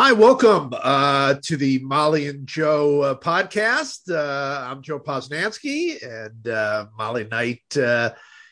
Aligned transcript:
Hi, 0.00 0.12
welcome 0.12 0.72
uh, 0.80 1.34
to 1.42 1.56
the 1.56 1.80
Molly 1.80 2.28
and 2.28 2.46
Joe 2.46 3.00
uh, 3.00 3.14
podcast. 3.16 4.08
Uh, 4.08 4.70
I'm 4.70 4.80
Joe 4.80 5.00
Posnanski 5.00 6.00
and 6.00 6.46
uh, 6.46 6.86
Molly 6.96 7.24
Knight 7.24 7.76
uh, 7.76 8.10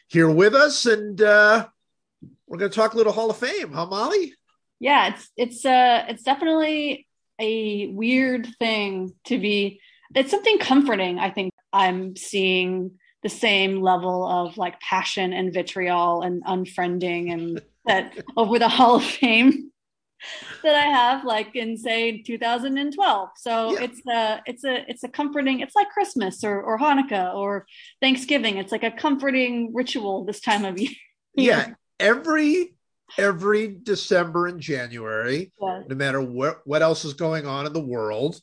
here 0.08 0.28
with 0.28 0.56
us, 0.56 0.86
and 0.86 1.22
uh, 1.22 1.68
we're 2.48 2.58
going 2.58 2.68
to 2.72 2.74
talk 2.74 2.94
a 2.94 2.96
little 2.96 3.12
Hall 3.12 3.30
of 3.30 3.36
Fame, 3.36 3.70
huh, 3.72 3.86
Molly? 3.86 4.34
Yeah, 4.80 5.14
it's 5.14 5.30
it's 5.36 5.60
it's 5.64 6.24
definitely 6.24 7.06
a 7.38 7.86
weird 7.92 8.48
thing 8.58 9.14
to 9.26 9.38
be. 9.38 9.80
It's 10.16 10.32
something 10.32 10.58
comforting. 10.58 11.20
I 11.20 11.30
think 11.30 11.54
I'm 11.72 12.16
seeing 12.16 12.98
the 13.22 13.28
same 13.28 13.82
level 13.82 14.26
of 14.26 14.58
like 14.58 14.80
passion 14.80 15.32
and 15.32 15.54
vitriol 15.54 16.22
and 16.22 16.44
unfriending 16.44 17.32
and 17.32 17.62
that 17.84 18.18
over 18.36 18.58
the 18.58 18.68
Hall 18.68 18.96
of 18.96 19.04
Fame 19.04 19.70
that 20.62 20.74
I 20.74 20.86
have 20.86 21.24
like 21.24 21.54
in 21.54 21.76
say 21.76 22.22
2012. 22.22 23.28
So 23.36 23.72
yeah. 23.72 23.82
it's 23.82 24.00
a 24.06 24.42
it's 24.46 24.64
a 24.64 24.90
it's 24.90 25.04
a 25.04 25.08
comforting. 25.08 25.60
It's 25.60 25.74
like 25.74 25.90
Christmas 25.90 26.44
or 26.44 26.60
or 26.62 26.78
Hanukkah 26.78 27.34
or 27.34 27.66
Thanksgiving. 28.00 28.58
It's 28.58 28.72
like 28.72 28.84
a 28.84 28.90
comforting 28.90 29.72
ritual 29.74 30.24
this 30.24 30.40
time 30.40 30.64
of 30.64 30.78
year. 30.78 30.90
Yeah, 31.38 31.74
every 32.00 32.74
every 33.18 33.76
December 33.82 34.46
and 34.46 34.58
January, 34.58 35.52
yeah. 35.60 35.82
no 35.86 35.94
matter 35.94 36.22
what 36.22 36.62
what 36.64 36.80
else 36.80 37.04
is 37.04 37.12
going 37.12 37.46
on 37.46 37.66
in 37.66 37.74
the 37.74 37.80
world, 37.80 38.40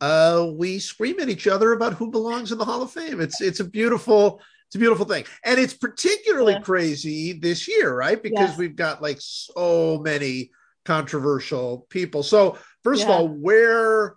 uh, 0.00 0.50
we 0.52 0.80
scream 0.80 1.20
at 1.20 1.28
each 1.28 1.46
other 1.46 1.72
about 1.72 1.94
who 1.94 2.10
belongs 2.10 2.50
in 2.50 2.58
the 2.58 2.64
Hall 2.64 2.82
of 2.82 2.90
Fame. 2.90 3.20
It's 3.20 3.40
it's 3.40 3.60
a 3.60 3.64
beautiful 3.64 4.40
it's 4.66 4.76
a 4.76 4.78
beautiful 4.78 5.04
thing, 5.04 5.24
and 5.44 5.60
it's 5.60 5.74
particularly 5.74 6.54
yeah. 6.54 6.60
crazy 6.60 7.34
this 7.34 7.68
year, 7.68 7.94
right? 7.94 8.22
Because 8.22 8.56
we've 8.56 8.74
got 8.74 9.02
like 9.02 9.18
so 9.20 10.00
many 10.02 10.50
controversial 10.84 11.86
people. 11.90 12.22
So 12.22 12.58
first 12.82 13.02
yeah. 13.02 13.06
of 13.06 13.10
all, 13.10 13.28
where 13.28 14.16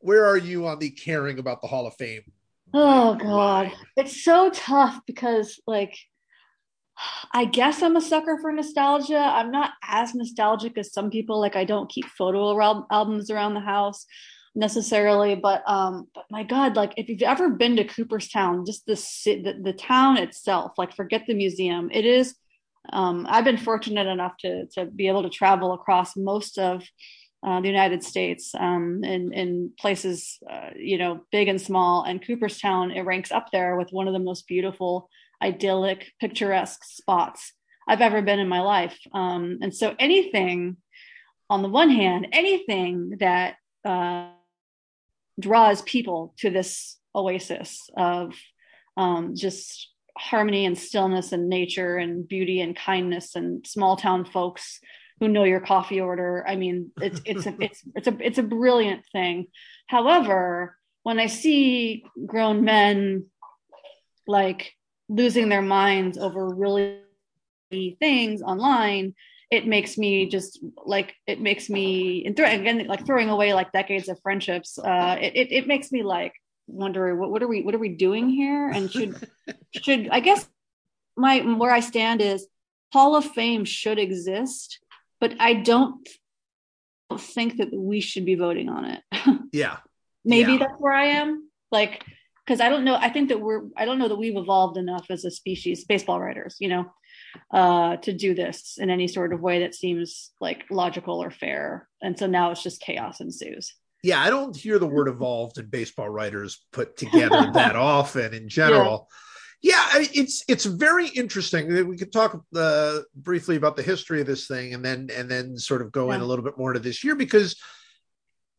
where 0.00 0.26
are 0.26 0.38
you 0.38 0.66
on 0.66 0.78
the 0.78 0.90
caring 0.90 1.38
about 1.38 1.60
the 1.60 1.68
Hall 1.68 1.86
of 1.86 1.94
Fame? 1.94 2.22
Oh 2.72 3.16
God, 3.16 3.72
it's 3.96 4.24
so 4.24 4.50
tough 4.50 5.00
because 5.06 5.60
like 5.66 5.96
I 7.32 7.44
guess 7.46 7.82
I'm 7.82 7.96
a 7.96 8.00
sucker 8.00 8.38
for 8.40 8.52
nostalgia. 8.52 9.18
I'm 9.18 9.50
not 9.50 9.72
as 9.82 10.14
nostalgic 10.14 10.76
as 10.78 10.92
some 10.92 11.10
people. 11.10 11.40
Like 11.40 11.56
I 11.56 11.64
don't 11.64 11.90
keep 11.90 12.06
photo 12.06 12.60
al- 12.60 12.86
albums 12.90 13.30
around 13.30 13.54
the 13.54 13.60
house 13.60 14.06
necessarily, 14.54 15.34
but 15.34 15.62
um, 15.68 16.08
but 16.14 16.24
my 16.30 16.42
God, 16.42 16.76
like 16.76 16.92
if 16.96 17.08
you've 17.08 17.22
ever 17.22 17.50
been 17.50 17.76
to 17.76 17.84
Cooperstown, 17.84 18.66
just 18.66 18.86
the 18.86 18.94
the, 19.24 19.60
the 19.62 19.72
town 19.72 20.18
itself, 20.18 20.72
like 20.76 20.94
forget 20.94 21.24
the 21.26 21.34
museum, 21.34 21.90
it 21.92 22.04
is 22.04 22.34
um, 22.92 23.26
I've 23.28 23.44
been 23.44 23.58
fortunate 23.58 24.06
enough 24.06 24.36
to 24.38 24.66
to 24.74 24.86
be 24.86 25.08
able 25.08 25.22
to 25.22 25.30
travel 25.30 25.72
across 25.72 26.16
most 26.16 26.58
of 26.58 26.82
uh, 27.46 27.60
the 27.60 27.68
United 27.68 28.02
States 28.02 28.54
um, 28.58 29.02
in 29.04 29.32
in 29.32 29.72
places 29.78 30.38
uh, 30.50 30.70
you 30.76 30.98
know 30.98 31.20
big 31.30 31.48
and 31.48 31.60
small, 31.60 32.04
and 32.04 32.24
Cooperstown 32.24 32.90
it 32.90 33.02
ranks 33.02 33.30
up 33.30 33.50
there 33.52 33.76
with 33.76 33.90
one 33.90 34.08
of 34.08 34.12
the 34.12 34.18
most 34.18 34.46
beautiful, 34.46 35.08
idyllic, 35.42 36.12
picturesque 36.20 36.84
spots 36.84 37.52
I've 37.88 38.00
ever 38.00 38.22
been 38.22 38.38
in 38.38 38.48
my 38.48 38.60
life. 38.60 38.98
Um, 39.12 39.58
and 39.62 39.74
so 39.74 39.94
anything, 39.98 40.76
on 41.48 41.62
the 41.62 41.68
one 41.68 41.90
hand, 41.90 42.28
anything 42.32 43.16
that 43.20 43.56
uh, 43.84 44.30
draws 45.38 45.82
people 45.82 46.34
to 46.38 46.50
this 46.50 46.98
oasis 47.14 47.90
of 47.96 48.34
um, 48.96 49.34
just 49.34 49.90
harmony 50.16 50.66
and 50.66 50.76
stillness 50.78 51.32
and 51.32 51.48
nature 51.48 51.96
and 51.96 52.26
beauty 52.26 52.60
and 52.60 52.76
kindness 52.76 53.36
and 53.36 53.66
small 53.66 53.96
town 53.96 54.24
folks 54.24 54.80
who 55.20 55.28
know 55.28 55.44
your 55.44 55.60
coffee 55.60 56.00
order. 56.00 56.44
I 56.46 56.56
mean, 56.56 56.92
it's 57.00 57.20
it's 57.24 57.46
a, 57.46 57.54
it's 57.60 57.82
it's 57.94 58.08
a 58.08 58.16
it's 58.20 58.38
a 58.38 58.42
brilliant 58.42 59.04
thing. 59.12 59.46
However, 59.86 60.76
when 61.02 61.18
I 61.18 61.26
see 61.26 62.04
grown 62.26 62.64
men 62.64 63.26
like 64.26 64.72
losing 65.08 65.48
their 65.48 65.62
minds 65.62 66.16
over 66.16 66.48
really 66.48 67.02
things 68.00 68.42
online, 68.42 69.14
it 69.50 69.66
makes 69.66 69.98
me 69.98 70.28
just 70.28 70.64
like 70.86 71.14
it 71.26 71.40
makes 71.40 71.68
me 71.68 72.24
and 72.24 72.36
th- 72.36 72.60
again 72.60 72.86
like 72.86 73.04
throwing 73.04 73.28
away 73.28 73.52
like 73.52 73.72
decades 73.72 74.08
of 74.08 74.18
friendships. 74.22 74.78
Uh, 74.78 75.16
it, 75.20 75.36
it 75.36 75.52
it 75.52 75.66
makes 75.66 75.92
me 75.92 76.02
like 76.02 76.32
wonder 76.72 77.14
what, 77.14 77.30
what 77.30 77.42
are 77.42 77.48
we 77.48 77.62
what 77.62 77.74
are 77.74 77.78
we 77.78 77.90
doing 77.90 78.28
here? 78.28 78.68
And 78.68 78.90
should 78.90 79.28
should 79.82 80.08
i 80.10 80.20
guess 80.20 80.48
my 81.16 81.40
where 81.40 81.72
i 81.72 81.80
stand 81.80 82.20
is 82.20 82.46
hall 82.92 83.14
of 83.16 83.24
fame 83.24 83.64
should 83.64 83.98
exist 83.98 84.80
but 85.20 85.34
i 85.38 85.54
don't 85.54 86.08
think 87.18 87.56
that 87.58 87.72
we 87.72 88.00
should 88.00 88.24
be 88.24 88.34
voting 88.34 88.68
on 88.68 88.84
it. 88.84 89.02
Yeah. 89.52 89.78
Maybe 90.24 90.52
yeah. 90.52 90.58
that's 90.58 90.80
where 90.80 90.92
i 90.92 91.06
am 91.06 91.50
like 91.72 92.04
because 92.44 92.60
i 92.60 92.68
don't 92.68 92.84
know 92.84 92.94
i 92.94 93.08
think 93.08 93.30
that 93.30 93.40
we're 93.40 93.62
i 93.76 93.84
don't 93.84 93.98
know 93.98 94.06
that 94.06 94.18
we've 94.18 94.36
evolved 94.36 94.76
enough 94.76 95.06
as 95.10 95.24
a 95.24 95.30
species 95.30 95.84
baseball 95.84 96.20
writers 96.20 96.56
you 96.60 96.68
know 96.68 96.92
uh 97.52 97.96
to 97.96 98.12
do 98.12 98.34
this 98.34 98.78
in 98.78 98.90
any 98.90 99.08
sort 99.08 99.32
of 99.32 99.40
way 99.40 99.60
that 99.60 99.74
seems 99.74 100.30
like 100.40 100.66
logical 100.70 101.20
or 101.22 101.30
fair. 101.30 101.88
And 102.00 102.16
so 102.18 102.26
now 102.26 102.50
it's 102.50 102.62
just 102.62 102.80
chaos 102.80 103.20
ensues 103.20 103.74
yeah, 104.02 104.20
I 104.20 104.30
don't 104.30 104.56
hear 104.56 104.78
the 104.78 104.86
word 104.86 105.08
evolved 105.08 105.58
and 105.58 105.70
baseball 105.70 106.08
writers 106.08 106.64
put 106.72 106.96
together 106.96 107.50
that 107.52 107.76
often 107.76 108.32
in 108.32 108.48
general. 108.48 109.08
Yeah, 109.62 109.84
yeah 109.94 110.06
it's 110.12 110.42
it's 110.48 110.64
very 110.64 111.08
interesting. 111.08 111.86
We 111.86 111.98
could 111.98 112.12
talk 112.12 112.42
uh, 112.54 113.00
briefly 113.14 113.56
about 113.56 113.76
the 113.76 113.82
history 113.82 114.20
of 114.20 114.26
this 114.26 114.46
thing, 114.46 114.74
and 114.74 114.84
then 114.84 115.08
and 115.14 115.30
then 115.30 115.56
sort 115.56 115.82
of 115.82 115.92
go 115.92 116.08
yeah. 116.08 116.16
in 116.16 116.20
a 116.22 116.24
little 116.24 116.44
bit 116.44 116.56
more 116.56 116.72
to 116.72 116.78
this 116.78 117.04
year 117.04 117.14
because 117.14 117.56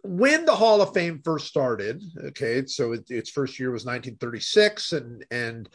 when 0.03 0.45
the 0.45 0.55
Hall 0.55 0.81
of 0.81 0.93
Fame 0.93 1.21
first 1.23 1.47
started, 1.47 2.03
okay, 2.25 2.65
so 2.65 2.93
it, 2.93 3.09
its 3.09 3.29
first 3.29 3.59
year 3.59 3.71
was 3.71 3.85
1936, 3.85 4.93
and 4.93 5.25
and 5.31 5.69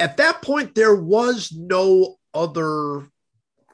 at 0.00 0.16
that 0.16 0.42
point 0.42 0.74
there 0.74 0.96
was 0.96 1.52
no 1.52 2.16
other 2.32 3.06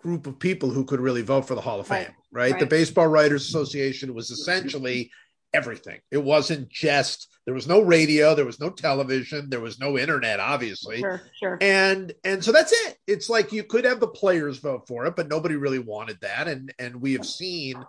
group 0.03 0.27
of 0.27 0.39
people 0.39 0.71
who 0.71 0.85
could 0.85 1.01
really 1.01 1.23
vote 1.23 1.47
for 1.47 1.55
the 1.55 1.61
Hall 1.61 1.81
of 1.81 1.87
Fame, 1.87 2.07
right? 2.07 2.15
Right? 2.33 2.53
right. 2.53 2.61
The 2.61 2.67
Baseball 2.67 3.09
Writers 3.09 3.47
Association 3.49 4.15
was 4.15 4.31
essentially 4.31 5.11
everything. 5.53 6.01
It 6.11 6.23
wasn't 6.23 6.69
just 6.69 7.29
there 7.47 7.55
was 7.55 7.67
no 7.67 7.81
radio, 7.81 8.35
there 8.35 8.45
was 8.45 8.61
no 8.61 8.71
television, 8.71 9.51
there 9.51 9.61
was 9.61 9.81
no 9.81 9.99
internet, 9.99 10.41
obviously. 10.41 11.01
Sure, 11.01 11.23
sure. 11.39 11.59
And 11.61 12.13
and 12.25 12.45
so 12.45 12.53
that's 12.53 12.73
it. 12.73 12.99
It's 13.07 13.29
like 13.29 13.53
you 13.53 13.65
could 13.65 13.85
have 13.85 14.01
the 14.01 14.09
players 14.09 14.59
vote 14.59 14.87
for 14.87 15.07
it, 15.07 15.17
but 15.17 15.29
nobody 15.29 15.57
really 15.57 15.79
wanted 15.79 16.19
that. 16.21 16.49
And 16.49 16.73
and 16.79 17.01
we 17.01 17.15
have 17.15 17.27
seen 17.27 17.83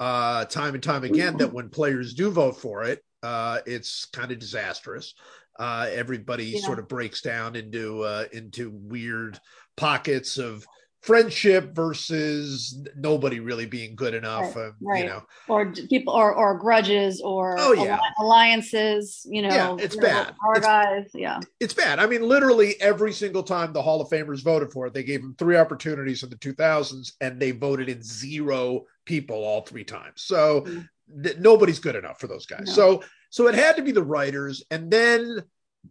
uh 0.00 0.44
time 0.46 0.74
and 0.74 0.82
time 0.82 1.04
again 1.04 1.36
that 1.36 1.52
when 1.52 1.68
players 1.68 2.14
do 2.14 2.30
vote 2.30 2.60
for 2.60 2.84
it, 2.84 3.04
uh 3.22 3.60
it's 3.66 4.06
kind 4.06 4.32
of 4.32 4.38
disastrous. 4.38 5.14
Uh 5.58 5.88
everybody 5.92 6.46
yeah. 6.46 6.60
sort 6.60 6.78
of 6.78 6.88
breaks 6.88 7.20
down 7.20 7.54
into 7.54 8.02
uh 8.02 8.24
into 8.32 8.70
weird 8.70 9.38
pockets 9.76 10.38
of 10.38 10.66
friendship 11.04 11.74
versus 11.74 12.82
nobody 12.96 13.38
really 13.38 13.66
being 13.66 13.94
good 13.94 14.14
enough 14.14 14.56
right, 14.56 14.66
um, 14.68 14.74
right. 14.80 15.04
you 15.04 15.10
know. 15.10 15.22
Or 15.48 15.70
people 15.70 16.14
or 16.14 16.34
or 16.34 16.56
grudges 16.58 17.20
or 17.20 17.56
oh 17.58 17.74
yeah. 17.74 17.98
alliances 18.18 19.26
you 19.28 19.42
know 19.42 19.48
yeah 19.48 19.76
it's 19.78 19.96
bad. 19.96 20.34
Our 20.42 20.56
it's, 20.56 20.66
guys 20.66 21.10
yeah. 21.12 21.40
it's 21.60 21.74
bad. 21.74 21.98
I 21.98 22.06
mean 22.06 22.22
literally 22.22 22.80
every 22.80 23.12
single 23.12 23.42
time 23.42 23.74
the 23.74 23.82
hall 23.82 24.00
of 24.00 24.08
famers 24.08 24.42
voted 24.42 24.72
for 24.72 24.86
it 24.86 24.94
they 24.94 25.02
gave 25.02 25.20
them 25.20 25.34
three 25.38 25.58
opportunities 25.58 26.22
in 26.22 26.30
the 26.30 26.36
2000s 26.36 27.12
and 27.20 27.38
they 27.38 27.50
voted 27.50 27.90
in 27.90 28.02
zero 28.02 28.84
people 29.04 29.36
all 29.44 29.60
three 29.60 29.84
times. 29.84 30.22
So 30.22 30.62
mm-hmm. 30.62 31.22
th- 31.22 31.36
nobody's 31.36 31.80
good 31.80 31.96
enough 31.96 32.18
for 32.18 32.28
those 32.28 32.46
guys. 32.46 32.66
No. 32.68 32.72
so 32.72 33.04
so 33.28 33.46
it 33.48 33.54
had 33.54 33.76
to 33.76 33.82
be 33.82 33.92
the 33.92 34.02
writers. 34.02 34.64
And 34.70 34.90
then 34.90 35.42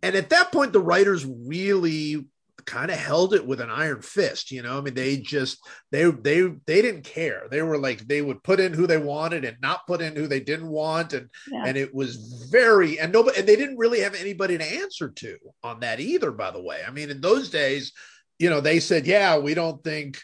and 0.01 0.15
at 0.15 0.29
that 0.31 0.51
point 0.51 0.73
the 0.73 0.79
writers 0.79 1.23
really 1.23 2.25
kind 2.65 2.91
of 2.91 2.97
held 2.97 3.33
it 3.33 3.45
with 3.45 3.61
an 3.61 3.69
iron 3.69 4.01
fist 4.01 4.51
you 4.51 4.61
know 4.61 4.77
i 4.77 4.81
mean 4.81 4.93
they 4.93 5.17
just 5.17 5.59
they 5.91 6.09
they 6.09 6.41
they 6.65 6.81
didn't 6.81 7.03
care 7.03 7.47
they 7.49 7.61
were 7.61 7.77
like 7.77 8.07
they 8.07 8.21
would 8.21 8.43
put 8.43 8.59
in 8.59 8.73
who 8.73 8.87
they 8.87 8.97
wanted 8.97 9.45
and 9.45 9.57
not 9.61 9.85
put 9.87 10.01
in 10.01 10.15
who 10.15 10.27
they 10.27 10.39
didn't 10.39 10.69
want 10.69 11.13
and 11.13 11.29
yeah. 11.51 11.63
and 11.65 11.77
it 11.77 11.93
was 11.93 12.47
very 12.51 12.99
and 12.99 13.11
nobody 13.11 13.39
and 13.39 13.47
they 13.47 13.55
didn't 13.55 13.77
really 13.77 13.99
have 13.99 14.15
anybody 14.15 14.57
to 14.57 14.63
answer 14.81 15.09
to 15.09 15.37
on 15.63 15.79
that 15.79 15.99
either 15.99 16.31
by 16.31 16.51
the 16.51 16.61
way 16.61 16.81
i 16.87 16.91
mean 16.91 17.09
in 17.09 17.21
those 17.21 17.49
days 17.49 17.93
you 18.39 18.49
know 18.49 18.61
they 18.61 18.79
said 18.79 19.05
yeah 19.05 19.37
we 19.37 19.53
don't 19.53 19.83
think 19.83 20.19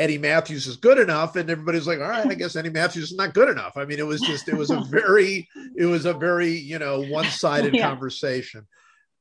Eddie 0.00 0.18
Mathews 0.18 0.66
is 0.66 0.78
good 0.78 0.98
enough, 0.98 1.36
and 1.36 1.50
everybody's 1.50 1.86
like, 1.86 2.00
"All 2.00 2.08
right, 2.08 2.26
I 2.26 2.34
guess 2.36 2.56
Eddie 2.56 2.70
Mathews 2.70 3.10
is 3.10 3.16
not 3.16 3.34
good 3.34 3.50
enough." 3.50 3.76
I 3.76 3.84
mean, 3.84 3.98
it 3.98 4.06
was 4.06 4.22
just, 4.22 4.48
it 4.48 4.56
was 4.56 4.70
a 4.70 4.80
very, 4.90 5.46
it 5.76 5.84
was 5.84 6.06
a 6.06 6.14
very, 6.14 6.52
you 6.52 6.78
know, 6.78 7.02
one-sided 7.04 7.74
yeah. 7.74 7.86
conversation. 7.86 8.66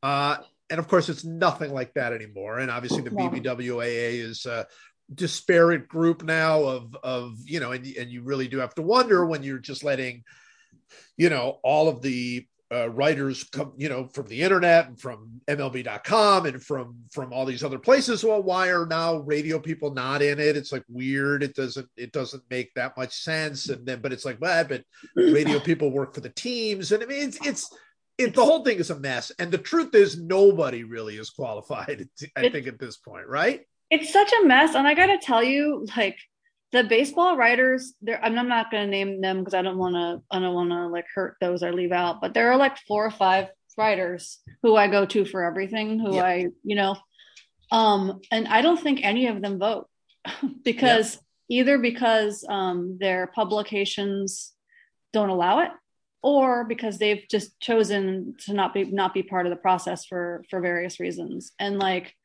Uh, 0.02 0.38
and 0.70 0.80
of 0.80 0.88
course, 0.88 1.10
it's 1.10 1.26
nothing 1.26 1.74
like 1.74 1.94
that 1.94 2.14
anymore. 2.14 2.60
And 2.60 2.70
obviously, 2.70 3.02
the 3.02 3.10
BBWAA 3.10 4.20
is 4.20 4.46
a 4.46 4.68
disparate 5.14 5.88
group 5.88 6.24
now 6.24 6.62
of 6.62 6.96
of 7.04 7.38
you 7.46 7.60
know, 7.60 7.72
and 7.72 7.86
and 7.86 8.10
you 8.10 8.22
really 8.24 8.48
do 8.48 8.60
have 8.60 8.76
to 8.76 8.82
wonder 8.82 9.26
when 9.26 9.44
you're 9.44 9.60
just 9.60 9.84
letting, 9.84 10.24
you 11.18 11.30
know, 11.30 11.60
all 11.64 11.88
of 11.88 12.02
the 12.02 12.46
uh, 12.72 12.88
writers 12.92 13.44
come, 13.46 13.74
you 13.78 13.90
know, 13.90 14.08
from 14.14 14.28
the 14.28 14.42
internet 14.44 14.88
and 14.88 15.00
from 15.00 15.42
MLB.com 15.48 16.46
and 16.46 16.64
from 16.64 16.96
from 17.12 17.34
all 17.34 17.46
these 17.46 17.64
other 17.64 17.80
places. 17.80 18.24
Well, 18.24 18.44
why 18.44 18.70
are 18.70 18.86
now 18.86 19.18
radio 19.18 19.58
people 19.60 19.92
not 19.92 20.22
in 20.22 20.40
it? 20.40 20.56
It's 20.56 20.72
like 20.72 20.84
weird. 20.88 21.42
It 21.42 21.56
doesn't 21.56 21.90
it 21.98 22.12
doesn't 22.12 22.44
make 22.50 22.72
that 22.76 22.96
much 22.96 23.14
sense. 23.14 23.70
And 23.70 23.88
then, 23.88 24.02
but 24.02 24.14
it's 24.14 24.26
like, 24.26 24.40
well, 24.40 24.64
but 24.66 24.84
radio 25.16 25.60
people 25.60 25.90
work 25.90 26.14
for 26.14 26.22
the 26.22 26.30
teams, 26.30 26.92
and 26.92 27.02
I 27.02 27.08
mean, 27.08 27.30
it's 27.30 27.46
it's 27.46 27.76
it, 28.20 28.36
the 28.36 28.46
whole 28.46 28.64
thing 28.64 28.78
is 28.78 28.90
a 28.90 29.00
mess. 29.00 29.32
And 29.40 29.52
the 29.52 29.58
truth 29.58 29.96
is, 29.96 30.20
nobody 30.20 30.84
really 30.84 31.16
is 31.16 31.30
qualified. 31.30 32.08
I 32.36 32.50
think 32.50 32.68
at 32.68 32.78
this 32.78 32.98
point, 32.98 33.28
right? 33.28 33.62
It's 33.90 34.14
such 34.14 34.32
a 34.32 34.46
mess, 34.46 34.76
and 34.76 34.88
I 34.88 34.94
got 34.94 35.08
to 35.08 35.18
tell 35.18 35.42
you, 35.42 35.88
like 35.98 36.18
the 36.72 36.84
baseball 36.84 37.36
writers 37.36 37.94
there 38.02 38.24
i'm 38.24 38.36
not 38.48 38.70
going 38.70 38.86
to 38.86 38.92
name 38.92 39.22
them 39.22 39.40
because 39.40 39.54
i 39.56 39.62
don't 39.64 39.80
want 39.80 39.96
to 39.96 40.22
i 40.30 40.40
don't 40.40 40.54
want 40.54 40.70
to 40.70 40.88
like 40.88 41.06
hurt 41.16 41.36
those 41.42 41.64
I 41.64 41.72
leave 41.72 41.92
out 41.92 42.22
but 42.22 42.34
there 42.34 42.52
are 42.52 42.58
like 42.58 42.78
four 42.88 43.06
or 43.06 43.12
five 43.12 43.48
writers 43.78 44.40
who 44.62 44.76
i 44.76 44.88
go 44.88 45.06
to 45.08 45.26
for 45.26 45.44
everything 45.44 46.00
who 46.00 46.16
yeah. 46.16 46.24
i 46.24 46.48
you 46.64 46.76
know 46.76 46.96
um 47.72 48.20
and 48.32 48.48
i 48.48 48.62
don't 48.62 48.80
think 48.80 49.00
any 49.04 49.28
of 49.28 49.42
them 49.42 49.58
vote 49.58 49.88
because 50.64 51.18
yeah. 51.48 51.62
either 51.62 51.80
because 51.80 52.46
um 52.48 52.98
their 53.00 53.28
publications 53.34 54.54
don't 55.12 55.30
allow 55.30 55.60
it 55.62 55.72
or 56.22 56.66
because 56.66 56.98
they've 56.98 57.24
just 57.30 57.60
chosen 57.60 58.36
to 58.46 58.54
not 58.54 58.74
be 58.74 58.86
not 58.86 59.14
be 59.14 59.24
part 59.24 59.46
of 59.46 59.50
the 59.52 59.56
process 59.56 60.06
for 60.06 60.44
for 60.50 60.60
various 60.60 61.00
reasons. 61.00 61.52
And 61.60 61.80
like 61.80 62.16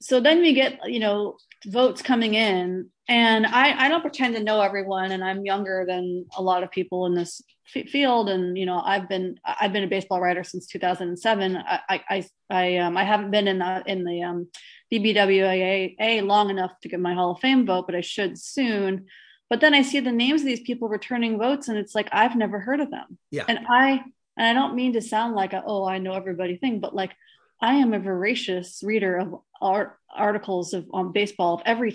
so 0.00 0.20
then 0.20 0.40
we 0.40 0.54
get 0.54 0.78
you 0.86 1.00
know 1.00 1.36
votes 1.66 2.02
coming 2.02 2.34
in 2.34 2.88
and 3.08 3.46
I, 3.46 3.86
I 3.86 3.88
don't 3.88 4.00
pretend 4.00 4.34
to 4.34 4.42
know 4.42 4.62
everyone 4.62 5.12
and 5.12 5.22
i'm 5.22 5.44
younger 5.44 5.84
than 5.86 6.24
a 6.36 6.42
lot 6.42 6.62
of 6.62 6.70
people 6.70 7.04
in 7.06 7.14
this 7.14 7.42
f- 7.74 7.88
field. 7.88 8.30
And 8.30 8.56
you 8.56 8.64
know 8.64 8.80
i've 8.82 9.08
been 9.08 9.38
i've 9.44 9.72
been 9.72 9.84
a 9.84 9.88
baseball 9.88 10.20
writer 10.20 10.42
since 10.42 10.66
2007 10.68 11.56
i 11.56 11.80
i 12.08 12.26
i, 12.48 12.76
um, 12.78 12.96
I 12.96 13.04
haven't 13.04 13.30
been 13.30 13.48
in 13.48 13.58
the 13.58 13.82
in 13.86 14.04
the 14.04 14.22
um, 14.22 14.48
bbwaa 14.92 16.26
long 16.26 16.50
enough 16.50 16.72
to 16.82 16.88
get 16.88 17.00
my 17.00 17.14
hall 17.14 17.32
of 17.32 17.40
fame 17.40 17.66
vote 17.66 17.86
but 17.86 17.94
i 17.94 18.00
should 18.00 18.38
soon 18.38 19.06
but 19.50 19.60
then 19.60 19.74
i 19.74 19.82
see 19.82 20.00
the 20.00 20.10
names 20.12 20.40
of 20.40 20.46
these 20.46 20.60
people 20.60 20.88
returning 20.88 21.38
votes 21.38 21.68
and 21.68 21.76
it's 21.76 21.94
like 21.94 22.08
i've 22.12 22.36
never 22.36 22.58
heard 22.58 22.80
of 22.80 22.90
them 22.90 23.18
yeah 23.30 23.44
and 23.48 23.58
i 23.68 24.02
and 24.38 24.46
i 24.46 24.52
don't 24.52 24.74
mean 24.74 24.94
to 24.94 25.02
sound 25.02 25.34
like 25.34 25.52
a, 25.52 25.62
oh 25.66 25.86
i 25.86 25.98
know 25.98 26.14
everybody 26.14 26.56
thing 26.56 26.80
but 26.80 26.94
like 26.94 27.12
I 27.60 27.74
am 27.74 27.92
a 27.92 27.98
voracious 27.98 28.82
reader 28.82 29.16
of 29.18 29.34
art, 29.60 29.98
articles 30.14 30.72
of 30.72 30.86
on 30.92 31.12
baseball 31.12 31.54
of 31.54 31.62
every 31.66 31.94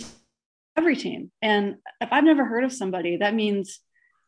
every 0.77 0.95
team, 0.95 1.31
and 1.41 1.77
if 2.01 2.09
I've 2.11 2.23
never 2.23 2.45
heard 2.45 2.63
of 2.63 2.71
somebody, 2.71 3.17
that 3.17 3.33
means 3.33 3.79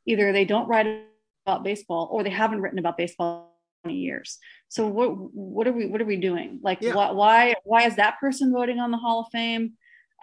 either 0.06 0.32
they 0.32 0.46
don't 0.46 0.68
write 0.68 1.04
about 1.46 1.64
baseball 1.64 2.10
or 2.12 2.24
they 2.24 2.30
haven't 2.30 2.62
written 2.62 2.80
about 2.80 2.98
baseball 2.98 3.54
in 3.84 3.90
20 3.90 4.00
years. 4.00 4.40
So 4.70 4.88
what 4.88 5.10
what 5.10 5.68
are 5.68 5.74
we 5.74 5.86
what 5.86 6.02
are 6.02 6.06
we 6.06 6.18
doing? 6.18 6.60
Like 6.64 6.82
yeah. 6.82 6.96
why 6.96 7.12
why 7.12 7.56
why 7.64 7.84
is 7.84 7.98
that 7.98 8.20
person 8.20 8.52
voting 8.52 8.80
on 8.80 8.90
the 8.90 8.98
Hall 8.98 9.22
of 9.22 9.28
Fame, 9.32 9.74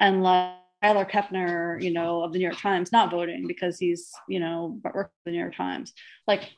and 0.01 0.23
like 0.23 0.55
Tyler 0.85 1.07
Kepner, 1.07 1.83
you 1.83 1.91
know, 1.91 2.23
of 2.23 2.33
the 2.33 2.39
New 2.39 2.45
York 2.45 2.59
Times, 2.59 2.93
not 2.93 3.11
voting 3.11 3.47
because 3.47 3.79
he's 3.79 4.13
you 4.29 4.39
know 4.39 4.79
working 4.85 5.01
for 5.03 5.11
the 5.25 5.31
New 5.31 5.39
York 5.39 5.57
Times. 5.57 5.95
Like, 6.27 6.51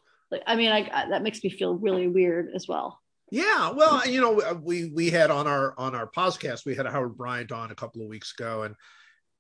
I 0.49 0.57
mean, 0.57 0.73
I, 0.73 1.09
that 1.11 1.23
makes 1.23 1.45
me 1.45 1.51
feel 1.51 1.75
really 1.75 2.09
weird 2.09 2.51
as 2.53 2.67
well. 2.67 3.01
Yeah, 3.31 3.71
well, 3.71 4.05
you 4.05 4.21
know, 4.21 4.41
uh, 4.41 4.55
we 4.61 4.87
we 4.87 5.11
had 5.11 5.31
on 5.31 5.47
our 5.47 5.75
on 5.79 5.95
our 5.95 6.09
podcast, 6.09 6.67
we 6.67 6.75
had 6.75 6.87
Howard 6.87 7.17
Bryant 7.17 7.53
on 7.53 7.71
a 7.71 7.77
couple 7.77 8.03
of 8.03 8.09
weeks 8.09 8.35
ago, 8.37 8.65
and 8.65 8.75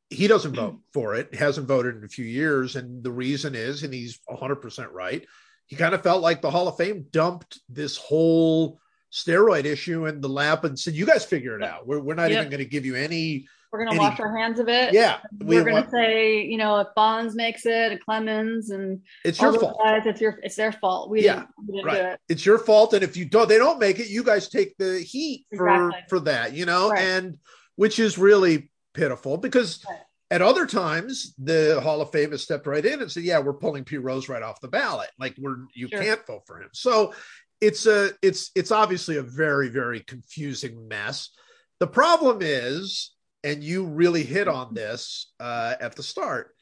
he 0.08 0.28
doesn't 0.28 0.54
vote 0.54 0.78
for 0.92 1.16
it. 1.16 1.34
Hasn't 1.34 1.66
voted 1.66 1.96
in 1.96 2.04
a 2.04 2.08
few 2.08 2.24
years, 2.24 2.76
and 2.76 3.02
the 3.02 3.10
reason 3.10 3.56
is, 3.56 3.82
and 3.82 3.92
he's 3.92 4.20
100 4.26 4.56
percent 4.56 4.92
right. 4.92 5.26
He 5.66 5.74
kind 5.74 5.96
of 5.96 6.02
felt 6.04 6.22
like 6.22 6.42
the 6.42 6.50
Hall 6.52 6.68
of 6.68 6.76
Fame 6.76 7.06
dumped 7.10 7.58
this 7.68 7.96
whole 7.96 8.78
steroid 9.16 9.64
issue 9.64 10.06
in 10.06 10.20
the 10.20 10.28
lap 10.28 10.64
and 10.64 10.78
said, 10.78 10.94
"You 10.94 11.06
guys 11.06 11.24
figure 11.24 11.56
it 11.56 11.64
out. 11.64 11.86
We're 11.86 12.00
we're 12.00 12.14
not 12.14 12.30
even 12.30 12.50
going 12.50 12.58
to 12.58 12.68
give 12.68 12.84
you 12.84 12.94
any 12.94 13.46
we're 13.72 13.84
going 13.84 13.96
to 13.96 14.02
wash 14.02 14.20
our 14.20 14.36
hands 14.36 14.58
of 14.58 14.68
it. 14.68 14.94
Yeah. 14.94 15.18
We 15.38 15.58
are 15.58 15.64
going 15.64 15.82
to 15.82 15.90
say, 15.90 16.42
you 16.42 16.56
know, 16.56 16.80
if 16.80 16.88
Bonds 16.94 17.34
makes 17.34 17.66
it, 17.66 17.92
and 17.92 18.00
Clemens, 18.00 18.70
and 18.70 19.00
it's 19.24 19.40
your 19.40 19.58
fault. 19.58 19.78
Guys, 19.84 20.06
it's 20.06 20.20
your, 20.20 20.38
it's 20.42 20.56
their 20.56 20.72
fault. 20.72 21.10
We 21.10 21.24
yeah, 21.24 21.34
didn't, 21.34 21.48
we 21.66 21.76
didn't 21.76 21.86
right. 21.86 22.04
It. 22.12 22.20
It's 22.28 22.46
your 22.46 22.58
fault. 22.58 22.94
And 22.94 23.02
if 23.02 23.16
you 23.16 23.24
don't, 23.24 23.48
they 23.48 23.58
don't 23.58 23.78
make 23.78 23.98
it, 23.98 24.08
you 24.08 24.22
guys 24.22 24.48
take 24.48 24.76
the 24.78 25.00
heat 25.00 25.46
for 25.54 25.68
exactly. 25.68 26.00
for 26.08 26.20
that, 26.20 26.52
you 26.54 26.64
know, 26.64 26.90
right. 26.90 27.02
and 27.02 27.38
which 27.76 27.98
is 27.98 28.18
really 28.18 28.70
pitiful 28.94 29.36
because. 29.36 29.84
Right. 29.88 29.98
At 30.28 30.42
other 30.42 30.66
times, 30.66 31.36
the 31.38 31.80
Hall 31.84 32.00
of 32.00 32.10
Fame 32.10 32.32
has 32.32 32.42
stepped 32.42 32.66
right 32.66 32.84
in 32.84 33.00
and 33.00 33.08
said, 33.08 33.22
"Yeah, 33.22 33.38
we're 33.38 33.52
pulling 33.52 33.84
P. 33.84 33.96
Rose 33.96 34.28
right 34.28 34.42
off 34.42 34.60
the 34.60 34.66
ballot. 34.66 35.08
Like 35.20 35.36
we're 35.38 35.58
you 35.72 35.86
sure. 35.86 36.02
can't 36.02 36.26
vote 36.26 36.42
for 36.48 36.60
him." 36.60 36.68
So 36.72 37.14
it's 37.60 37.86
a 37.86 38.10
it's 38.22 38.50
it's 38.54 38.70
obviously 38.70 39.16
a 39.16 39.22
very 39.22 39.68
very 39.68 40.00
confusing 40.00 40.88
mess. 40.88 41.30
The 41.80 41.86
problem 41.86 42.38
is 42.40 43.12
and 43.44 43.62
you 43.62 43.86
really 43.86 44.24
hit 44.24 44.48
on 44.48 44.74
this 44.74 45.32
uh, 45.38 45.74
at 45.80 45.94
the 45.94 46.02
start 46.02 46.52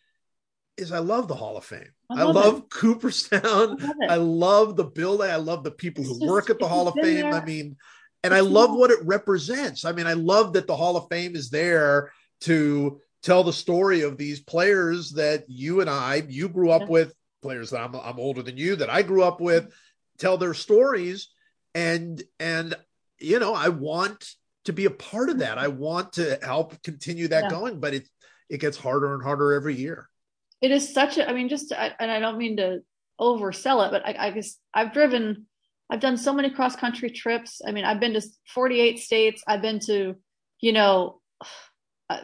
is 0.76 0.93
I 0.93 0.99
love 0.99 1.29
the 1.29 1.35
Hall 1.35 1.56
of 1.56 1.64
Fame. 1.64 1.88
I 2.11 2.23
love, 2.25 2.37
I 2.37 2.41
love 2.41 2.69
Cooperstown. 2.69 3.43
I 3.43 3.56
love, 3.56 3.96
I 4.11 4.17
love, 4.17 4.76
the 4.76 4.85
building. 4.85 5.31
I 5.31 5.37
love 5.37 5.64
the 5.64 5.70
people 5.70 6.05
who 6.05 6.19
just, 6.19 6.26
work 6.26 6.50
at 6.50 6.58
the 6.58 6.69
Hall 6.69 6.88
of 6.88 6.94
Fame. 6.94 7.31
There. 7.31 7.32
I 7.32 7.44
mean, 7.44 7.76
and 8.23 8.35
I 8.35 8.41
love 8.41 8.75
what 8.75 8.91
it 8.91 8.99
represents. 9.05 9.85
I 9.85 9.93
mean, 9.93 10.06
I 10.06 10.14
love 10.14 10.55
that 10.55 10.67
the 10.67 10.76
Hall 10.76 10.96
of 10.96 11.08
Fame 11.08 11.37
is 11.37 11.50
there 11.50 12.12
to 12.43 13.00
tell 13.23 13.44
the 13.44 13.52
story 13.52 14.02
of 14.02 14.19
these 14.19 14.41
players 14.41 15.12
that 15.12 15.44
you 15.49 15.81
and 15.81 15.88
I, 15.88 16.25
you 16.29 16.49
grew 16.49 16.70
up 16.70 16.88
with, 16.88 17.14
players 17.43 17.70
that 17.70 17.81
I'm, 17.81 17.94
I'm 17.94 18.19
older 18.19 18.43
than 18.43 18.56
you, 18.56 18.76
that 18.76 18.91
I 18.91 19.02
grew 19.02 19.23
up 19.23 19.41
with, 19.41 19.73
tell 20.19 20.37
their 20.37 20.55
stories. 20.55 21.28
And, 21.75 22.22
and, 22.38 22.75
you 23.19 23.38
know, 23.38 23.55
I 23.55 23.69
want 23.69 24.34
to 24.64 24.72
be 24.72 24.87
a 24.87 24.90
part 24.90 25.31
of 25.31 25.38
that. 25.38 25.58
I 25.58 25.69
want 25.69 26.14
to 26.14 26.38
help 26.43 26.82
continue 26.82 27.28
that 27.28 27.44
yeah. 27.44 27.50
going, 27.50 27.81
but 27.81 27.94
it 27.94 28.08
it 28.49 28.61
gets 28.61 28.76
harder 28.76 29.14
and 29.14 29.22
harder 29.22 29.52
every 29.52 29.75
year. 29.75 30.08
It 30.61 30.70
is 30.70 30.93
such 30.93 31.19
a. 31.19 31.28
I 31.28 31.32
mean, 31.32 31.49
just 31.49 31.72
and 31.72 32.11
I 32.11 32.20
don't 32.20 32.38
mean 32.38 32.56
to 32.58 32.81
oversell 33.20 33.87
it, 33.87 33.90
but 33.90 34.06
I, 34.06 34.28
I 34.28 34.31
guess 34.31 34.56
I've 34.72 34.93
driven. 34.93 35.46
I've 35.90 36.00
done 36.00 36.17
so 36.17 36.32
many 36.32 36.50
cross 36.50 36.76
country 36.76 37.10
trips. 37.10 37.60
I 37.67 37.72
mean, 37.72 37.84
I've 37.84 38.00
been 38.00 38.14
to 38.14 38.22
48 38.49 38.99
states. 38.99 39.43
I've 39.46 39.60
been 39.60 39.81
to, 39.81 40.17
you 40.60 40.72
know, 40.72 41.20
uh, 42.10 42.20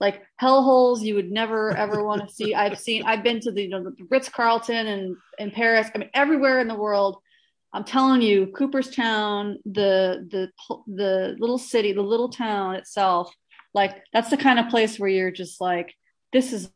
like 0.00 0.22
hellholes 0.40 1.02
you 1.02 1.14
would 1.14 1.30
never 1.30 1.76
ever 1.76 2.04
want 2.04 2.26
to 2.26 2.34
see. 2.34 2.54
I've 2.54 2.78
seen. 2.78 3.02
I've 3.04 3.22
been 3.22 3.40
to 3.40 3.52
the, 3.52 3.62
you 3.62 3.68
know, 3.68 3.82
the 3.82 3.94
Ritz 4.10 4.28
Carlton 4.28 4.86
and 4.86 5.16
in 5.38 5.50
Paris. 5.50 5.88
I 5.94 5.98
mean, 5.98 6.10
everywhere 6.14 6.60
in 6.60 6.68
the 6.68 6.74
world. 6.74 7.18
I'm 7.70 7.84
telling 7.84 8.22
you, 8.22 8.46
Cooperstown, 8.56 9.58
the 9.66 10.26
the 10.30 10.50
the 10.86 11.36
little 11.38 11.58
city, 11.58 11.92
the 11.92 12.00
little 12.00 12.30
town 12.30 12.76
itself, 12.76 13.30
like 13.74 14.02
that's 14.12 14.30
the 14.30 14.38
kind 14.38 14.58
of 14.58 14.68
place 14.68 14.98
where 14.98 15.10
you're 15.10 15.30
just 15.30 15.60
like, 15.60 15.94
this 16.32 16.52
is 16.52 16.70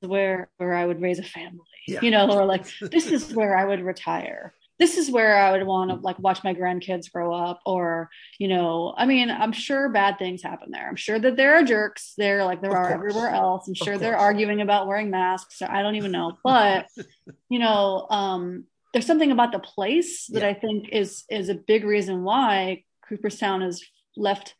where 0.00 0.50
where 0.56 0.74
I 0.74 0.84
would 0.84 1.00
raise 1.00 1.18
a 1.18 1.22
family, 1.22 1.60
yeah. 1.86 2.00
you 2.02 2.10
know, 2.10 2.28
or 2.30 2.44
like 2.46 2.66
this 2.80 3.06
is 3.12 3.32
where 3.32 3.56
I 3.56 3.64
would 3.64 3.82
retire. 3.82 4.54
This 4.78 4.98
is 4.98 5.10
where 5.10 5.36
I 5.36 5.52
would 5.52 5.66
want 5.66 5.90
to 5.90 5.96
like 5.96 6.18
watch 6.18 6.42
my 6.42 6.54
grandkids 6.54 7.10
grow 7.10 7.34
up, 7.34 7.60
or 7.64 8.10
you 8.38 8.48
know, 8.48 8.94
I 8.96 9.06
mean, 9.06 9.30
I'm 9.30 9.52
sure 9.52 9.88
bad 9.88 10.18
things 10.18 10.42
happen 10.42 10.70
there. 10.72 10.88
I'm 10.88 10.96
sure 10.96 11.18
that 11.18 11.36
there 11.36 11.54
are 11.54 11.62
jerks 11.62 12.14
there, 12.16 12.44
like 12.44 12.60
there 12.60 12.70
of 12.70 12.76
are 12.76 12.88
course. 12.88 12.94
everywhere 12.94 13.30
else. 13.30 13.68
I'm 13.68 13.74
sure 13.74 13.98
they're 13.98 14.16
arguing 14.16 14.60
about 14.60 14.86
wearing 14.86 15.10
masks. 15.10 15.62
I 15.62 15.82
don't 15.82 15.96
even 15.96 16.12
know, 16.12 16.36
but 16.42 16.88
you 17.48 17.58
know, 17.58 18.06
um, 18.10 18.64
there's 18.92 19.06
something 19.06 19.32
about 19.32 19.52
the 19.52 19.58
place 19.58 20.26
that 20.28 20.42
yeah. 20.42 20.48
I 20.48 20.54
think 20.54 20.88
is 20.90 21.24
is 21.30 21.48
a 21.48 21.54
big 21.54 21.84
reason 21.84 22.22
why 22.22 22.84
Cooperstown 23.08 23.62
is 23.62 23.84
left 24.16 24.54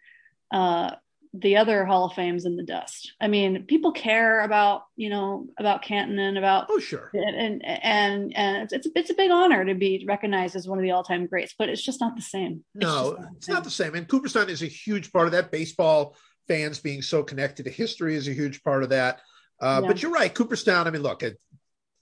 uh, 0.52 0.92
the 1.36 1.56
other 1.56 1.84
Hall 1.84 2.04
of 2.04 2.14
Fames 2.14 2.44
in 2.44 2.56
the 2.56 2.62
dust. 2.62 3.12
I 3.20 3.26
mean, 3.26 3.64
people 3.64 3.90
care 3.90 4.42
about 4.42 4.84
you 4.94 5.10
know 5.10 5.48
about 5.58 5.82
Canton 5.82 6.18
and 6.18 6.38
about 6.38 6.66
oh 6.70 6.78
sure 6.78 7.10
and 7.12 7.64
and 7.64 8.36
and, 8.36 8.72
it's 8.72 8.86
it's 8.94 9.10
a 9.10 9.14
big 9.14 9.32
honor 9.32 9.64
to 9.64 9.74
be 9.74 10.04
recognized 10.06 10.54
as 10.54 10.68
one 10.68 10.78
of 10.78 10.82
the 10.82 10.92
all 10.92 11.02
time 11.02 11.26
greats, 11.26 11.54
but 11.58 11.68
it's 11.68 11.82
just 11.82 12.00
not 12.00 12.14
the 12.14 12.22
same. 12.22 12.64
No, 12.74 13.10
it's, 13.10 13.18
not 13.18 13.34
the, 13.34 13.42
same. 13.42 13.54
not 13.54 13.64
the 13.64 13.70
same. 13.70 13.94
And 13.96 14.08
Cooperstown 14.08 14.48
is 14.48 14.62
a 14.62 14.66
huge 14.66 15.12
part 15.12 15.26
of 15.26 15.32
that. 15.32 15.50
Baseball 15.50 16.16
fans 16.46 16.78
being 16.78 17.02
so 17.02 17.24
connected 17.24 17.64
to 17.64 17.70
history 17.70 18.14
is 18.14 18.28
a 18.28 18.32
huge 18.32 18.62
part 18.62 18.84
of 18.84 18.90
that. 18.90 19.20
Uh, 19.60 19.80
yeah. 19.82 19.88
But 19.88 20.02
you're 20.02 20.12
right, 20.12 20.32
Cooperstown. 20.32 20.86
I 20.86 20.90
mean, 20.90 21.02
look 21.02 21.24
at 21.24 21.34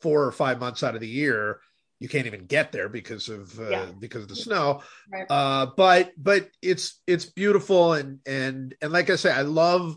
four 0.02 0.24
or 0.24 0.32
five 0.32 0.60
months 0.60 0.82
out 0.82 0.94
of 0.94 1.00
the 1.00 1.08
year 1.08 1.60
you 2.02 2.08
can't 2.08 2.26
even 2.26 2.46
get 2.46 2.72
there 2.72 2.88
because 2.88 3.28
of 3.28 3.58
uh, 3.60 3.68
yeah. 3.68 3.86
because 3.96 4.24
of 4.24 4.28
the 4.28 4.36
snow. 4.36 4.82
Right. 5.10 5.26
Uh, 5.30 5.66
but 5.76 6.12
but 6.16 6.48
it's 6.60 7.00
it's 7.06 7.26
beautiful 7.26 7.92
and 7.92 8.18
and 8.26 8.74
and 8.82 8.92
like 8.92 9.08
I 9.08 9.14
say, 9.14 9.30
I 9.30 9.42
love 9.42 9.96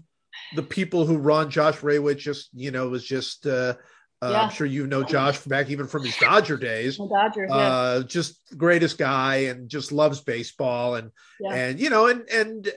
the 0.56 0.62
people 0.62 1.08
who 1.08 1.18
run. 1.18 1.50
Josh 1.50 1.78
Rawitch 1.78 2.20
just 2.20 2.50
you 2.54 2.72
know 2.72 2.88
was 2.90 3.04
just. 3.04 3.48
Uh, 3.48 3.74
uh, 4.22 4.30
yeah. 4.30 4.42
I'm 4.44 4.50
sure 4.50 4.66
you 4.66 4.88
know 4.88 5.04
Josh 5.04 5.40
back 5.40 5.70
even 5.70 5.88
from 5.88 6.06
his 6.06 6.16
Dodger 6.18 6.56
days. 6.56 6.98
Dodgers, 6.98 7.50
yeah. 7.50 7.56
uh, 7.56 8.04
just 8.04 8.40
greatest 8.58 8.98
guy 8.98 9.36
and 9.50 9.70
just 9.70 9.92
loves 9.92 10.22
baseball 10.22 10.96
and 10.96 11.12
yeah. 11.40 11.54
and 11.54 11.80
you 11.80 11.90
know 11.90 12.08
and 12.08 12.28
and 12.30 12.72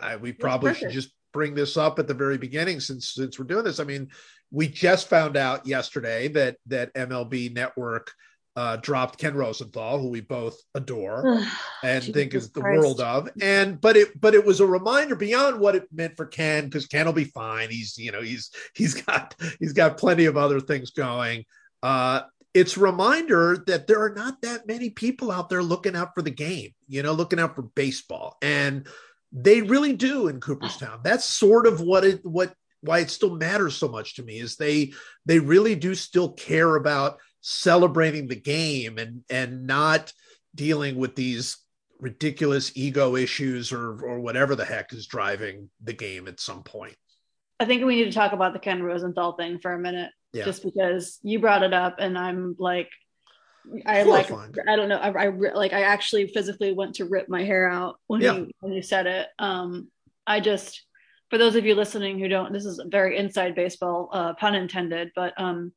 uh, 0.00 0.16
we 0.20 0.32
probably 0.32 0.72
should 0.72 0.92
just 0.92 1.10
bring 1.32 1.54
this 1.54 1.76
up 1.76 1.98
at 1.98 2.06
the 2.06 2.14
very 2.14 2.38
beginning 2.38 2.78
since 2.78 3.14
since 3.14 3.38
we're 3.38 3.46
doing 3.46 3.64
this. 3.64 3.80
I 3.80 3.84
mean, 3.84 4.10
we 4.50 4.68
just 4.68 5.08
found 5.08 5.36
out 5.36 5.66
yesterday 5.66 6.28
that 6.28 6.56
that 6.66 6.94
MLB 6.94 7.52
Network 7.52 8.12
uh, 8.56 8.76
dropped 8.76 9.18
Ken 9.18 9.34
Rosenthal, 9.34 9.98
who 9.98 10.08
we 10.08 10.20
both 10.20 10.60
adore 10.74 11.42
and 11.82 12.02
Jesus 12.02 12.14
think 12.14 12.34
is 12.34 12.50
the 12.50 12.60
Christ. 12.60 12.78
world 12.78 13.00
of. 13.00 13.28
And 13.40 13.80
but 13.80 13.96
it 13.96 14.20
but 14.20 14.34
it 14.34 14.44
was 14.44 14.60
a 14.60 14.66
reminder 14.66 15.16
beyond 15.16 15.58
what 15.58 15.74
it 15.74 15.88
meant 15.92 16.16
for 16.16 16.26
Ken 16.26 16.64
because 16.64 16.86
Ken 16.86 17.06
will 17.06 17.12
be 17.12 17.24
fine. 17.24 17.70
He's 17.70 17.98
you 17.98 18.12
know 18.12 18.22
he's 18.22 18.50
he's 18.74 18.94
got 18.94 19.34
he's 19.58 19.72
got 19.72 19.98
plenty 19.98 20.26
of 20.26 20.36
other 20.36 20.60
things 20.60 20.90
going. 20.90 21.44
Uh, 21.82 22.22
it's 22.54 22.76
a 22.76 22.80
reminder 22.80 23.64
that 23.66 23.88
there 23.88 24.00
are 24.00 24.14
not 24.14 24.40
that 24.42 24.66
many 24.66 24.90
people 24.90 25.32
out 25.32 25.48
there 25.48 25.62
looking 25.62 25.96
out 25.96 26.14
for 26.14 26.22
the 26.22 26.30
game, 26.30 26.70
you 26.86 27.02
know, 27.02 27.12
looking 27.12 27.40
out 27.40 27.56
for 27.56 27.62
baseball, 27.62 28.36
and 28.40 28.86
they 29.32 29.60
really 29.62 29.94
do 29.94 30.28
in 30.28 30.40
Cooperstown. 30.40 31.00
That's 31.02 31.24
sort 31.24 31.66
of 31.66 31.80
what 31.80 32.04
it 32.04 32.24
what 32.24 32.54
why 32.80 33.00
it 33.00 33.10
still 33.10 33.34
matters 33.34 33.74
so 33.74 33.88
much 33.88 34.14
to 34.16 34.22
me 34.22 34.38
is 34.38 34.56
they 34.56 34.92
they 35.26 35.40
really 35.40 35.74
do 35.74 35.94
still 35.94 36.32
care 36.32 36.76
about 36.76 37.18
celebrating 37.46 38.26
the 38.26 38.34
game 38.34 38.96
and 38.96 39.22
and 39.28 39.66
not 39.66 40.10
dealing 40.54 40.96
with 40.96 41.14
these 41.14 41.58
ridiculous 42.00 42.72
ego 42.74 43.16
issues 43.16 43.70
or 43.70 44.00
or 44.02 44.18
whatever 44.18 44.56
the 44.56 44.64
heck 44.64 44.94
is 44.94 45.06
driving 45.06 45.68
the 45.82 45.92
game 45.92 46.26
at 46.26 46.40
some 46.40 46.62
point. 46.62 46.96
I 47.60 47.66
think 47.66 47.84
we 47.84 47.96
need 47.96 48.06
to 48.06 48.12
talk 48.12 48.32
about 48.32 48.54
the 48.54 48.58
Ken 48.58 48.82
Rosenthal 48.82 49.36
thing 49.36 49.58
for 49.58 49.74
a 49.74 49.78
minute, 49.78 50.10
Yeah. 50.32 50.46
just 50.46 50.64
because 50.64 51.18
you 51.22 51.38
brought 51.38 51.62
it 51.62 51.74
up, 51.74 51.96
and 51.98 52.18
I'm 52.18 52.56
like, 52.58 52.88
I 53.84 54.02
like, 54.04 54.30
I 54.66 54.74
don't 54.74 54.88
know, 54.88 54.96
I, 54.96 55.26
I 55.26 55.28
like, 55.28 55.74
I 55.74 55.82
actually 55.82 56.28
physically 56.28 56.72
went 56.72 56.94
to 56.96 57.04
rip 57.04 57.28
my 57.28 57.44
hair 57.44 57.68
out 57.68 58.00
when 58.06 58.22
Yeah. 58.22 58.32
you 58.32 58.50
when 58.60 58.72
you 58.72 58.82
said 58.82 59.06
it. 59.06 59.28
Um, 59.38 59.90
I 60.26 60.40
just, 60.40 60.82
for 61.28 61.36
those 61.36 61.56
of 61.56 61.66
you 61.66 61.74
listening 61.74 62.18
who 62.18 62.28
don't, 62.28 62.54
this 62.54 62.64
is 62.64 62.82
very 62.86 63.18
inside 63.18 63.54
baseball, 63.54 64.08
uh, 64.12 64.32
pun 64.32 64.54
intended, 64.54 65.12
but 65.14 65.34
um, 65.36 65.72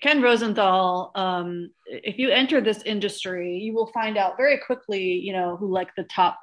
Ken 0.00 0.22
Rosenthal, 0.22 1.12
um, 1.14 1.70
if 1.86 2.18
you 2.18 2.30
enter 2.30 2.60
this 2.60 2.82
industry, 2.82 3.58
you 3.58 3.74
will 3.74 3.88
find 3.88 4.16
out 4.16 4.36
very 4.38 4.58
quickly, 4.58 5.02
you 5.02 5.32
know, 5.32 5.56
who 5.56 5.70
like 5.70 5.94
the 5.94 6.04
top 6.04 6.38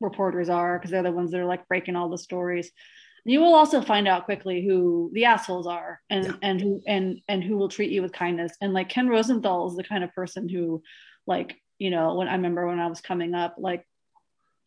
reporters 0.00 0.48
are 0.48 0.78
because 0.78 0.90
they're 0.90 1.02
the 1.02 1.12
ones 1.12 1.30
that 1.30 1.40
are 1.40 1.46
like 1.46 1.66
breaking 1.68 1.96
all 1.96 2.08
the 2.08 2.18
stories. 2.18 2.70
You 3.24 3.40
will 3.40 3.54
also 3.54 3.82
find 3.82 4.08
out 4.08 4.24
quickly 4.24 4.66
who 4.66 5.10
the 5.12 5.26
assholes 5.26 5.66
are 5.66 6.00
and 6.10 6.24
Yeah. 6.26 6.32
and 6.42 6.60
who 6.60 6.82
and 6.86 7.20
and 7.28 7.44
who 7.44 7.56
will 7.56 7.68
treat 7.68 7.90
you 7.90 8.02
with 8.02 8.12
kindness. 8.12 8.52
And 8.60 8.72
like 8.72 8.88
Ken 8.88 9.08
Rosenthal 9.08 9.68
is 9.68 9.76
the 9.76 9.84
kind 9.84 10.02
of 10.02 10.14
person 10.14 10.48
who, 10.48 10.82
like, 11.26 11.56
you 11.78 11.90
know, 11.90 12.14
when 12.14 12.26
I 12.26 12.32
remember 12.32 12.66
when 12.66 12.80
I 12.80 12.86
was 12.86 13.00
coming 13.00 13.34
up, 13.34 13.56
like 13.58 13.86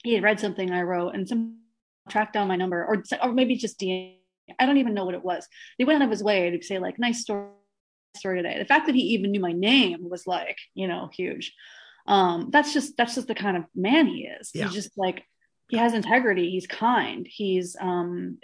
he 0.03 0.13
had 0.13 0.23
read 0.23 0.39
something 0.39 0.71
I 0.71 0.83
wrote 0.83 1.15
and 1.15 1.27
some 1.27 1.57
tracked 2.09 2.33
down 2.33 2.47
my 2.47 2.55
number 2.55 2.85
or 2.85 3.03
or 3.21 3.33
maybe 3.33 3.55
just 3.55 3.79
DM. 3.79 4.15
I 4.59 4.65
don't 4.65 4.77
even 4.77 4.93
know 4.93 5.05
what 5.05 5.15
it 5.15 5.23
was. 5.23 5.47
He 5.77 5.85
went 5.85 6.01
out 6.01 6.05
of 6.05 6.11
his 6.11 6.23
way 6.23 6.49
to 6.49 6.63
say 6.63 6.77
like 6.77 6.99
nice 6.99 7.21
story 7.21 7.47
story 8.15 8.41
today. 8.41 8.57
The 8.59 8.65
fact 8.65 8.87
that 8.87 8.95
he 8.95 9.01
even 9.01 9.31
knew 9.31 9.39
my 9.39 9.51
name 9.51 10.09
was 10.09 10.27
like, 10.27 10.57
you 10.73 10.87
know, 10.87 11.09
huge. 11.13 11.53
Um, 12.07 12.49
that's 12.51 12.73
just 12.73 12.97
that's 12.97 13.15
just 13.15 13.27
the 13.27 13.35
kind 13.35 13.57
of 13.57 13.65
man 13.75 14.07
he 14.07 14.27
is. 14.27 14.51
Yeah. 14.53 14.65
He's 14.65 14.73
just 14.73 14.97
like 14.97 15.23
he 15.69 15.77
has 15.77 15.93
integrity. 15.93 16.49
He's 16.49 16.67
kind. 16.67 17.27
He's 17.29 17.75
um, 17.79 18.39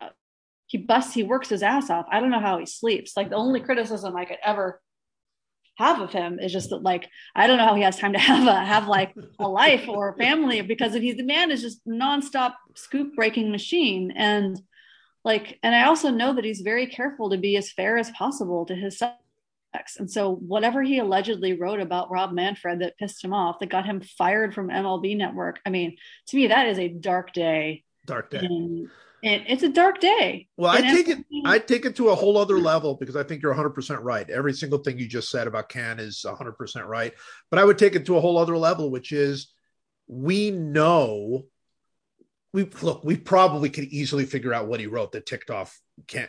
uh, 0.00 0.08
he 0.66 0.78
busts. 0.78 1.14
He 1.14 1.22
works 1.22 1.48
his 1.48 1.62
ass 1.62 1.90
off. 1.90 2.06
I 2.10 2.20
don't 2.20 2.30
know 2.30 2.40
how 2.40 2.58
he 2.58 2.66
sleeps. 2.66 3.16
Like 3.16 3.30
the 3.30 3.36
only 3.36 3.60
criticism 3.60 4.16
I 4.16 4.24
could 4.24 4.38
ever 4.42 4.80
have 5.78 6.00
of 6.00 6.12
him 6.12 6.38
is 6.38 6.52
just 6.52 6.70
that 6.70 6.82
like 6.82 7.08
I 7.34 7.46
don't 7.46 7.56
know 7.56 7.64
how 7.64 7.74
he 7.74 7.82
has 7.82 7.98
time 7.98 8.12
to 8.12 8.18
have 8.18 8.46
a 8.46 8.64
have 8.64 8.88
like 8.88 9.14
a 9.38 9.48
life 9.48 9.88
or 9.88 10.10
a 10.10 10.16
family 10.16 10.60
because 10.62 10.94
if 10.94 11.02
he's 11.02 11.16
the 11.16 11.24
man 11.24 11.50
is 11.50 11.62
just 11.62 11.86
nonstop 11.86 12.54
scoop 12.74 13.14
breaking 13.14 13.50
machine 13.50 14.12
and 14.16 14.60
like 15.24 15.58
and 15.62 15.74
I 15.74 15.84
also 15.84 16.10
know 16.10 16.34
that 16.34 16.44
he's 16.44 16.60
very 16.60 16.86
careful 16.86 17.30
to 17.30 17.38
be 17.38 17.56
as 17.56 17.72
fair 17.72 17.96
as 17.96 18.10
possible 18.10 18.66
to 18.66 18.74
his 18.74 18.98
sex 18.98 19.16
and 19.98 20.10
so 20.10 20.34
whatever 20.34 20.82
he 20.82 20.98
allegedly 20.98 21.54
wrote 21.54 21.80
about 21.80 22.10
Rob 22.10 22.32
Manfred 22.32 22.80
that 22.80 22.98
pissed 22.98 23.24
him 23.24 23.32
off 23.32 23.58
that 23.60 23.70
got 23.70 23.86
him 23.86 24.00
fired 24.00 24.54
from 24.54 24.68
MLB 24.68 25.16
Network 25.16 25.60
I 25.64 25.70
mean 25.70 25.96
to 26.28 26.36
me 26.36 26.48
that 26.48 26.68
is 26.68 26.78
a 26.78 26.88
dark 26.88 27.32
day 27.32 27.84
Dark 28.06 28.30
day. 28.30 28.38
and, 28.38 28.90
it's 29.22 29.62
a 29.62 29.68
dark 29.68 30.00
day 30.00 30.48
Well, 30.56 30.72
I 30.72 30.80
take 30.80 31.06
it. 31.06 31.24
I 31.44 31.60
take 31.60 31.84
it 31.84 31.94
to 31.96 32.08
a 32.08 32.14
whole 32.14 32.36
other 32.36 32.58
level 32.58 32.96
because 32.96 33.14
I 33.14 33.22
think 33.22 33.40
you're 33.40 33.52
100 33.52 33.70
percent 33.70 34.00
right. 34.00 34.28
Every 34.28 34.52
single 34.52 34.80
thing 34.80 34.98
you 34.98 35.06
just 35.06 35.30
said 35.30 35.46
about 35.46 35.68
Ken 35.68 36.00
is 36.00 36.24
100 36.24 36.58
percent 36.58 36.86
right. 36.86 37.12
But 37.48 37.60
I 37.60 37.64
would 37.64 37.78
take 37.78 37.94
it 37.94 38.04
to 38.06 38.16
a 38.16 38.20
whole 38.20 38.36
other 38.36 38.56
level, 38.56 38.90
which 38.90 39.12
is 39.12 39.52
we 40.08 40.50
know 40.50 41.44
we 42.52 42.64
look. 42.82 43.02
We 43.04 43.16
probably 43.16 43.70
could 43.70 43.84
easily 43.84 44.26
figure 44.26 44.52
out 44.52 44.68
what 44.68 44.80
he 44.80 44.86
wrote 44.86 45.12
that 45.12 45.26
ticked 45.26 45.50
off 45.50 45.78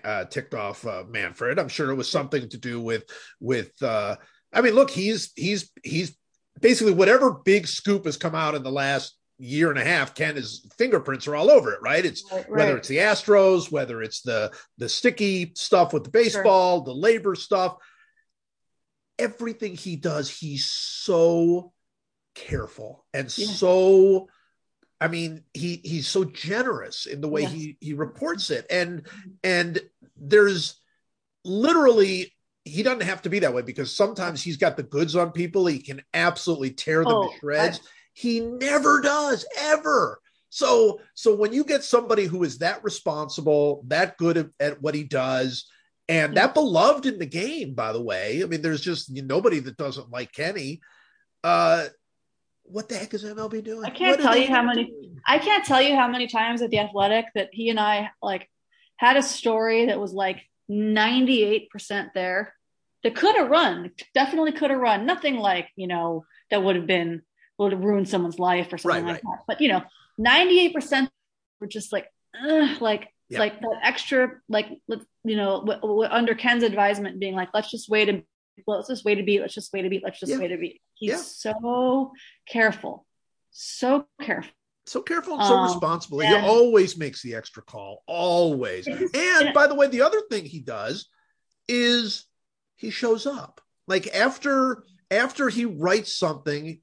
uh, 0.03 0.25
ticked 0.25 0.53
off 0.53 0.85
uh, 0.85 1.03
Manfred. 1.09 1.59
I'm 1.59 1.67
sure 1.67 1.91
it 1.91 1.95
was 1.95 2.09
something 2.09 2.47
to 2.49 2.57
do 2.57 2.79
with 2.79 3.03
with. 3.39 3.71
Uh, 3.81 4.15
I 4.53 4.61
mean, 4.61 4.73
look, 4.73 4.89
he's 4.89 5.31
he's 5.35 5.69
he's 5.83 6.17
basically 6.61 6.93
whatever 6.93 7.31
big 7.31 7.67
scoop 7.67 8.05
has 8.05 8.17
come 8.17 8.35
out 8.35 8.55
in 8.55 8.63
the 8.63 8.71
last 8.71 9.17
year 9.37 9.69
and 9.69 9.79
a 9.79 9.83
half. 9.83 10.15
Ken 10.15 10.35
his 10.35 10.65
fingerprints 10.77 11.27
are 11.27 11.35
all 11.35 11.51
over 11.51 11.73
it, 11.73 11.81
right? 11.81 12.05
It's 12.05 12.23
Right, 12.31 12.49
whether 12.49 12.77
it's 12.77 12.87
the 12.87 12.97
Astros, 12.97 13.71
whether 13.71 14.01
it's 14.01 14.21
the 14.21 14.53
the 14.77 14.87
sticky 14.87 15.51
stuff 15.55 15.91
with 15.91 16.05
the 16.05 16.09
baseball, 16.11 16.81
the 16.81 16.93
labor 16.93 17.35
stuff, 17.35 17.75
everything 19.19 19.75
he 19.75 19.97
does, 19.97 20.29
he's 20.29 20.69
so 20.69 21.73
careful 22.33 23.05
and 23.13 23.35
Yeah. 23.37 23.47
so. 23.47 24.29
I 25.03 25.09
mean, 25.09 25.43
he 25.53 25.81
he's 25.83 26.07
so 26.07 26.23
generous 26.23 27.05
in 27.05 27.19
the 27.19 27.27
way 27.27 27.43
he 27.43 27.77
he 27.81 27.93
reports 27.93 28.49
it, 28.51 28.65
and 28.69 29.05
and 29.43 29.79
there's 30.15 30.79
literally 31.43 32.33
he 32.65 32.83
doesn't 32.83 33.03
have 33.03 33.21
to 33.23 33.29
be 33.29 33.39
that 33.39 33.53
way 33.53 33.61
because 33.63 33.93
sometimes 33.93 34.41
he's 34.41 34.55
got 34.55 34.77
the 34.77 34.83
goods 34.83 35.15
on 35.17 35.31
people. 35.33 35.65
He 35.65 35.79
can 35.79 36.01
absolutely 36.13 36.71
tear 36.71 37.03
them 37.03 37.11
Oh, 37.13 37.29
to 37.33 37.39
shreds. 37.39 37.81
he 38.13 38.39
never 38.39 39.01
does 39.01 39.45
ever. 39.59 40.21
So 40.49 41.01
so 41.15 41.35
when 41.35 41.51
you 41.51 41.65
get 41.65 41.83
somebody 41.83 42.23
who 42.25 42.43
is 42.43 42.59
that 42.59 42.81
responsible, 42.83 43.83
that 43.87 44.17
good 44.17 44.37
at, 44.37 44.47
at 44.61 44.81
what 44.81 44.95
he 44.95 45.03
does, 45.03 45.65
and 46.07 46.37
that 46.37 46.53
beloved 46.53 47.05
in 47.05 47.19
the 47.19 47.25
game, 47.25 47.73
by 47.73 47.91
the 47.91 48.01
way, 48.01 48.41
I 48.41 48.45
mean, 48.45 48.61
there's 48.61 48.79
just 48.81 49.11
nobody 49.11 49.59
that 49.59 49.75
doesn't 49.75 50.11
like 50.11 50.31
Kenny. 50.31 50.79
Uh, 51.43 51.87
what 52.63 52.89
the 52.89 52.95
heck 52.95 53.13
is 53.13 53.23
MLB 53.23 53.63
doing? 53.63 53.85
I 53.85 53.89
can't 53.89 54.17
What 54.19 54.23
tell 54.25 54.37
you 54.37 54.47
how 54.47 54.61
many- 54.63 54.85
doing? 54.85 55.19
I 55.27 55.37
can't 55.39 55.63
tell 55.65 55.81
you 55.81 55.95
how 55.95 56.07
many 56.07 56.27
times 56.27 56.61
at 56.61 56.69
the 56.69 56.79
athletic 56.79 57.25
that 57.35 57.49
he 57.51 57.69
and 57.69 57.79
I 57.79 58.11
like 58.21 58.49
had 58.97 59.15
a 59.17 59.21
story 59.21 59.85
that 59.87 59.99
was 59.99 60.13
like 60.13 60.41
98% 60.69 62.13
there 62.13 62.53
that 63.03 63.15
could 63.15 63.35
have 63.35 63.49
run, 63.49 63.91
definitely 64.13 64.53
could 64.53 64.71
have 64.71 64.79
run. 64.79 65.05
Nothing 65.05 65.35
like, 65.37 65.69
you 65.75 65.87
know, 65.87 66.25
that 66.49 66.63
would 66.63 66.75
have 66.75 66.87
been, 66.87 67.21
would 67.57 67.73
have 67.73 67.83
ruined 67.83 68.07
someone's 68.09 68.39
life 68.39 68.71
or 68.71 68.77
something 68.77 69.03
Right, 69.03 69.13
like 69.13 69.21
that. 69.21 69.39
But, 69.47 69.61
you 69.61 69.67
know, 69.69 69.83
98% 70.19 71.09
were 71.59 71.67
just 71.67 71.91
like, 71.91 72.07
ugh, 72.47 72.81
like, 72.81 73.09
Yeah. 73.29 73.39
like 73.39 73.59
that 73.59 73.79
extra, 73.83 74.39
like, 74.47 74.67
you 75.23 75.35
know, 75.35 75.59
w- 75.65 75.81
w- 75.81 76.09
under 76.09 76.35
Ken's 76.35 76.63
advisement 76.63 77.19
being 77.19 77.35
like, 77.35 77.49
let's 77.53 77.69
just 77.71 77.89
wait 77.89 78.09
and 78.09 78.23
let's 78.67 78.87
just 78.87 79.03
wait 79.05 79.19
a 79.19 79.23
beat, 79.23 79.41
let's 79.41 79.53
just 79.53 79.73
wait 79.73 79.85
a 79.85 79.89
beat, 79.89 80.03
let's 80.03 80.19
just 80.19 80.31
Yeah. 80.31 80.37
wait 80.39 80.51
a 80.51 80.57
beat. 80.57 80.81
He's 81.03 81.09
Yeah. 81.11 81.17
so 81.17 82.13
careful, 82.47 83.05
so 83.51 84.07
careful. 84.21 84.51
so 84.85 85.01
careful 85.01 85.35
and 85.35 85.43
so 85.45 85.55
Um, 85.57 85.63
responsible. 85.63 86.19
He 86.19 86.33
always 86.33 86.97
makes 86.97 87.21
the 87.21 87.35
extra 87.35 87.61
call, 87.63 88.03
always. 88.07 88.85
And 88.87 89.53
by 89.53 89.67
the 89.67 89.75
way, 89.75 89.87
the 89.87 90.01
other 90.01 90.21
thing 90.29 90.45
he 90.45 90.59
does 90.61 91.07
is 91.67 92.25
he 92.75 92.89
shows 92.89 93.25
up. 93.25 93.61
Like 93.87 94.13
after 94.15 94.83
after 95.11 95.49
he 95.49 95.65
writes 95.65 96.15
something, 96.15 96.81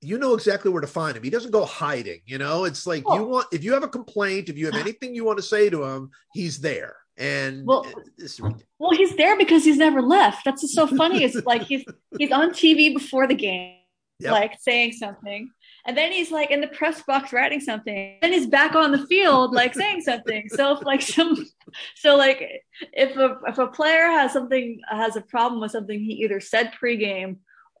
you 0.00 0.18
know 0.18 0.34
exactly 0.34 0.70
where 0.70 0.80
to 0.80 0.86
find 0.86 1.16
him. 1.16 1.22
He 1.22 1.30
doesn't 1.30 1.50
go 1.52 1.64
hiding. 1.64 2.20
You 2.26 2.38
know, 2.38 2.64
it's 2.64 2.86
like 2.86 3.02
you 3.04 3.22
Oh. 3.22 3.24
want 3.26 3.46
if 3.52 3.62
you 3.64 3.72
have 3.72 3.82
a 3.84 3.88
complaint, 3.88 4.48
if 4.48 4.56
you 4.58 4.66
have 4.66 4.74
anything 4.76 5.14
you 5.14 5.24
want 5.24 5.38
to 5.38 5.42
say 5.42 5.70
to 5.70 5.84
him, 5.84 6.10
he's 6.34 6.58
there. 6.60 6.96
And 7.20 7.66
Well- 7.66 7.86
it's, 8.18 8.40
Well, 8.78 8.92
he's 8.92 9.14
there 9.16 9.36
because 9.36 9.62
he's 9.64 9.76
never 9.76 10.00
left. 10.00 10.44
That's 10.44 10.62
what's 10.62 10.74
so 10.74 10.86
funny. 10.86 11.22
It's 11.22 11.44
like 11.52 11.62
he's 11.62 11.84
he's 12.18 12.32
on 12.32 12.50
TV 12.50 12.94
before 12.94 13.26
the 13.26 13.34
game, 13.34 13.76
Yep. 14.20 14.32
like 14.32 14.52
saying 14.60 14.92
something, 14.92 15.50
and 15.86 15.96
then 15.96 16.12
he's 16.12 16.30
like 16.30 16.50
in 16.50 16.60
the 16.62 16.68
press 16.68 17.02
box 17.02 17.32
writing 17.32 17.60
something. 17.60 18.18
Then 18.22 18.32
he's 18.32 18.46
back 18.46 18.74
on 18.74 18.90
the 18.90 19.06
field, 19.06 19.52
like 19.54 19.74
saying 19.74 20.00
something. 20.00 20.48
So 20.48 20.72
if 20.76 20.82
like 20.82 21.02
some, 21.02 21.36
so 21.94 22.16
like 22.16 22.62
if 22.94 23.16
a 23.16 23.38
if 23.46 23.58
a 23.58 23.66
player 23.66 24.06
has 24.06 24.32
something 24.32 24.80
has 24.88 25.16
a 25.16 25.20
problem 25.22 25.60
with 25.60 25.72
something 25.72 25.98
he 26.00 26.14
either 26.24 26.40
said 26.40 26.72
pregame, 26.82 27.36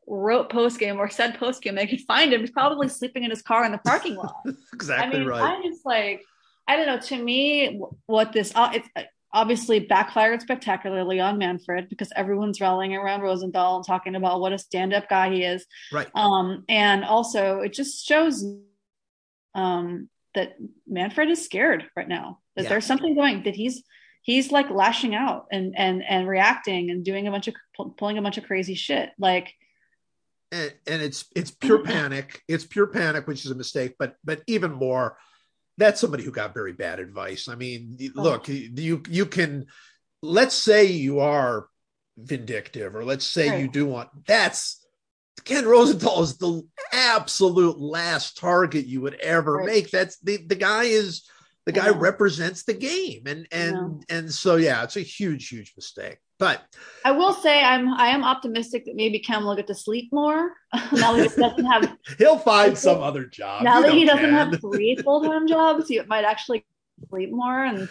wrote 0.06 0.50
postgame, 0.50 0.98
or 0.98 1.08
said 1.08 1.38
postgame, 1.38 1.76
they 1.76 1.86
can 1.86 1.98
find 2.00 2.32
him. 2.32 2.40
He's 2.40 2.50
probably 2.50 2.88
sleeping 2.88 3.24
in 3.24 3.30
his 3.30 3.42
car 3.42 3.64
in 3.64 3.72
the 3.72 3.78
parking 3.78 4.16
lot. 4.16 4.36
exactly 4.74 5.16
I 5.16 5.18
mean, 5.20 5.28
right. 5.28 5.40
I'm 5.42 5.62
just 5.62 5.84
like, 5.86 6.22
I 6.68 6.76
don't 6.76 6.86
know. 6.86 7.00
To 7.00 7.22
me, 7.22 7.80
what 8.06 8.32
this 8.32 8.52
uh, 8.54 8.70
it's 8.74 8.88
uh, 8.96 9.02
obviously 9.32 9.80
backfired 9.80 10.42
spectacularly 10.42 11.20
on 11.20 11.38
Manfred 11.38 11.88
because 11.88 12.12
everyone's 12.16 12.60
rallying 12.60 12.94
around 12.94 13.20
Rosenthal 13.22 13.76
and 13.76 13.86
talking 13.86 14.14
about 14.14 14.40
what 14.40 14.52
a 14.52 14.58
stand-up 14.58 15.08
guy 15.08 15.32
he 15.32 15.44
is. 15.44 15.64
right. 15.92 16.08
Um, 16.14 16.64
and 16.68 17.04
also, 17.04 17.60
it 17.60 17.72
just 17.72 18.06
shows 18.06 18.44
um, 19.54 20.08
that 20.34 20.56
Manfred 20.86 21.28
is 21.30 21.44
scared 21.44 21.84
right 21.96 22.08
now. 22.08 22.38
That 22.56 22.64
Yeah. 22.64 22.68
there's 22.70 22.86
something 22.86 23.14
going. 23.14 23.44
That 23.44 23.54
he's 23.54 23.82
he's 24.22 24.52
like 24.52 24.70
lashing 24.70 25.14
out 25.14 25.46
and 25.50 25.74
and 25.76 26.02
and 26.04 26.28
reacting 26.28 26.90
and 26.90 27.04
doing 27.04 27.26
a 27.26 27.30
bunch 27.30 27.48
of 27.48 27.54
pulling 27.96 28.18
a 28.18 28.22
bunch 28.22 28.38
of 28.38 28.44
crazy 28.44 28.74
shit 28.74 29.10
like 29.18 29.52
and, 30.52 30.72
and 30.86 31.00
it's 31.02 31.24
it's 31.34 31.50
pure 31.50 31.82
panic 31.82 32.42
it's 32.46 32.64
pure 32.64 32.86
panic 32.86 33.26
which 33.26 33.44
is 33.44 33.50
a 33.50 33.54
mistake 33.54 33.94
but 33.98 34.16
but 34.22 34.42
even 34.46 34.72
more 34.72 35.16
that's 35.80 36.00
somebody 36.00 36.22
who 36.22 36.30
got 36.30 36.54
very 36.54 36.72
bad 36.72 37.00
advice 37.00 37.48
i 37.48 37.54
mean 37.54 37.96
oh. 38.16 38.22
look 38.22 38.48
you 38.48 39.02
you 39.08 39.26
can 39.26 39.66
let's 40.22 40.54
say 40.54 40.84
you 40.84 41.20
are 41.20 41.66
vindictive 42.18 42.94
or 42.94 43.04
let's 43.04 43.24
say 43.24 43.48
right. 43.48 43.60
you 43.60 43.68
do 43.68 43.86
want 43.86 44.08
that's 44.26 44.84
ken 45.44 45.66
rosenthal 45.66 46.22
is 46.22 46.36
the 46.36 46.62
absolute 46.92 47.78
last 47.78 48.36
target 48.36 48.86
you 48.86 49.00
would 49.00 49.14
ever 49.14 49.54
right. 49.54 49.66
make 49.66 49.90
that's 49.90 50.18
the 50.18 50.36
the 50.46 50.54
guy 50.54 50.84
is 50.84 51.26
the 51.66 51.72
guy 51.72 51.88
represents 51.90 52.64
the 52.64 52.74
game 52.74 53.22
and 53.26 53.46
and 53.52 54.04
and 54.10 54.32
so 54.32 54.56
yeah 54.56 54.82
it's 54.82 54.96
a 54.96 55.00
huge 55.00 55.48
huge 55.48 55.72
mistake 55.76 56.18
but 56.40 56.62
i 57.04 57.12
will 57.12 57.32
say 57.32 57.62
i'm 57.62 57.94
i 57.94 58.08
am 58.08 58.24
optimistic 58.24 58.84
that 58.86 58.96
maybe 58.96 59.20
Ken 59.20 59.44
will 59.44 59.54
get 59.54 59.68
to 59.68 59.74
sleep 59.74 60.12
more 60.12 60.54
now 60.92 61.12
that 61.12 61.30
he 61.30 61.40
doesn't 61.40 61.64
have 61.66 61.96
he'll 62.18 62.38
find 62.38 62.76
some 62.76 63.00
other 63.00 63.24
job. 63.24 63.62
Now 63.62 63.80
that 63.82 63.92
he 63.92 64.04
doesn't 64.04 64.32
have 64.32 64.60
three 64.60 64.96
full-time 64.96 65.46
jobs 65.46 65.86
he 65.86 66.00
might 66.08 66.24
actually 66.24 66.64
sleep 67.08 67.30
more 67.30 67.64
and 67.64 67.88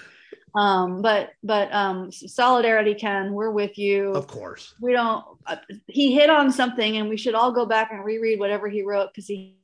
um 0.55 1.01
but 1.01 1.29
but 1.43 1.71
um 1.73 2.11
solidarity 2.11 2.95
Ken 2.95 3.33
we're 3.33 3.51
with 3.51 3.77
you. 3.77 4.11
Of 4.11 4.27
course. 4.27 4.73
We 4.81 4.93
don't 4.93 5.23
uh, 5.45 5.57
he 5.87 6.13
hit 6.13 6.29
on 6.29 6.51
something 6.51 6.97
and 6.97 7.07
we 7.07 7.17
should 7.17 7.35
all 7.35 7.51
go 7.51 7.65
back 7.65 7.91
and 7.91 8.03
reread 8.03 8.39
whatever 8.39 8.67
he 8.67 8.81
wrote 8.83 9.09
because 9.13 9.27
he 9.27 9.55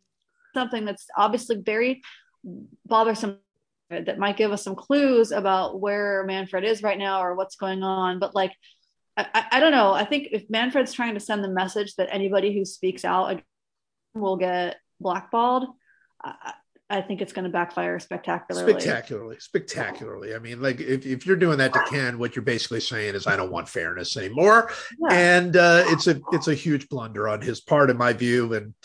something 0.53 0.85
that's 0.85 1.07
obviously 1.17 1.57
very 1.57 2.01
bothersome 2.85 3.39
that 3.89 4.17
might 4.17 4.37
give 4.37 4.51
us 4.51 4.63
some 4.63 4.75
clues 4.75 5.31
about 5.31 5.79
where 5.79 6.23
Manfred 6.25 6.63
is 6.63 6.81
right 6.81 6.97
now 6.97 7.21
or 7.21 7.35
what's 7.35 7.55
going 7.55 7.83
on. 7.83 8.19
But 8.19 8.33
like, 8.33 8.51
I, 9.17 9.45
I 9.53 9.59
don't 9.59 9.71
know. 9.71 9.93
I 9.93 10.05
think 10.05 10.29
if 10.31 10.49
Manfred's 10.49 10.93
trying 10.93 11.13
to 11.13 11.19
send 11.19 11.43
the 11.43 11.49
message 11.49 11.95
that 11.95 12.09
anybody 12.11 12.53
who 12.53 12.65
speaks 12.65 13.05
out 13.05 13.41
will 14.13 14.37
get 14.37 14.77
blackballed, 14.99 15.67
I, 16.21 16.53
I 16.87 17.01
think 17.01 17.21
it's 17.21 17.33
going 17.33 17.45
to 17.45 17.49
backfire 17.49 17.97
spectacularly. 17.97 18.73
Spectacularly, 18.73 19.37
spectacularly. 19.39 20.35
I 20.35 20.39
mean, 20.39 20.61
like 20.61 20.79
if, 20.79 21.03
if 21.03 21.25
you're 21.25 21.35
doing 21.35 21.57
that 21.57 21.73
to 21.73 21.83
Ken, 21.89 22.19
what 22.19 22.35
you're 22.35 22.45
basically 22.45 22.79
saying 22.79 23.15
is, 23.15 23.25
I 23.25 23.35
don't 23.35 23.51
want 23.51 23.67
fairness 23.67 24.15
anymore, 24.17 24.69
yeah. 24.99 25.15
and 25.15 25.57
uh, 25.57 25.83
it's 25.87 26.05
a 26.05 26.21
it's 26.31 26.47
a 26.47 26.53
huge 26.53 26.87
blunder 26.87 27.27
on 27.27 27.41
his 27.41 27.59
part, 27.59 27.89
in 27.89 27.97
my 27.97 28.13
view. 28.13 28.53
And 28.53 28.75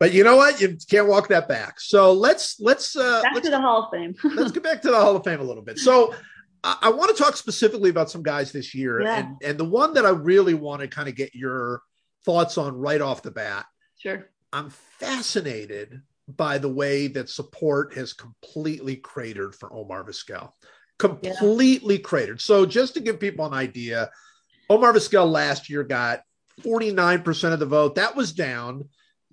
but 0.00 0.14
you 0.14 0.24
know 0.24 0.36
what, 0.36 0.62
you 0.62 0.78
can't 0.88 1.08
walk 1.08 1.28
that 1.28 1.46
back. 1.46 1.78
So 1.78 2.14
let's 2.14 2.58
let's 2.58 2.96
uh, 2.96 3.20
back 3.22 3.34
let's, 3.34 3.46
to 3.46 3.50
the 3.50 3.60
Hall 3.60 3.82
of 3.84 3.90
Fame. 3.90 4.14
let's 4.34 4.52
get 4.52 4.62
back 4.62 4.80
to 4.82 4.90
the 4.90 4.96
Hall 4.96 5.14
of 5.14 5.24
Fame 5.24 5.40
a 5.40 5.44
little 5.44 5.62
bit. 5.62 5.78
So. 5.78 6.14
I, 6.66 6.76
I 6.82 6.90
want 6.90 7.16
to 7.16 7.22
talk 7.22 7.36
specifically 7.36 7.90
about 7.90 8.10
some 8.10 8.24
guys 8.24 8.50
this 8.50 8.74
year, 8.74 9.00
yeah. 9.02 9.18
and 9.18 9.36
and 9.42 9.58
the 9.58 9.64
one 9.64 9.94
that 9.94 10.04
I 10.04 10.10
really 10.10 10.54
want 10.54 10.82
to 10.82 10.88
kind 10.88 11.08
of 11.08 11.14
get 11.14 11.34
your 11.34 11.80
thoughts 12.24 12.58
on 12.58 12.76
right 12.76 13.00
off 13.00 13.22
the 13.22 13.30
bat. 13.30 13.66
Sure. 13.98 14.28
I'm 14.52 14.70
fascinated 14.70 16.02
by 16.28 16.58
the 16.58 16.68
way 16.68 17.06
that 17.06 17.30
support 17.30 17.94
has 17.94 18.12
completely 18.12 18.96
cratered 18.96 19.54
for 19.54 19.72
Omar 19.72 20.04
Vizquel. 20.04 20.50
Completely 20.98 21.96
yeah. 21.96 22.02
cratered. 22.02 22.40
So, 22.40 22.66
just 22.66 22.94
to 22.94 23.00
give 23.00 23.20
people 23.20 23.46
an 23.46 23.54
idea, 23.54 24.10
Omar 24.68 24.92
Vizquel 24.92 25.30
last 25.30 25.70
year 25.70 25.84
got 25.84 26.22
49% 26.62 27.52
of 27.52 27.60
the 27.60 27.66
vote. 27.66 27.94
That 27.94 28.16
was 28.16 28.32
down 28.32 28.88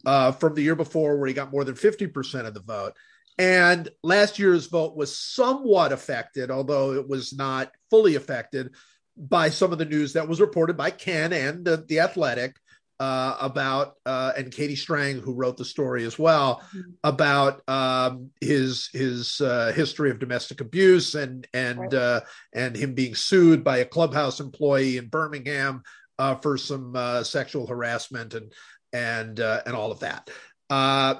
uh, 0.06 0.34
from 0.34 0.54
the 0.54 0.62
year 0.62 0.76
before, 0.76 1.18
where 1.18 1.28
he 1.28 1.34
got 1.34 1.52
more 1.52 1.64
than 1.64 1.76
50% 1.76 2.46
of 2.46 2.54
the 2.54 2.62
vote. 2.62 2.94
And 3.38 3.90
last 4.04 4.38
year's 4.38 4.68
vote 4.68 4.96
was 4.96 5.18
somewhat 5.18 5.92
affected, 5.92 6.52
although 6.52 6.94
it 6.94 7.08
was 7.08 7.34
not 7.34 7.72
fully 7.90 8.16
affected 8.16 8.76
by 9.18 9.50
some 9.50 9.72
of 9.72 9.78
the 9.78 9.86
news 9.86 10.14
that 10.14 10.28
was 10.28 10.42
reported 10.42 10.78
by 10.78 10.92
Ken 10.92 11.34
and 11.34 11.68
uh, 11.68 11.78
the 11.88 12.00
Athletic 12.00 12.56
uh, 13.00 13.36
about 13.42 13.96
uh, 14.06 14.32
and 14.38 14.52
Katie 14.52 14.76
Strang, 14.76 15.20
who 15.20 15.34
wrote 15.34 15.58
the 15.58 15.66
story 15.66 16.06
as 16.06 16.18
well, 16.18 16.62
mm-hmm. 16.76 16.92
about 17.04 17.62
um, 17.68 18.30
his 18.40 18.90
his 18.94 19.42
uh, 19.42 19.74
history 19.76 20.10
of 20.10 20.20
domestic 20.20 20.62
abuse 20.62 21.16
and 21.16 21.48
and 21.54 21.80
right. 21.80 21.94
Uh, 21.94 22.22
and 22.54 22.76
him 22.76 22.94
being 22.94 23.16
sued 23.16 23.64
by 23.64 23.80
a 23.80 23.86
clubhouse 23.86 24.40
employee 24.40 24.98
in 24.98 25.08
Birmingham 25.08 25.84
uh, 26.20 26.36
for 26.36 26.58
some 26.58 26.96
uh, 26.96 27.24
sexual 27.24 27.68
harassment 27.68 28.36
and 28.36 28.54
and 28.94 29.40
and 29.40 29.76
all 29.76 29.92
of 29.92 30.00
that. 30.00 30.30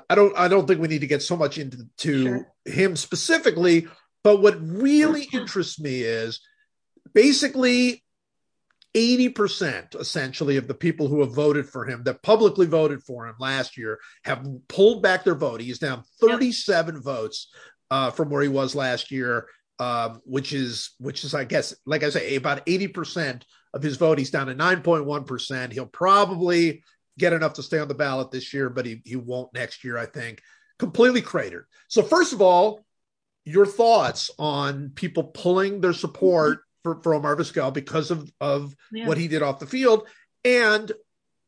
I 0.10 0.16
don't 0.16 0.38
I 0.38 0.48
don't 0.48 0.68
think 0.68 0.80
we 0.80 0.88
need 0.88 1.02
to 1.02 1.08
get 1.08 1.22
so 1.22 1.36
much 1.36 1.58
into 1.58 1.88
sure. 1.98 2.48
him 2.66 2.96
specifically, 2.96 3.88
but 4.24 4.42
what 4.42 4.56
really 4.62 5.28
interests 5.34 5.80
me 5.80 6.02
is 6.02 6.40
basically 7.14 8.04
80% 8.96 10.00
essentially 10.00 10.58
of 10.58 10.68
the 10.68 10.74
people 10.74 11.08
who 11.08 11.22
have 11.22 11.34
voted 11.34 11.68
for 11.68 11.86
him 11.86 12.04
that 12.04 12.22
publicly 12.22 12.68
voted 12.68 13.04
for 13.04 13.28
him 13.28 13.36
last 13.40 13.76
year 13.76 14.00
have 14.24 14.46
pulled 14.68 15.02
back 15.02 15.24
their 15.24 15.36
vote. 15.36 15.62
He's 15.62 15.80
down 15.80 16.04
37 16.22 16.96
yep. 16.96 17.04
votes 17.04 17.52
uh, 17.90 18.12
from 18.12 18.30
where 18.30 18.44
he 18.44 18.50
was 18.50 18.76
last 18.76 19.12
year, 19.12 19.48
um, 19.80 20.22
which 20.26 20.54
is 20.54 20.92
which 21.00 21.24
is 21.24 21.34
I 21.34 21.44
guess 21.44 21.76
like 21.86 22.04
I 22.04 22.10
say 22.10 22.36
about 22.36 22.66
80% 22.66 23.44
of 23.74 23.82
his 23.82 23.98
vote. 23.98 24.20
He's 24.20 24.32
down 24.32 24.48
to 24.48 24.56
9.1%. 24.56 25.74
He'll 25.74 25.86
probably 25.88 26.84
get 27.18 27.34
enough 27.34 27.54
to 27.54 27.64
stay 27.64 27.80
on 27.80 27.88
the 27.88 27.94
ballot 27.94 28.32
this 28.32 28.54
year, 28.54 28.70
but 28.70 28.86
he 28.86 29.02
he 29.06 29.16
won't 29.16 29.54
next 29.54 29.84
year. 29.84 29.98
I 29.98 30.06
think 30.06 30.42
completely 30.80 31.22
cratered. 31.22 31.66
So 31.88 32.02
first 32.02 32.34
of 32.34 32.42
all, 32.42 32.82
your 33.46 33.66
thoughts 33.66 34.32
on 34.40 34.92
people 34.96 35.24
pulling 35.24 35.82
their 35.82 35.94
support 35.94 36.60
for, 36.84 37.02
for 37.02 37.14
Omar 37.14 37.36
Vizquel 37.36 37.74
because 37.74 38.12
of, 38.12 38.32
of 38.40 38.76
yeah. 38.92 39.08
what 39.08 39.18
he 39.18 39.28
did 39.28 39.42
off 39.42 39.60
the 39.60 39.66
field. 39.66 40.08
And 40.44 40.92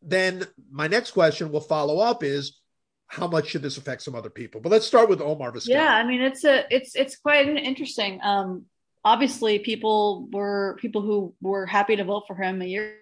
then 0.02 0.46
my 0.70 0.88
next 0.88 1.12
question 1.12 1.52
will 1.52 1.62
follow 1.62 2.00
up 2.00 2.24
is 2.24 2.60
how 3.08 3.28
much 3.28 3.48
should 3.48 3.62
this 3.62 3.78
affect 3.78 4.02
some 4.02 4.16
other 4.16 4.30
people? 4.30 4.62
But 4.62 4.72
let's 4.72 4.88
start 4.88 5.10
with 5.10 5.22
Omar 5.22 5.52
Vizquel. 5.52 5.70
Yeah, 5.70 5.94
I 5.94 6.06
mean 6.06 6.22
it's 6.22 6.44
a 6.44 6.66
it's 6.74 6.96
it's 6.96 7.18
quite 7.18 7.48
an 7.48 7.58
interesting. 7.58 8.20
Um, 8.24 8.66
obviously, 9.04 9.60
people 9.60 10.28
were 10.32 10.78
people 10.80 11.02
who 11.02 11.34
were 11.42 11.66
happy 11.66 11.96
to 11.96 12.04
vote 12.04 12.24
for 12.28 12.36
him 12.36 12.62
a 12.62 12.66
year 12.66 12.98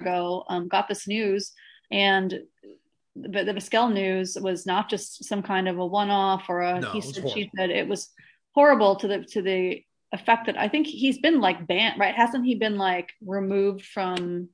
ago 0.00 0.44
um, 0.48 0.68
got 0.68 0.88
this 0.88 1.06
news, 1.08 1.52
and 1.90 2.40
the, 3.16 3.44
the 3.44 3.52
Vizquel 3.52 3.92
news 3.92 4.36
was 4.40 4.66
not 4.66 4.88
just 4.88 5.24
some 5.24 5.42
kind 5.42 5.68
of 5.68 5.78
a 5.78 5.86
one 5.86 6.10
off 6.10 6.44
or 6.48 6.60
a 6.60 6.80
no, 6.80 6.90
he 6.90 7.00
said 7.00 7.28
she 7.30 7.50
said. 7.56 7.70
It 7.70 7.88
was 7.88 8.08
horrible 8.54 8.96
to 8.96 9.08
the 9.08 9.24
to 9.24 9.42
the 9.42 9.82
effect 10.12 10.46
that 10.46 10.58
I 10.58 10.68
think 10.68 10.86
he's 10.86 11.18
been 11.18 11.40
like 11.40 11.66
banned, 11.66 11.98
right? 11.98 12.14
Hasn't 12.14 12.44
he 12.44 12.54
been 12.54 12.76
like 12.76 13.12
removed 13.24 13.84
from? 13.84 14.48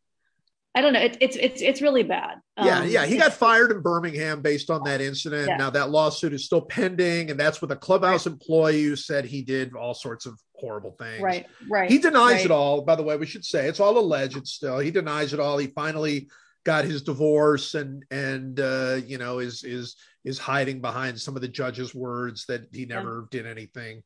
I 0.75 0.83
don't 0.83 0.93
know. 0.93 1.01
It, 1.01 1.17
it's 1.21 1.37
it's 1.37 1.63
it's 1.63 1.81
really 1.81 2.03
bad. 2.03 2.39
Yeah, 2.63 2.81
um, 2.81 2.89
yeah. 2.89 3.07
He 3.07 3.17
got 3.17 3.33
fired 3.33 3.71
in 3.71 3.81
Birmingham 3.81 4.43
based 4.43 4.69
on 4.69 4.83
that 4.85 5.01
incident. 5.01 5.49
Yeah. 5.49 5.57
Now 5.57 5.71
that 5.71 5.91
lawsuit 5.91 6.35
is 6.35 6.45
still 6.45 6.61
pending, 6.61 7.31
and 7.31 7.41
that's 7.41 7.63
with 7.63 7.73
a 7.73 7.77
clubhouse 7.77 8.27
right. 8.27 8.33
employee 8.33 8.85
who 8.85 8.97
said 8.97 9.25
he 9.25 9.43
did 9.43 9.75
all 9.75 9.95
sorts 9.95 10.27
of 10.27 10.39
horrible 10.55 10.93
things. 10.93 11.23
Right, 11.23 11.47
right. 11.71 11.91
He 11.91 11.99
denies 11.99 12.37
right. 12.37 12.45
it 12.47 12.51
all. 12.51 12.83
By 12.83 12.95
the 12.95 13.03
way, 13.03 13.17
we 13.17 13.27
should 13.27 13.45
say 13.45 13.69
it's 13.69 13.81
all 13.81 13.99
alleged. 13.99 14.47
Still, 14.47 14.79
he 14.79 14.91
denies 14.91 15.33
it 15.33 15.41
all. 15.41 15.57
He 15.57 15.69
finally 15.69 16.29
got 16.67 16.85
his 16.85 17.03
divorce, 17.03 17.75
and 17.75 18.05
and 18.11 18.59
uh, 18.61 18.99
you 19.07 19.17
know 19.17 19.39
is 19.39 19.63
is 19.63 19.97
is 20.25 20.39
hiding 20.39 20.81
behind 20.81 21.19
some 21.19 21.37
of 21.37 21.41
the 21.41 21.49
judge's 21.49 21.95
words 21.95 22.45
that 22.47 22.67
he 22.73 22.85
never 22.85 23.29
yeah. 23.33 23.39
did 23.39 23.47
anything. 23.47 24.03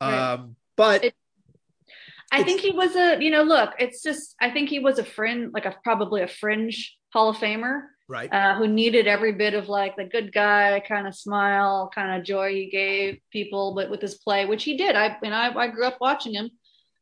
Right. 0.00 0.32
Um, 0.32 0.56
but 0.76 1.04
it, 1.04 1.14
I 2.32 2.44
think 2.44 2.60
he 2.60 2.70
was 2.70 2.94
a, 2.96 3.22
you 3.22 3.30
know, 3.30 3.42
look, 3.42 3.70
it's 3.78 4.02
just, 4.02 4.34
I 4.40 4.50
think 4.50 4.68
he 4.68 4.78
was 4.78 4.98
a 4.98 5.04
friend, 5.04 5.50
like 5.52 5.66
a 5.66 5.76
probably 5.84 6.22
a 6.22 6.28
fringe 6.28 6.96
Hall 7.12 7.28
of 7.28 7.36
Famer, 7.36 7.82
right? 8.08 8.32
Uh, 8.32 8.56
who 8.56 8.66
needed 8.68 9.06
every 9.06 9.32
bit 9.32 9.54
of 9.54 9.68
like 9.68 9.96
the 9.96 10.04
good 10.04 10.32
guy 10.32 10.82
kind 10.86 11.06
of 11.06 11.14
smile, 11.14 11.90
kind 11.94 12.18
of 12.18 12.26
joy 12.26 12.52
he 12.52 12.70
gave 12.70 13.18
people, 13.30 13.74
but 13.74 13.90
with 13.90 14.00
his 14.00 14.16
play, 14.16 14.46
which 14.46 14.64
he 14.64 14.76
did. 14.76 14.96
I, 14.96 15.16
you 15.22 15.30
know, 15.30 15.36
I, 15.36 15.54
I 15.54 15.68
grew 15.68 15.86
up 15.86 15.98
watching 16.00 16.34
him. 16.34 16.50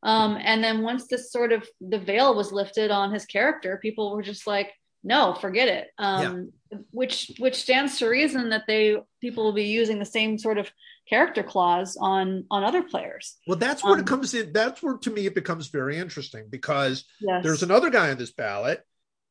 Um, 0.03 0.37
and 0.43 0.65
then 0.65 0.83
once 0.83 1.07
this 1.07 1.31
sort 1.31 1.53
of 1.53 1.69
the 1.81 1.99
veil 1.99 2.35
was 2.35 2.53
lifted 2.53 2.91
on 2.91 3.13
his 3.13 3.25
character, 3.25 3.79
people 3.81 4.15
were 4.15 4.23
just 4.23 4.47
like, 4.47 4.71
no, 5.05 5.35
forget 5.35 5.69
it. 5.69 5.89
Um, 5.99 6.53
yeah. 6.71 6.79
which 6.91 7.33
which 7.39 7.57
stands 7.57 7.99
to 7.99 8.09
reason 8.09 8.51
that 8.51 8.65
they 8.67 8.97
people 9.21 9.45
will 9.45 9.53
be 9.53 9.65
using 9.65 9.99
the 9.99 10.05
same 10.05 10.39
sort 10.39 10.59
of 10.59 10.71
character 11.09 11.43
clause 11.43 11.97
on 12.01 12.45
on 12.51 12.65
other 12.65 12.83
players. 12.83 13.37
Well, 13.47 13.59
that's 13.59 13.83
where 13.83 13.95
um, 13.95 14.01
it 14.01 14.07
comes 14.07 14.35
in. 14.35 14.53
That's 14.53 14.83
where 14.83 14.97
to 14.99 15.11
me 15.11 15.27
it 15.27 15.35
becomes 15.35 15.69
very 15.69 15.99
interesting 15.99 16.47
because 16.51 17.05
yes. 17.21 17.43
there's 17.43 17.63
another 17.63 17.91
guy 17.91 18.11
on 18.11 18.19
this 18.19 18.33
ballot. 18.33 18.83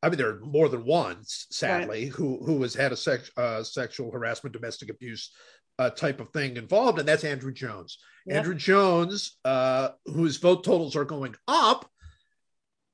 I 0.04 0.10
mean, 0.10 0.18
there 0.18 0.30
are 0.30 0.40
more 0.40 0.68
than 0.68 0.84
one, 0.84 1.18
sadly, 1.26 2.06
right. 2.06 2.14
who 2.14 2.44
who 2.44 2.62
has 2.64 2.74
had 2.74 2.92
a 2.92 2.98
sex, 2.98 3.32
uh, 3.38 3.64
sexual 3.64 4.12
harassment, 4.12 4.54
domestic 4.54 4.90
abuse 4.90 5.32
uh, 5.80 5.90
type 5.90 6.20
of 6.20 6.30
thing 6.32 6.58
involved, 6.58 7.00
and 7.00 7.08
that's 7.08 7.24
Andruw 7.24 7.54
Jones. 7.54 7.98
Yep. 8.26 8.46
Andruw 8.46 8.58
Jones, 8.58 9.38
uh, 9.46 9.90
whose 10.06 10.38
vote 10.38 10.64
totals 10.64 10.96
are 10.96 11.06
going 11.06 11.36
up, 11.48 11.90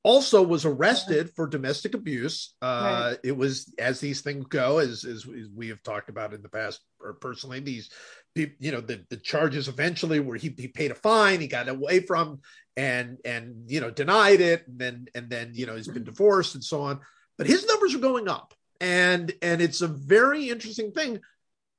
also 0.08 0.41
was 0.41 0.63
arrested 0.63 1.30
for 1.36 1.48
domestic 1.48 1.93
abuse. 1.93 2.54
Uh, 2.62 2.65
Right. 2.88 3.17
It 3.24 3.36
was 3.36 3.74
as 3.78 4.00
these 4.00 4.22
things 4.22 4.46
go, 4.46 4.78
as, 4.78 5.04
as 5.04 5.28
we 5.28 5.67
have 5.67 5.84
talked 5.84 6.10
about 6.10 6.34
in 6.34 6.41
the 6.41 6.50
past, 6.50 6.80
or 7.02 7.13
personally, 7.13 7.60
these 7.60 7.89
you 8.36 8.72
know 8.72 8.80
the 8.82 9.04
the 9.10 9.17
charges 9.17 9.67
eventually 9.67 10.20
where 10.20 10.38
he, 10.38 10.54
he 10.58 10.67
paid 10.70 10.91
a 10.91 10.96
fine, 10.96 11.41
he 11.41 11.48
got 11.48 11.67
away 11.67 12.00
from, 12.00 12.39
and 12.78 13.17
and 13.26 13.70
you 13.70 13.82
know 13.82 13.91
denied 13.91 14.39
it, 14.39 14.65
and 14.67 14.80
then 14.80 15.08
and 15.13 15.30
then 15.30 15.52
you 15.54 15.65
know 15.65 15.76
he's 15.76 15.89
been 15.89 16.06
divorced 16.06 16.56
and 16.56 16.63
so 16.63 16.82
on. 16.84 17.02
But 17.38 17.48
his 17.48 17.65
numbers 17.65 17.93
are 17.93 18.00
going 18.00 18.30
up, 18.30 18.54
and 18.80 19.34
and 19.41 19.62
it's 19.62 19.82
a 19.82 19.88
very 19.88 20.50
interesting 20.50 20.91
thing 20.93 21.20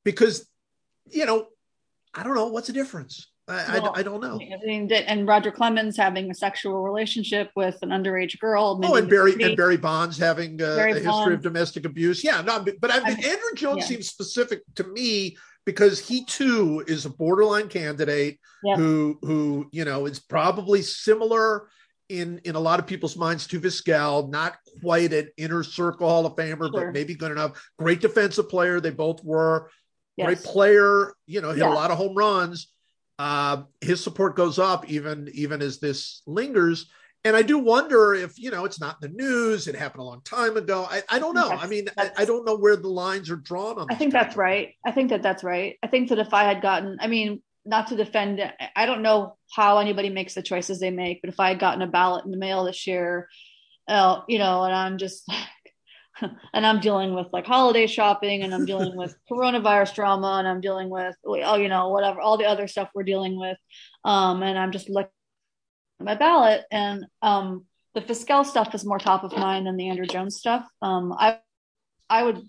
because 0.05 0.47
you 1.11 1.25
know 1.25 1.47
I 2.13 2.25
don't 2.25 2.35
know 2.35 2.49
what's 2.49 2.67
the 2.67 2.75
difference. 2.75 3.31
I, 3.49 3.79
Well, 3.79 3.93
I, 3.95 4.01
I 4.01 4.03
don't 4.03 4.21
know. 4.21 4.39
I 4.41 4.59
mean, 4.65 4.89
that- 4.89 5.09
and 5.11 5.27
Roger 5.27 5.51
Clemens 5.51 5.97
having 5.97 6.31
a 6.31 6.35
sexual 6.35 6.83
relationship 6.83 7.51
with 7.57 7.79
an 7.83 7.91
underage 7.91 8.39
girl. 8.39 8.81
Oh, 8.85 8.95
and 8.97 9.09
Barry 9.09 9.33
and 9.43 9.57
Barry 9.57 9.77
Bonds 9.77 10.19
having 10.19 10.61
uh, 10.61 10.77
Barry 10.77 10.93
a 10.93 10.95
history 11.01 11.35
of 11.35 11.43
domestic 11.43 11.85
abuse. 11.85 12.23
Yeah, 12.23 12.43
no, 12.43 12.65
but, 12.81 12.91
I 12.93 13.01
mean, 13.09 13.17
Andruw 13.19 13.55
Jones 13.55 13.79
yeah. 13.81 13.87
seems 13.87 14.09
specific 14.09 14.63
to 14.77 14.85
me 14.85 15.37
because 15.65 15.99
he 15.99 16.25
too 16.25 16.83
is 16.87 17.05
a 17.05 17.11
borderline 17.11 17.69
candidate 17.69 18.39
Yep. 18.65 18.79
who 18.79 19.19
who 19.23 19.69
you 19.71 19.85
know 19.85 20.07
is 20.07 20.19
probably 20.19 20.83
similar 20.83 21.69
in 22.09 22.41
in 22.45 22.55
a 22.57 22.61
lot 22.61 22.81
of 22.81 22.87
people's 22.87 23.17
minds 23.17 23.47
to 23.49 23.61
Vizquel, 23.61 24.31
not 24.31 24.57
quite 24.83 25.13
an 25.13 25.29
inner 25.37 25.63
circle 25.63 26.09
Hall 26.09 26.27
of 26.27 26.35
Famer, 26.37 26.71
Sure. 26.73 26.87
but 26.87 26.93
maybe 26.93 27.15
good 27.15 27.31
enough. 27.31 27.53
Great 27.79 28.01
defensive 28.01 28.49
player, 28.49 28.81
they 28.81 28.91
both 28.91 29.23
were. 29.23 29.71
Great 30.21 30.43
player, 30.43 31.15
you 31.27 31.41
know, 31.41 31.51
hit 31.51 31.65
a 31.65 31.71
lot 31.71 31.93
of 31.93 31.97
home 31.97 32.17
runs. 32.17 32.73
Uh, 33.19 33.63
his 33.81 34.03
support 34.03 34.37
goes 34.37 34.59
up 34.59 34.89
even 34.89 35.29
even 35.35 35.61
as 35.61 35.79
this 35.79 36.23
lingers. 36.27 36.91
And 37.25 37.35
I 37.35 37.43
do 37.43 37.59
wonder 37.59 38.15
if 38.15 38.39
you 38.39 38.51
know 38.51 38.65
it's 38.65 38.81
not 38.81 38.99
in 39.03 39.11
the 39.11 39.17
news. 39.17 39.67
It 39.67 39.75
happened 39.75 40.03
a 40.03 40.05
long 40.05 40.23
time 40.23 40.57
ago. 40.57 40.87
I, 40.89 41.03
I 41.11 41.19
don't 41.19 41.35
know. 41.35 41.51
I 41.51 41.67
mean, 41.67 41.89
I, 41.99 42.13
I 42.17 42.25
don't 42.25 42.45
know 42.45 42.57
where 42.57 42.77
the 42.77 42.89
lines 42.89 43.29
are 43.29 43.37
drawn 43.37 43.79
on. 43.79 43.89
I 43.91 43.97
think 43.97 44.13
that's 44.13 44.37
right. 44.37 44.75
I 44.87 44.93
think 44.93 45.11
that 45.11 45.23
that's 45.23 45.43
right. 45.43 45.77
I 45.83 45.89
think 45.89 46.11
that 46.11 46.21
if 46.21 46.33
I 46.33 46.45
had 46.45 46.63
gotten, 46.63 46.99
I 47.01 47.09
mean, 47.09 47.43
not 47.65 47.89
to 47.89 47.97
defend, 47.97 48.41
I 48.77 48.87
don't 48.87 49.03
know 49.03 49.37
how 49.53 49.79
anybody 49.79 50.11
makes 50.11 50.35
the 50.35 50.43
choices 50.43 50.79
they 50.79 50.91
make, 50.91 51.21
but 51.21 51.29
if 51.29 51.41
I 51.41 51.49
had 51.49 51.59
gotten 51.59 51.83
a 51.83 51.87
ballot 51.87 52.25
in 52.25 52.31
the 52.31 52.39
mail 52.39 52.65
this 52.65 52.87
year, 52.87 53.29
uh, 53.89 54.21
you 54.29 54.39
know, 54.39 54.63
and 54.63 54.75
I'm 54.75 54.97
just, 54.97 55.29
and 56.55 56.67
I'm 56.67 56.81
dealing 56.81 57.15
with 57.15 57.27
like 57.33 57.47
holiday 57.47 57.87
shopping 57.87 58.43
and 58.43 58.55
I'm 58.55 58.65
dealing 58.65 58.97
with 58.97 59.17
coronavirus 59.31 59.95
drama 59.95 60.37
and 60.39 60.49
I'm 60.49 60.61
dealing 60.61 60.91
with, 60.91 61.15
oh, 61.25 61.57
you 61.57 61.69
know, 61.69 61.89
whatever, 61.89 62.21
all 62.21 62.37
the 62.37 62.47
other 62.47 62.69
stuff 62.69 62.91
we're 62.95 63.03
dealing 63.03 63.39
with. 63.39 63.57
Um, 64.05 64.43
and 64.43 64.59
I'm 64.59 64.73
just 64.73 64.89
looking 64.89 65.11
at 66.01 66.07
my 66.07 66.15
ballot 66.15 66.65
and 66.71 67.07
um, 67.23 67.67
the 67.95 68.01
Vizquel 68.01 68.45
stuff 68.45 68.75
is 68.75 68.85
more 68.85 68.99
top 68.99 69.25
of 69.25 69.37
mind 69.37 69.67
than 69.67 69.77
the 69.77 69.85
Andruw 69.85 70.11
Jones 70.11 70.37
stuff. 70.37 70.67
Um, 70.83 71.13
I, 71.13 71.39
I 72.09 72.23
would 72.23 72.43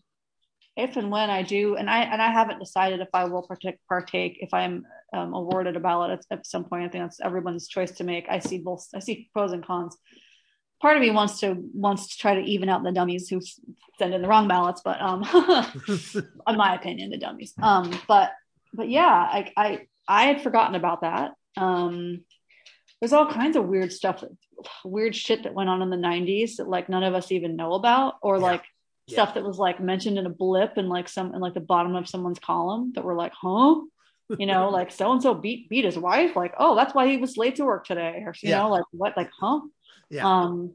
if 0.80 0.96
and 0.96 1.12
when 1.12 1.30
I 1.30 1.44
do, 1.44 1.76
and 1.76 1.90
I 1.90 2.04
and 2.04 2.22
I 2.22 2.32
haven't 2.32 2.60
decided 2.60 3.02
if 3.02 3.10
I 3.14 3.26
will 3.26 3.46
partake, 3.46 3.80
partake 3.88 4.38
if 4.40 4.54
I'm 4.54 4.86
um, 5.14 5.34
awarded 5.34 5.76
a 5.76 5.80
ballot 5.80 6.12
at, 6.12 6.26
at 6.32 6.46
some 6.46 6.64
point. 6.64 6.86
I 6.86 6.90
think 6.90 7.04
that's 7.04 7.20
everyone's 7.20 7.68
choice 7.68 7.92
to 7.94 8.04
make. 8.04 8.28
I 8.30 8.40
see 8.40 8.60
both. 8.60 8.88
I 8.96 9.00
see 9.00 9.30
pros 9.34 9.52
and 9.52 9.66
cons. 9.66 9.98
Part 10.82 10.96
of 10.96 11.02
me 11.02 11.12
wants 11.12 11.40
to 11.42 11.56
wants 11.74 12.08
to 12.10 12.18
try 12.18 12.36
to 12.36 12.42
even 12.42 12.70
out 12.70 12.84
the 12.84 12.92
dummies 12.92 13.28
who 13.28 13.42
send 13.98 14.14
in 14.14 14.22
the 14.22 14.28
wrong 14.30 14.48
ballots, 14.48 14.82
but 14.84 15.02
um, 15.02 15.24
in 16.48 16.56
my 16.58 16.76
opinion, 16.76 17.10
the 17.10 17.18
dummies. 17.18 17.54
Um, 17.62 17.92
but 18.08 18.32
but 18.74 18.90
yeah, 18.90 19.08
I 19.08 19.52
I 19.58 19.88
I 20.08 20.24
had 20.28 20.42
forgotten 20.42 20.76
about 20.76 21.02
that. 21.02 21.32
Um, 21.58 22.22
there's 23.02 23.14
all 23.14 23.28
kinds 23.30 23.58
of 23.58 23.66
weird 23.68 23.92
stuff, 23.92 24.24
weird 24.86 25.16
shit 25.16 25.44
that 25.44 25.54
went 25.54 25.70
on 25.70 25.82
in 25.82 25.90
the 25.90 25.98
'90s 25.98 26.58
that 26.58 26.70
like 26.70 26.88
none 26.88 27.04
of 27.04 27.14
us 27.14 27.32
even 27.32 27.58
know 27.58 27.74
about, 27.74 28.16
or 28.22 28.38
Yeah. 28.38 28.44
like 28.44 28.64
Yeah. 29.08 29.16
stuff 29.16 29.34
that 29.34 29.44
was 29.44 29.58
like 29.58 29.80
mentioned 29.82 30.18
in 30.18 30.26
a 30.28 30.30
blip 30.30 30.78
and 30.78 30.88
like 30.88 31.10
some 31.10 31.34
in 31.34 31.42
like 31.42 31.56
the 31.56 31.60
bottom 31.60 31.96
of 31.96 32.08
someone's 32.08 32.40
column 32.40 32.94
that 32.96 33.04
were 33.04 33.16
like, 33.16 33.34
huh? 33.34 33.82
You 34.38 34.46
know, 34.46 34.70
like 34.80 34.92
so 34.92 35.12
and 35.12 35.22
so 35.22 35.34
beat 35.34 35.68
beat 35.68 35.84
his 35.84 35.98
wife. 35.98 36.38
Like, 36.38 36.54
oh, 36.58 36.76
that's 36.76 36.94
why 36.96 37.08
he 37.08 37.18
was 37.18 37.36
late 37.36 37.56
to 37.58 37.66
work 37.66 37.86
today, 37.86 38.24
or 38.26 38.34
you 38.42 38.52
Yeah. 38.52 38.60
know, 38.60 38.70
like 38.70 38.86
what, 38.92 39.18
like, 39.18 39.30
huh? 39.42 39.60
Yeah. 40.10 40.28
Um, 40.28 40.74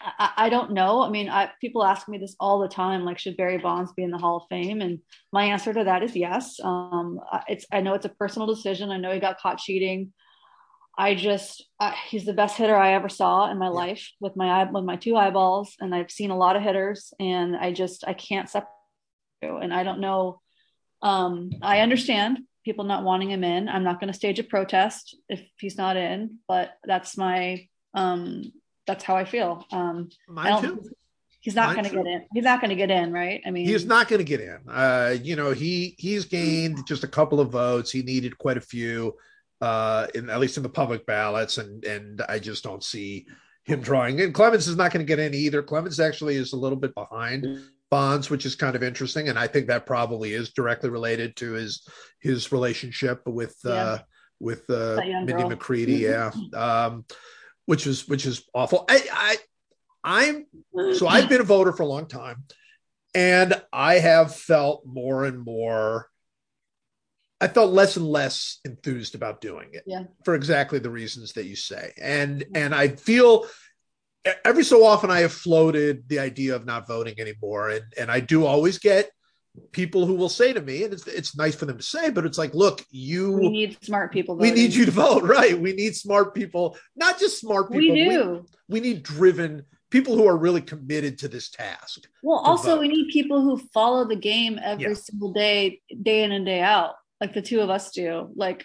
I, 0.00 0.32
I 0.36 0.48
don't 0.48 0.72
know. 0.72 1.02
I 1.02 1.10
mean, 1.10 1.28
I 1.28 1.50
people 1.60 1.84
ask 1.84 2.08
me 2.08 2.18
this 2.18 2.34
all 2.40 2.60
the 2.60 2.68
time. 2.68 3.04
Like, 3.04 3.18
should 3.18 3.36
Barry 3.36 3.58
Bonds 3.58 3.92
be 3.92 4.02
in 4.02 4.10
the 4.10 4.18
Hall 4.18 4.38
of 4.38 4.48
Fame? 4.48 4.80
And 4.80 5.00
my 5.32 5.44
answer 5.44 5.72
to 5.72 5.84
that 5.84 6.02
is 6.02 6.16
yes. 6.16 6.58
Um, 6.62 7.20
it's 7.48 7.66
I 7.72 7.80
know 7.80 7.94
it's 7.94 8.06
a 8.06 8.10
personal 8.10 8.52
decision. 8.52 8.90
I 8.90 8.98
know 8.98 9.12
he 9.12 9.20
got 9.20 9.38
caught 9.38 9.58
cheating. 9.58 10.12
I 10.98 11.14
just 11.14 11.64
I, 11.80 11.94
he's 12.08 12.24
the 12.24 12.32
best 12.32 12.56
hitter 12.56 12.76
I 12.76 12.94
ever 12.94 13.08
saw 13.08 13.50
in 13.50 13.58
my 13.58 13.68
life 13.68 14.10
with 14.20 14.36
my 14.36 14.48
eye 14.48 14.70
with 14.70 14.84
my 14.84 14.96
two 14.96 15.16
eyeballs, 15.16 15.76
and 15.80 15.94
I've 15.94 16.10
seen 16.10 16.30
a 16.30 16.36
lot 16.36 16.56
of 16.56 16.62
hitters, 16.62 17.14
and 17.20 17.56
I 17.56 17.72
just 17.72 18.04
I 18.06 18.12
can't 18.14 18.48
separate. 18.48 18.68
And 19.42 19.72
I 19.74 19.82
don't 19.82 20.00
know. 20.00 20.40
Um, 21.02 21.50
I 21.62 21.80
understand 21.80 22.38
people 22.64 22.84
not 22.84 23.02
wanting 23.02 23.30
him 23.30 23.42
in. 23.42 23.68
I'm 23.68 23.82
not 23.82 23.98
going 23.98 24.12
to 24.12 24.16
stage 24.16 24.38
a 24.38 24.44
protest 24.44 25.16
if 25.28 25.42
he's 25.58 25.76
not 25.76 25.96
in, 25.96 26.38
but 26.46 26.70
that's 26.84 27.16
my 27.16 27.68
um, 27.94 28.52
that's 28.86 29.04
how 29.04 29.16
I 29.16 29.24
feel. 29.24 29.64
Um, 29.72 30.08
I 30.28 30.32
Mine 30.32 30.62
don't- 30.62 30.84
too. 30.84 30.90
He's 31.40 31.56
not 31.56 31.74
going 31.74 31.84
to 31.86 31.90
get 31.90 32.06
in. 32.06 32.24
He's 32.32 32.44
not 32.44 32.60
going 32.60 32.68
to 32.70 32.76
get 32.76 32.88
in, 32.92 33.12
right? 33.12 33.42
I 33.44 33.50
mean, 33.50 33.66
he's 33.66 33.84
not 33.84 34.06
going 34.06 34.18
to 34.20 34.24
get 34.24 34.38
in. 34.40 34.60
Uh, 34.68 35.16
you 35.20 35.34
know, 35.34 35.50
he 35.50 35.96
he's 35.98 36.24
gained 36.24 36.86
just 36.86 37.02
a 37.02 37.08
couple 37.08 37.40
of 37.40 37.50
votes. 37.50 37.90
He 37.90 38.02
needed 38.04 38.38
quite 38.38 38.56
a 38.56 38.60
few, 38.60 39.16
uh, 39.60 40.06
in 40.14 40.30
at 40.30 40.38
least 40.38 40.56
in 40.56 40.62
the 40.62 40.68
public 40.68 41.04
ballots, 41.04 41.58
and 41.58 41.84
and 41.84 42.22
I 42.28 42.38
just 42.38 42.62
don't 42.62 42.84
see 42.84 43.26
him 43.64 43.80
drawing. 43.80 44.20
And 44.20 44.32
Clemens 44.32 44.68
is 44.68 44.76
not 44.76 44.92
going 44.92 45.04
to 45.04 45.08
get 45.08 45.18
in 45.18 45.34
either. 45.34 45.64
Clemens 45.64 45.98
actually 45.98 46.36
is 46.36 46.52
a 46.52 46.56
little 46.56 46.78
bit 46.78 46.94
behind 46.94 47.44
Bonds, 47.90 48.30
which 48.30 48.46
is 48.46 48.54
kind 48.54 48.76
of 48.76 48.84
interesting, 48.84 49.28
and 49.28 49.36
I 49.36 49.48
think 49.48 49.66
that 49.66 49.84
probably 49.84 50.34
is 50.34 50.50
directly 50.52 50.90
related 50.90 51.34
to 51.38 51.54
his 51.54 51.84
his 52.20 52.52
relationship 52.52 53.20
with 53.26 53.56
uh, 53.64 53.68
Yeah. 53.70 53.98
with 54.38 54.70
uh, 54.70 54.94
Mindy 55.04 55.32
girl. 55.32 55.48
McCready. 55.50 55.94
Yeah, 55.94 56.30
um, 56.54 57.04
which 57.66 57.86
is 57.86 58.08
which 58.08 58.26
is 58.26 58.44
awful. 58.54 58.84
I, 58.88 59.04
I 59.12 59.36
I'm 60.04 60.46
so 60.94 61.06
I've 61.06 61.28
been 61.28 61.40
a 61.40 61.44
voter 61.44 61.72
for 61.72 61.82
a 61.84 61.86
long 61.86 62.06
time, 62.06 62.44
and 63.14 63.60
I 63.72 63.94
have 63.94 64.34
felt 64.34 64.84
more 64.86 65.24
and 65.24 65.38
more. 65.44 66.08
I 67.40 67.48
felt 67.48 67.72
less 67.72 67.96
and 67.96 68.06
less 68.06 68.60
enthused 68.64 69.16
about 69.16 69.40
doing 69.40 69.70
it 69.72 69.82
Yeah. 69.86 70.04
for 70.24 70.34
exactly 70.36 70.78
the 70.78 70.90
reasons 70.90 71.32
that 71.32 71.46
you 71.46 71.56
say, 71.56 71.92
and 72.00 72.44
and 72.54 72.74
I 72.74 72.88
feel 72.88 73.46
every 74.44 74.62
so 74.64 74.84
often 74.84 75.10
I 75.10 75.20
have 75.20 75.32
floated 75.32 76.08
the 76.08 76.20
idea 76.20 76.54
of 76.54 76.64
not 76.64 76.86
voting 76.86 77.18
anymore, 77.18 77.70
and 77.70 77.84
and 77.98 78.10
I 78.10 78.20
do 78.20 78.44
always 78.46 78.78
get 78.78 79.10
people 79.72 80.06
who 80.06 80.14
will 80.14 80.28
say 80.28 80.52
to 80.52 80.60
me, 80.60 80.84
and 80.84 80.92
it's 80.92 81.06
it's 81.06 81.36
nice 81.36 81.54
for 81.54 81.66
them 81.66 81.76
to 81.78 81.82
say, 81.82 82.10
but 82.10 82.24
it's 82.24 82.38
like, 82.38 82.54
look, 82.54 82.84
you 82.90 83.32
we 83.32 83.48
need 83.48 83.78
smart 83.84 84.12
people. 84.12 84.36
we 84.36 84.50
need 84.50 84.72
you 84.74 84.84
to 84.86 84.90
vote, 84.90 85.22
right? 85.36 85.58
We 85.58 85.72
need 85.72 85.94
smart 85.94 86.34
people, 86.34 86.76
not 86.96 87.18
just 87.18 87.40
smart 87.40 87.70
people. 87.70 87.94
We 87.96 88.08
do. 88.10 88.46
we 88.68 88.80
need 88.80 89.02
driven 89.02 89.64
people 89.90 90.16
who 90.16 90.26
are 90.26 90.36
really 90.38 90.62
committed 90.62 91.18
to 91.18 91.28
this 91.28 91.50
task. 91.50 92.06
Well, 92.22 92.38
also 92.38 92.76
vote. 92.76 92.80
we 92.80 92.88
need 92.88 93.08
people 93.12 93.42
who 93.42 93.58
follow 93.74 94.06
the 94.06 94.16
game 94.16 94.58
every 94.62 94.84
Yeah. 94.84 94.94
single 94.94 95.32
day, 95.32 95.80
day 96.02 96.22
in 96.24 96.32
and 96.32 96.46
day 96.46 96.60
out, 96.60 96.94
like 97.20 97.34
the 97.34 97.42
two 97.42 97.60
of 97.60 97.68
us 97.68 97.90
do. 97.90 98.30
Like 98.34 98.64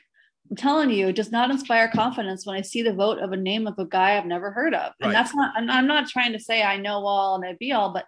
I'm 0.50 0.56
telling 0.56 0.90
you, 0.90 1.10
it 1.10 1.18
does 1.18 1.32
not 1.34 1.52
inspire 1.52 1.90
confidence 1.90 2.46
when 2.46 2.56
I 2.56 2.62
see 2.62 2.82
the 2.82 2.94
vote 2.94 3.20
of 3.20 3.34
a 3.34 3.38
name 3.38 3.68
of 3.68 3.78
a 3.78 3.86
guy 3.86 4.18
I've 4.18 4.26
never 4.26 4.52
heard 4.52 4.74
of. 4.74 4.94
And 5.02 5.08
Right. 5.08 5.12
that's 5.12 5.36
not. 5.36 5.52
I'm, 5.58 5.70
I'm 5.70 5.88
not 5.88 6.08
trying 6.08 6.32
to 6.32 6.40
say 6.40 6.64
I 6.64 6.78
know 6.78 7.06
all 7.06 7.36
and 7.36 7.44
I 7.44 7.58
be 7.60 7.74
all, 7.74 7.92
but 7.92 8.06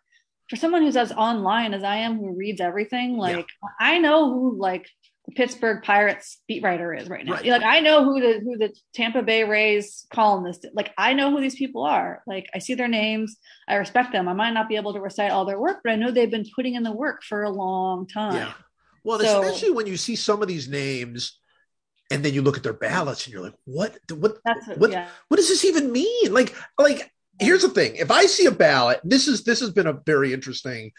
for 0.49 0.55
someone 0.55 0.81
who's 0.81 0.97
as 0.97 1.11
online 1.11 1.73
as 1.73 1.83
I 1.83 1.97
am, 1.97 2.17
who 2.17 2.35
reads 2.35 2.59
everything, 2.61 3.17
like 3.17 3.45
I 3.79 3.99
know 3.99 4.33
who 4.33 4.57
like 4.57 4.87
the 5.27 5.33
Pittsburgh 5.35 5.83
Pirates 5.83 6.41
beat 6.47 6.63
writer 6.63 6.91
is 6.93 7.07
right 7.07 7.23
now. 7.23 7.33
Right. 7.33 7.45
Like 7.45 7.63
I 7.63 7.81
know 7.81 8.03
who 8.03 8.19
the 8.19 8.39
who 8.39 8.57
the 8.57 8.73
Tampa 8.95 9.21
Bay 9.21 9.43
Rays 9.43 10.07
columnist. 10.11 10.65
Like 10.73 10.91
I 10.97 11.13
know 11.13 11.29
who 11.29 11.39
these 11.39 11.55
people 11.55 11.83
are. 11.83 12.23
Like 12.25 12.47
I 12.53 12.59
see 12.59 12.73
their 12.73 12.87
names. 12.87 13.37
I 13.67 13.75
respect 13.75 14.11
them. 14.11 14.27
I 14.27 14.33
might 14.33 14.53
not 14.53 14.67
be 14.67 14.75
able 14.75 14.93
to 14.93 14.99
recite 15.01 15.31
all 15.31 15.45
their 15.45 15.59
work, 15.59 15.81
but 15.83 15.91
I 15.93 15.97
know 15.97 16.09
they've 16.09 16.31
been 16.31 16.45
putting 16.55 16.73
in 16.73 16.83
the 16.83 16.91
work 16.91 17.21
for 17.23 17.43
a 17.43 17.49
long 17.51 18.07
time. 18.07 18.33
Yeah. 18.35 18.53
Well, 19.03 19.19
So- 19.19 19.41
especially 19.43 19.71
when 19.71 19.85
you 19.87 19.97
see 19.97 20.15
some 20.15 20.41
of 20.41 20.47
these 20.47 20.67
names 20.67 21.37
and 22.11 22.25
then 22.25 22.33
you 22.33 22.41
look 22.41 22.57
at 22.57 22.63
their 22.63 22.73
ballots 22.73 23.25
and 23.25 23.33
you're 23.33 23.43
like, 23.43 23.55
what 23.65 23.97
what 24.09 24.37
what, 24.43 24.57
What- 24.77 24.91
yeah. 24.91 25.07
what 25.27 25.37
does 25.37 25.47
this 25.47 25.63
even 25.63 25.91
mean? 25.91 26.33
Like 26.33 26.55
like 26.79 27.11
here's 27.39 27.61
the 27.61 27.69
thing. 27.69 27.95
If 27.95 28.11
I 28.11 28.25
see 28.25 28.45
a 28.45 28.51
ballot, 28.51 28.99
this 29.03 29.27
is 29.27 29.43
this 29.43 29.59
has 29.59 29.71
been 29.71 29.87
a 29.87 29.99
very 30.05 30.33
interesting 30.33 30.91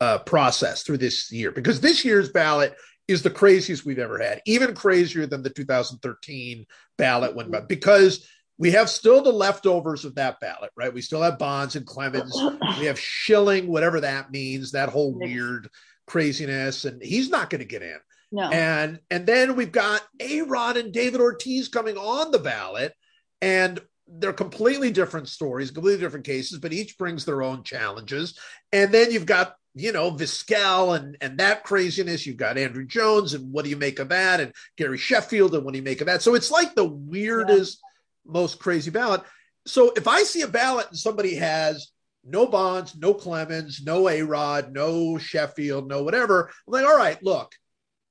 uh 0.00 0.18
process 0.18 0.82
through 0.82 0.98
this 0.98 1.32
year 1.32 1.50
because 1.50 1.80
this 1.80 2.04
year's 2.04 2.30
ballot 2.30 2.76
is 3.08 3.22
the 3.22 3.30
craziest 3.30 3.84
we've 3.84 3.98
ever 3.98 4.18
had, 4.18 4.42
even 4.46 4.74
crazier 4.74 5.26
than 5.26 5.42
the 5.42 5.50
2013 5.50 6.66
ballot 6.98 7.34
when 7.34 7.52
because 7.66 8.28
we 8.58 8.72
have 8.72 8.90
still 8.90 9.22
the 9.22 9.32
leftovers 9.32 10.04
of 10.04 10.16
that 10.16 10.40
ballot, 10.40 10.70
right? 10.76 10.92
We 10.92 11.00
still 11.00 11.22
have 11.22 11.38
Bonds 11.38 11.76
and 11.76 11.86
Clemens. 11.86 12.36
We 12.78 12.86
have 12.86 12.98
Schilling, 12.98 13.68
whatever 13.68 14.00
that 14.00 14.32
means, 14.32 14.72
that 14.72 14.88
whole 14.88 15.14
weird 15.14 15.68
craziness, 16.08 16.84
and 16.84 17.00
he's 17.00 17.30
not 17.30 17.50
going 17.50 17.60
to 17.60 17.64
get 17.64 17.82
in. 17.82 17.98
No. 18.32 18.50
And 18.50 18.98
and 19.10 19.26
then 19.26 19.56
we've 19.56 19.72
got 19.72 20.02
A 20.20 20.42
Rod 20.42 20.76
and 20.76 20.92
David 20.92 21.20
Ortiz 21.20 21.68
coming 21.68 21.96
on 21.96 22.30
the 22.30 22.38
ballot. 22.38 22.94
And 23.40 23.80
they're 24.10 24.32
completely 24.32 24.90
different 24.90 25.28
stories, 25.28 25.70
completely 25.70 26.00
different 26.00 26.26
cases, 26.26 26.58
but 26.58 26.72
each 26.72 26.98
brings 26.98 27.24
their 27.24 27.42
own 27.42 27.62
challenges. 27.62 28.38
And 28.72 28.92
then 28.92 29.10
you've 29.10 29.26
got, 29.26 29.54
you 29.74 29.92
know, 29.92 30.10
Vizquel 30.10 30.98
and 30.98 31.16
and 31.20 31.38
that 31.38 31.64
craziness. 31.64 32.26
You've 32.26 32.36
got 32.36 32.56
Andruw 32.56 32.86
Jones, 32.86 33.34
and 33.34 33.52
what 33.52 33.64
do 33.64 33.70
you 33.70 33.76
make 33.76 33.98
of 33.98 34.08
that? 34.08 34.40
And 34.40 34.52
Gary 34.76 34.98
Sheffield, 34.98 35.54
and 35.54 35.64
what 35.64 35.72
do 35.72 35.78
you 35.78 35.84
make 35.84 36.00
of 36.00 36.06
that? 36.06 36.22
So 36.22 36.34
it's 36.34 36.50
like 36.50 36.74
the 36.74 36.88
weirdest, 36.88 37.78
yeah. 38.24 38.32
most 38.32 38.58
crazy 38.58 38.90
ballot. 38.90 39.22
So 39.66 39.92
if 39.96 40.08
I 40.08 40.22
see 40.22 40.42
a 40.42 40.48
ballot 40.48 40.88
and 40.88 40.98
somebody 40.98 41.34
has 41.36 41.90
no 42.24 42.46
Bonds, 42.46 42.96
no 42.96 43.14
Clemens, 43.14 43.82
no 43.84 44.08
A 44.08 44.22
Rod, 44.22 44.72
no 44.72 45.18
Sheffield, 45.18 45.88
no 45.88 46.02
whatever, 46.02 46.50
I'm 46.66 46.72
like, 46.72 46.84
all 46.84 46.96
right, 46.96 47.22
look, 47.22 47.54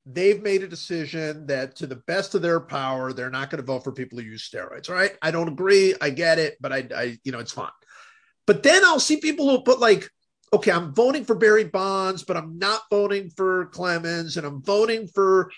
they've 0.10 0.42
made 0.42 0.64
a 0.64 0.68
decision 0.68 1.46
that 1.48 1.76
to 1.76 1.88
the 1.88 1.96
best 2.08 2.34
of 2.34 2.42
their 2.42 2.60
power 2.60 3.12
they're 3.12 3.30
not 3.30 3.50
going 3.50 3.60
to 3.60 3.66
vote 3.66 3.84
for 3.84 3.92
people 3.92 4.18
who 4.18 4.26
use 4.26 4.50
steroids 4.50 4.90
all 4.90 4.96
right? 4.96 5.18
I 5.22 5.32
don't 5.32 5.48
agree 5.48 5.94
i 6.02 6.10
get 6.10 6.40
it 6.40 6.58
but 6.62 6.72
i, 6.72 6.88
I 6.96 7.18
you 7.24 7.32
know 7.32 7.40
it's 7.40 7.54
fine. 7.54 7.70
But 8.46 8.64
then 8.64 8.84
i'll 8.86 9.00
see 9.00 9.18
people 9.18 9.50
who 9.50 9.62
put 9.62 9.80
like 9.80 10.10
okay 10.54 10.72
i'm 10.72 10.94
voting 10.94 11.26
for 11.26 11.36
barry 11.36 11.66
bonds 11.66 12.24
but 12.24 12.38
i'm 12.38 12.58
not 12.58 12.82
voting 12.90 13.30
for 13.30 13.66
clemens 13.68 14.38
and 14.38 14.48
i'm 14.48 14.62
voting 14.62 15.08
for 15.08 15.52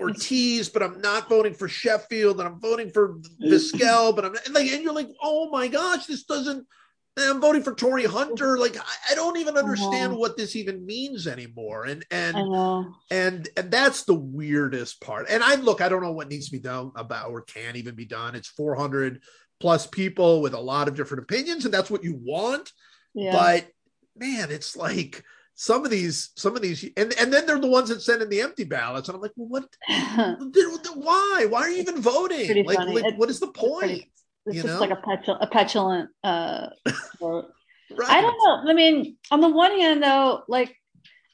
ortiz 0.00 0.68
but 0.68 0.82
i'm 0.82 1.00
not 1.00 1.28
voting 1.28 1.54
for 1.54 1.68
sheffield 1.68 2.40
and 2.40 2.48
i'm 2.48 2.60
voting 2.60 2.90
for 2.90 3.18
vizquel 3.42 4.14
but 4.14 4.24
i'm 4.24 4.34
like 4.52 4.70
and 4.70 4.82
you're 4.82 4.92
like 4.92 5.08
oh 5.22 5.48
my 5.50 5.68
gosh 5.68 6.06
this 6.06 6.24
doesn't 6.24 6.66
I'm 7.20 7.40
voting 7.40 7.62
for 7.62 7.74
Torii 7.74 8.04
Hunter. 8.04 8.58
Like 8.58 8.76
I, 8.76 9.12
I 9.12 9.14
don't 9.14 9.38
even 9.38 9.56
understand 9.56 10.16
what 10.16 10.36
this 10.36 10.56
even 10.56 10.84
means 10.84 11.26
anymore. 11.26 11.84
And 11.84 12.04
and 12.10 12.36
and 13.10 13.48
and 13.56 13.70
that's 13.70 14.04
the 14.04 14.14
weirdest 14.14 15.00
part. 15.00 15.26
And 15.28 15.42
I 15.42 15.56
look, 15.56 15.80
I 15.80 15.88
don't 15.88 16.02
know 16.02 16.12
what 16.12 16.28
needs 16.28 16.46
to 16.46 16.52
be 16.52 16.60
done 16.60 16.92
about 16.96 17.30
or 17.30 17.42
can 17.42 17.76
even 17.76 17.94
be 17.94 18.04
done. 18.04 18.34
It's 18.34 18.48
400 18.48 19.20
plus 19.60 19.86
people 19.86 20.40
with 20.40 20.54
a 20.54 20.60
lot 20.60 20.88
of 20.88 20.94
different 20.94 21.24
opinions, 21.24 21.64
and 21.64 21.74
that's 21.74 21.90
what 21.90 22.04
you 22.04 22.18
want. 22.22 22.72
Yeah. 23.14 23.32
But 23.32 23.68
man, 24.16 24.50
it's 24.50 24.76
like 24.76 25.24
some 25.54 25.84
of 25.84 25.90
these, 25.90 26.30
some 26.36 26.54
of 26.54 26.62
these, 26.62 26.84
and 26.96 27.12
and 27.18 27.32
then 27.32 27.46
they're 27.46 27.58
the 27.58 27.66
ones 27.66 27.88
that 27.88 28.02
send 28.02 28.22
in 28.22 28.28
the 28.28 28.40
empty 28.40 28.64
ballots, 28.64 29.08
and 29.08 29.16
I'm 29.16 29.22
like, 29.22 29.32
well, 29.36 29.48
what? 29.48 29.68
why? 30.94 31.46
Why 31.48 31.60
are 31.62 31.70
you 31.70 31.80
even 31.80 32.00
voting? 32.00 32.64
Like, 32.64 32.78
like 32.78 33.18
what 33.18 33.30
is 33.30 33.40
the 33.40 33.48
point? 33.48 34.04
It's 34.46 34.56
you 34.56 34.62
just 34.62 34.74
know? 34.74 34.80
like 34.80 34.90
a, 34.90 34.96
petul- 34.96 35.38
a 35.40 35.46
petulant. 35.46 36.10
Uh, 36.24 36.68
right. 37.20 37.44
I 38.00 38.20
don't 38.20 38.36
know. 38.38 38.70
I 38.70 38.74
mean, 38.74 39.16
on 39.30 39.40
the 39.40 39.48
one 39.48 39.72
hand, 39.72 40.02
though, 40.02 40.42
like 40.48 40.74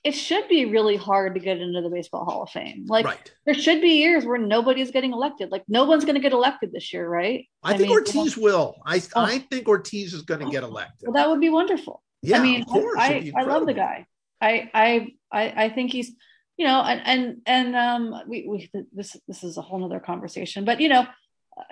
it 0.04 0.12
should 0.12 0.48
be 0.48 0.66
really 0.66 0.96
hard 0.96 1.34
to 1.34 1.40
get 1.40 1.58
into 1.58 1.80
the 1.80 1.88
Baseball 1.88 2.24
Hall 2.24 2.42
of 2.42 2.50
Fame. 2.50 2.84
Like 2.86 3.06
right. 3.06 3.32
there 3.46 3.54
should 3.54 3.80
be 3.80 4.00
years 4.00 4.26
where 4.26 4.38
nobody's 4.38 4.90
getting 4.90 5.12
elected. 5.12 5.50
Like 5.50 5.64
no 5.68 5.84
one's 5.84 6.04
going 6.04 6.16
to 6.16 6.20
get 6.20 6.32
elected 6.32 6.72
this 6.72 6.92
year, 6.92 7.08
right? 7.08 7.48
I, 7.62 7.72
I 7.72 7.76
think 7.76 7.88
mean, 7.88 7.98
Ortiz 7.98 8.36
will. 8.36 8.76
I 8.84 9.02
oh. 9.16 9.22
I 9.22 9.38
think 9.38 9.66
Ortiz 9.66 10.12
is 10.12 10.22
going 10.22 10.44
to 10.44 10.50
get 10.50 10.62
elected. 10.62 11.08
Well, 11.08 11.14
that 11.14 11.28
would 11.30 11.40
be 11.40 11.48
wonderful. 11.48 12.02
Yeah, 12.22 12.38
I 12.38 12.42
mean, 12.42 12.62
of 12.62 12.68
course. 12.68 12.98
I, 12.98 13.32
I 13.36 13.42
love 13.44 13.66
the 13.66 13.74
guy. 13.74 14.06
I 14.40 14.70
I 14.74 15.08
I, 15.32 15.64
I 15.64 15.68
think 15.70 15.92
he's 15.92 16.12
you 16.56 16.66
know 16.66 16.82
and 16.82 17.00
and 17.04 17.36
and 17.46 17.76
um 17.76 18.22
we, 18.28 18.46
we 18.48 18.70
this 18.92 19.16
this 19.26 19.42
is 19.42 19.56
a 19.56 19.62
whole 19.62 19.80
nother 19.80 20.00
conversation 20.00 20.64
but 20.64 20.80
you 20.80 20.88
know 20.88 21.06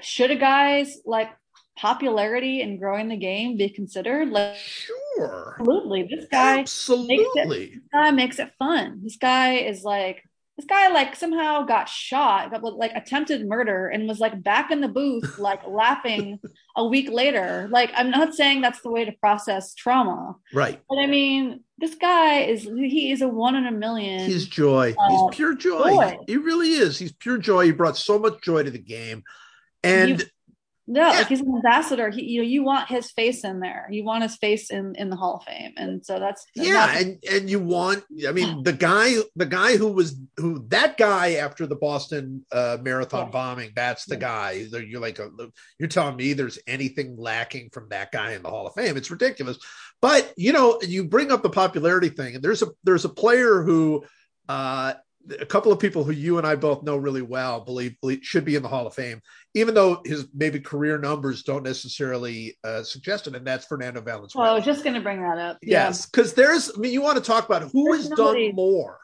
should 0.01 0.31
a 0.31 0.37
guy's 0.37 0.99
like 1.05 1.31
popularity 1.77 2.62
and 2.62 2.79
growing 2.79 3.09
the 3.09 3.16
game 3.16 3.57
be 3.57 3.68
considered? 3.68 4.29
Like, 4.29 4.57
sure, 4.57 5.57
absolutely. 5.59 6.09
This 6.11 6.27
guy 6.31 6.61
absolutely 6.61 7.16
makes 7.16 7.31
it, 7.37 7.49
this 7.49 7.81
guy 7.92 8.11
makes 8.11 8.38
it 8.38 8.53
fun. 8.59 9.01
This 9.03 9.16
guy 9.16 9.55
is 9.55 9.83
like 9.83 10.23
this 10.57 10.66
guy 10.66 10.88
like 10.88 11.16
somehow 11.16 11.62
got 11.62 11.88
shot, 11.88 12.51
got 12.51 12.62
like 12.62 12.92
attempted 12.95 13.47
murder, 13.49 13.88
and 13.88 14.07
was 14.07 14.21
like 14.21 14.42
back 14.42 14.71
in 14.71 14.81
the 14.81 14.88
booth, 14.88 15.38
like 15.38 15.66
laughing 15.66 16.38
a 16.77 16.87
week 16.87 17.11
later. 17.11 17.68
Like, 17.71 17.90
I'm 17.95 18.11
not 18.11 18.35
saying 18.35 18.61
that's 18.61 18.83
the 18.83 18.90
way 18.90 19.05
to 19.05 19.12
process 19.12 19.75
trauma, 19.75 20.37
right? 20.53 20.81
But 20.88 20.99
I 20.99 21.07
mean, 21.07 21.64
this 21.79 21.95
guy 21.95 22.40
is 22.40 22.64
he 22.64 23.12
is 23.12 23.23
a 23.23 23.29
one 23.29 23.57
in 23.57 23.66
a 23.66 23.73
million. 23.73 24.21
He's 24.21 24.47
joy. 24.47 24.95
Uh, 24.99 25.09
He's 25.11 25.37
pure 25.37 25.55
joy. 25.55 25.88
joy. 25.88 26.18
He 26.27 26.37
really 26.37 26.73
is. 26.73 26.99
He's 26.99 27.12
pure 27.12 27.38
joy. 27.38 27.64
He 27.64 27.73
brought 27.73 27.97
so 27.97 28.18
much 28.18 28.42
joy 28.42 28.62
to 28.62 28.71
the 28.71 28.79
game, 28.79 29.25
and. 29.83 30.21
You, 30.21 30.27
no, 30.88 31.01
yeah. 31.01 31.18
like 31.18 31.29
he's 31.29 31.40
an 31.40 31.55
ambassador. 31.55 32.11
He, 32.11 32.25
you 32.25 32.42
know, 32.42 32.47
you 32.47 32.64
want 32.64 32.88
his 32.88 33.12
face 33.12 33.45
in 33.45 33.61
there. 33.61 33.87
You 33.88 34.05
want 34.05 34.25
his 34.25 34.35
face 34.37 34.68
in 34.68 34.97
in 34.97 35.11
the 35.11 35.16
Hall 35.16 35.37
of 35.37 35.45
Fame, 35.45 35.73
and 35.77 36.05
so 36.05 36.18
that's 36.18 36.45
yeah. 36.57 36.88
That's, 36.88 37.03
and 37.03 37.25
and 37.31 37.49
you 37.49 37.61
want, 37.61 38.03
I 38.27 38.33
mean, 38.33 38.64
the 38.64 38.73
guy, 38.73 39.14
the 39.37 39.47
guy 39.47 39.77
who 39.77 39.92
was 39.92 40.18
who 40.38 40.66
that 40.68 40.97
guy 40.97 41.35
after 41.35 41.68
the 41.68 41.77
Boston 41.77 42.45
uh, 42.51 42.79
Marathon 42.83 43.27
yeah. 43.27 43.31
bombing. 43.31 43.71
That's 43.77 44.07
the 44.07 44.16
yeah. 44.16 44.21
guy. 44.21 44.51
You're 44.73 45.01
like, 45.01 45.21
a, 45.21 45.31
you're 45.79 45.88
telling 45.88 46.16
me 46.16 46.33
there's 46.33 46.59
anything 46.66 47.16
lacking 47.16 47.71
from 47.73 47.88
that 47.90 48.11
guy 48.11 48.33
in 48.33 48.42
the 48.42 48.51
Hall 48.51 48.66
of 48.66 48.75
Fame? 48.75 48.97
It's 48.97 49.11
ridiculous. 49.11 49.59
But 50.01 50.35
you 50.37 50.53
know, 50.53 50.81
you 50.83 51.05
bring 51.05 51.31
up 51.31 51.45
the 51.45 51.49
popularity 51.49 52.09
thing, 52.09 52.35
and 52.35 52.42
there's 52.42 52.62
a 52.62 52.66
there's 52.83 53.05
a 53.05 53.09
player 53.09 53.62
who. 53.62 54.05
uh 54.49 54.95
a 55.41 55.47
couple 55.47 55.73
of 55.73 55.79
people 55.79 56.05
who 56.05 56.13
you 56.13 56.39
and 56.39 56.47
I 56.47 56.55
both 56.55 56.83
know 56.83 56.97
really 56.97 57.23
well 57.23 57.61
believe, 57.61 58.01
believe, 58.01 58.21
should 58.23 58.45
be 58.45 58.57
in 58.57 58.63
the 58.63 58.69
Hall 58.69 58.87
of 58.87 58.95
Fame, 58.95 59.21
even 59.55 59.75
though 59.75 60.01
his 60.05 60.27
maybe 60.35 60.61
career 60.61 60.99
numbers 60.99 61.43
don't 61.43 61.63
necessarily 61.63 62.59
uh, 62.65 62.83
suggest 62.83 63.27
it, 63.27 63.35
and 63.35 63.47
that's 63.47 63.67
Fernando 63.67 64.01
Valenzuela. 64.01 64.47
Well, 64.47 64.53
I 64.55 64.57
was 64.57 64.65
just 64.65 64.85
going 64.85 64.95
to 64.95 65.01
bring 65.01 65.23
that 65.23 65.39
up. 65.39 65.59
Yes, 65.63 66.07
because 66.07 66.31
yeah. 66.33 66.45
there's, 66.45 66.73
I 66.77 66.81
mean, 66.81 66.93
you 66.93 67.03
want 67.03 67.19
to 67.19 67.25
talk 67.25 67.47
about 67.47 67.63
who 67.63 67.85
there's 67.85 68.09
has 68.09 68.11
nobody. 68.11 68.49
done 68.49 68.57
more 68.57 68.99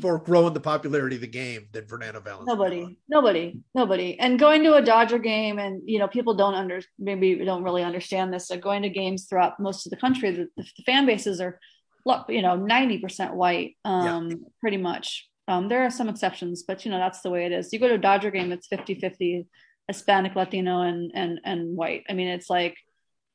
for 0.00 0.20
growing 0.20 0.54
the 0.54 0.60
popularity 0.60 1.16
of 1.16 1.22
the 1.22 1.26
game 1.26 1.66
than 1.72 1.84
Fernando 1.86 2.20
Valenzuela. 2.20 2.56
Nobody, 2.56 2.98
nobody, 3.08 3.60
nobody. 3.74 4.20
And 4.20 4.38
going 4.38 4.62
to 4.62 4.74
a 4.74 4.82
Dodger 4.82 5.18
game, 5.18 5.58
and 5.58 5.82
you 5.84 5.98
know, 5.98 6.06
people 6.06 6.34
don't 6.34 6.54
under 6.54 6.80
maybe 6.98 7.34
don't 7.44 7.64
really 7.64 7.82
understand 7.82 8.32
this. 8.32 8.46
So 8.46 8.56
going 8.56 8.82
to 8.82 8.88
games 8.88 9.24
throughout 9.24 9.58
most 9.58 9.86
of 9.86 9.90
the 9.90 9.96
country, 9.96 10.30
the, 10.30 10.48
the 10.56 10.82
fan 10.86 11.06
bases 11.06 11.40
are, 11.40 11.58
you 12.28 12.42
know, 12.42 12.54
ninety 12.54 12.98
percent 12.98 13.34
white, 13.34 13.76
um, 13.84 14.30
yeah. 14.30 14.36
pretty 14.60 14.76
much 14.76 15.27
um, 15.48 15.68
there 15.68 15.84
are 15.84 15.90
some 15.90 16.08
exceptions, 16.08 16.62
but 16.62 16.84
you 16.84 16.90
know 16.90 16.98
that's 16.98 17.22
the 17.22 17.30
way 17.30 17.46
it 17.46 17.52
is. 17.52 17.72
You 17.72 17.78
go 17.78 17.88
to 17.88 17.94
a 17.94 17.98
Dodger 17.98 18.30
game, 18.30 18.52
it's 18.52 18.68
50-50 18.68 19.46
Hispanic, 19.88 20.36
Latino, 20.36 20.82
and 20.82 21.10
and 21.14 21.40
and 21.44 21.74
white. 21.74 22.04
I 22.08 22.12
mean, 22.12 22.28
it's 22.28 22.50
like, 22.50 22.76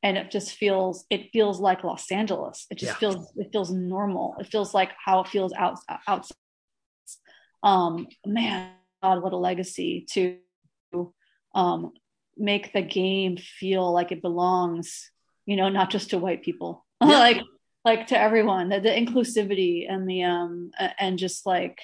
and 0.03 0.17
it 0.17 0.29
just 0.29 0.51
feels 0.55 1.05
it 1.09 1.31
feels 1.31 1.59
like 1.59 1.83
Los 1.83 2.11
Angeles. 2.11 2.67
It 2.69 2.77
just 2.77 2.93
yeah. 2.93 2.97
feels 2.97 3.33
it 3.35 3.49
feels 3.51 3.71
normal. 3.71 4.35
It 4.39 4.47
feels 4.47 4.73
like 4.73 4.91
how 5.03 5.21
it 5.21 5.27
feels 5.27 5.51
out 5.53 5.79
outside. 6.07 6.37
Um, 7.63 8.07
man, 8.25 8.71
God, 9.01 9.23
what 9.23 9.33
a 9.33 9.37
legacy 9.37 10.05
to 10.11 10.37
um, 11.55 11.93
make 12.37 12.73
the 12.73 12.81
game 12.81 13.37
feel 13.37 13.91
like 13.91 14.11
it 14.11 14.21
belongs. 14.21 15.09
You 15.47 15.55
know, 15.55 15.69
not 15.69 15.89
just 15.89 16.11
to 16.11 16.19
white 16.19 16.43
people, 16.43 16.85
yeah. 17.01 17.17
like 17.17 17.41
like 17.83 18.07
to 18.07 18.19
everyone. 18.19 18.69
The, 18.69 18.79
the 18.79 18.89
inclusivity 18.89 19.91
and 19.91 20.07
the 20.07 20.23
um 20.23 20.71
and 20.99 21.17
just 21.17 21.47
like 21.47 21.79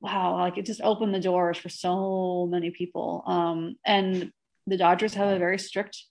wow, 0.00 0.36
like 0.36 0.58
it 0.58 0.66
just 0.66 0.80
opened 0.82 1.14
the 1.14 1.20
doors 1.20 1.58
for 1.58 1.68
so 1.68 2.46
many 2.50 2.70
people. 2.70 3.22
Um, 3.26 3.76
and 3.84 4.30
the 4.66 4.76
Dodgers 4.76 5.14
have 5.14 5.28
a 5.28 5.38
very 5.38 5.58
strict 5.58 6.04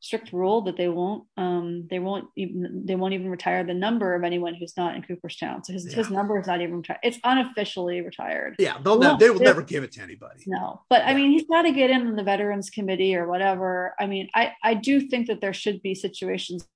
strict 0.00 0.32
rule 0.32 0.60
that 0.62 0.76
they 0.76 0.88
won't 0.88 1.24
um 1.36 1.84
they 1.90 1.98
won't 1.98 2.28
even 2.36 2.86
they 2.86 2.94
won't 2.94 3.14
even 3.14 3.28
retire 3.28 3.64
the 3.64 3.74
number 3.74 4.14
of 4.14 4.22
anyone 4.22 4.54
who's 4.54 4.76
not 4.76 4.94
in 4.94 5.02
Cooperstown. 5.02 5.64
So 5.64 5.72
his 5.72 5.88
yeah. 5.88 5.96
his 5.96 6.10
number 6.10 6.38
is 6.38 6.46
not 6.46 6.60
even 6.60 6.76
retired. 6.76 7.00
It's 7.02 7.18
unofficially 7.24 8.00
retired. 8.00 8.54
Yeah, 8.60 8.78
they'll 8.82 8.98
no, 8.98 9.16
they 9.16 9.30
will 9.30 9.40
never 9.40 9.62
give 9.62 9.82
it 9.82 9.92
to 9.92 10.02
anybody. 10.02 10.44
No, 10.46 10.82
but 10.88 11.02
yeah. 11.02 11.10
I 11.10 11.14
mean 11.14 11.32
he's 11.32 11.46
got 11.46 11.62
to 11.62 11.72
get 11.72 11.90
in 11.90 12.06
on 12.06 12.14
the 12.14 12.22
veterans 12.22 12.70
committee 12.70 13.16
or 13.16 13.26
whatever. 13.26 13.94
I 13.98 14.06
mean, 14.06 14.28
I 14.34 14.52
I 14.62 14.74
do 14.74 15.00
think 15.00 15.26
that 15.26 15.40
there 15.40 15.52
should 15.52 15.82
be 15.82 15.94
situations 15.96 16.66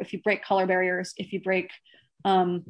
if 0.00 0.12
you 0.12 0.20
break 0.20 0.42
color 0.42 0.66
barriers, 0.66 1.14
if 1.16 1.32
you 1.32 1.40
break 1.40 1.70
um 2.24 2.64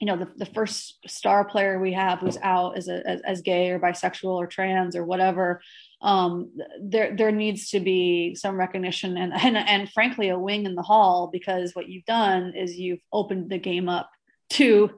you 0.00 0.06
know 0.06 0.16
the, 0.16 0.28
the 0.36 0.46
first 0.46 0.98
star 1.06 1.44
player 1.44 1.78
we 1.78 1.92
have 1.92 2.18
who's 2.18 2.38
out 2.42 2.76
as 2.76 2.88
a 2.88 3.06
as, 3.06 3.20
as 3.20 3.42
gay 3.42 3.70
or 3.70 3.78
bisexual 3.78 4.34
or 4.34 4.46
trans 4.46 4.96
or 4.96 5.04
whatever 5.04 5.60
um, 6.02 6.50
there 6.80 7.14
there 7.14 7.30
needs 7.30 7.70
to 7.70 7.80
be 7.80 8.34
some 8.34 8.58
recognition 8.58 9.16
and, 9.18 9.32
and 9.34 9.56
and 9.56 9.90
frankly 9.90 10.30
a 10.30 10.38
wing 10.38 10.64
in 10.64 10.74
the 10.74 10.82
hall 10.82 11.28
because 11.32 11.74
what 11.74 11.88
you've 11.88 12.06
done 12.06 12.54
is 12.56 12.76
you've 12.76 13.02
opened 13.12 13.50
the 13.50 13.58
game 13.58 13.88
up 13.88 14.10
to 14.48 14.90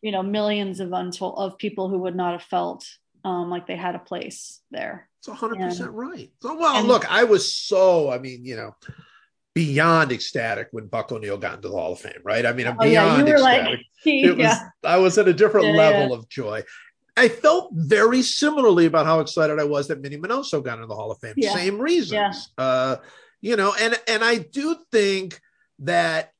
you 0.00 0.10
know 0.10 0.22
millions 0.22 0.80
of 0.80 0.92
untold 0.92 1.34
of 1.36 1.58
people 1.58 1.88
who 1.88 1.98
would 1.98 2.16
not 2.16 2.32
have 2.32 2.42
felt 2.42 2.86
um, 3.24 3.50
like 3.50 3.66
they 3.66 3.76
had 3.76 3.94
a 3.94 4.00
place 4.00 4.60
there. 4.70 5.08
It's 5.18 5.28
100% 5.28 5.80
and, 5.80 5.96
right. 5.96 6.30
So, 6.40 6.56
well, 6.56 6.76
and, 6.76 6.86
look, 6.86 7.10
I 7.10 7.24
was 7.24 7.52
so, 7.52 8.10
I 8.10 8.18
mean, 8.18 8.44
you 8.44 8.56
know, 8.56 8.76
beyond 9.58 10.12
ecstatic 10.12 10.68
when 10.70 10.86
Buck 10.86 11.10
O'Neil 11.10 11.36
got 11.36 11.56
into 11.56 11.68
the 11.68 11.74
Hall 11.74 11.90
of 11.90 11.98
Fame, 11.98 12.20
right? 12.22 12.46
I 12.46 12.52
mean, 12.52 12.68
I'm 12.68 12.76
oh, 12.78 12.84
beyond 12.84 13.26
yeah, 13.28 13.34
ecstatic. 13.34 13.80
Like, 13.80 13.86
it 14.04 14.38
was. 14.38 14.56
I 14.84 14.98
was 14.98 15.18
at 15.18 15.26
a 15.26 15.32
different 15.32 15.66
yeah, 15.66 15.72
level 15.72 16.14
of 16.14 16.28
joy. 16.28 16.62
I 17.16 17.28
felt 17.28 17.72
very 17.74 18.22
similarly 18.22 18.86
about 18.86 19.06
how 19.06 19.18
excited 19.18 19.58
I 19.58 19.64
was 19.64 19.88
that 19.88 20.00
Minnie 20.00 20.16
Minoso 20.16 20.62
got 20.62 20.74
into 20.74 20.86
the 20.86 20.94
Hall 20.94 21.10
of 21.10 21.18
Fame. 21.18 21.34
Same 21.42 21.80
reasons. 21.80 22.52
Uh, 22.56 22.98
you 23.40 23.56
know, 23.56 23.74
and 23.80 24.00
and 24.06 24.22
I 24.22 24.36
do 24.36 24.76
think 24.92 25.40
that 25.80 26.30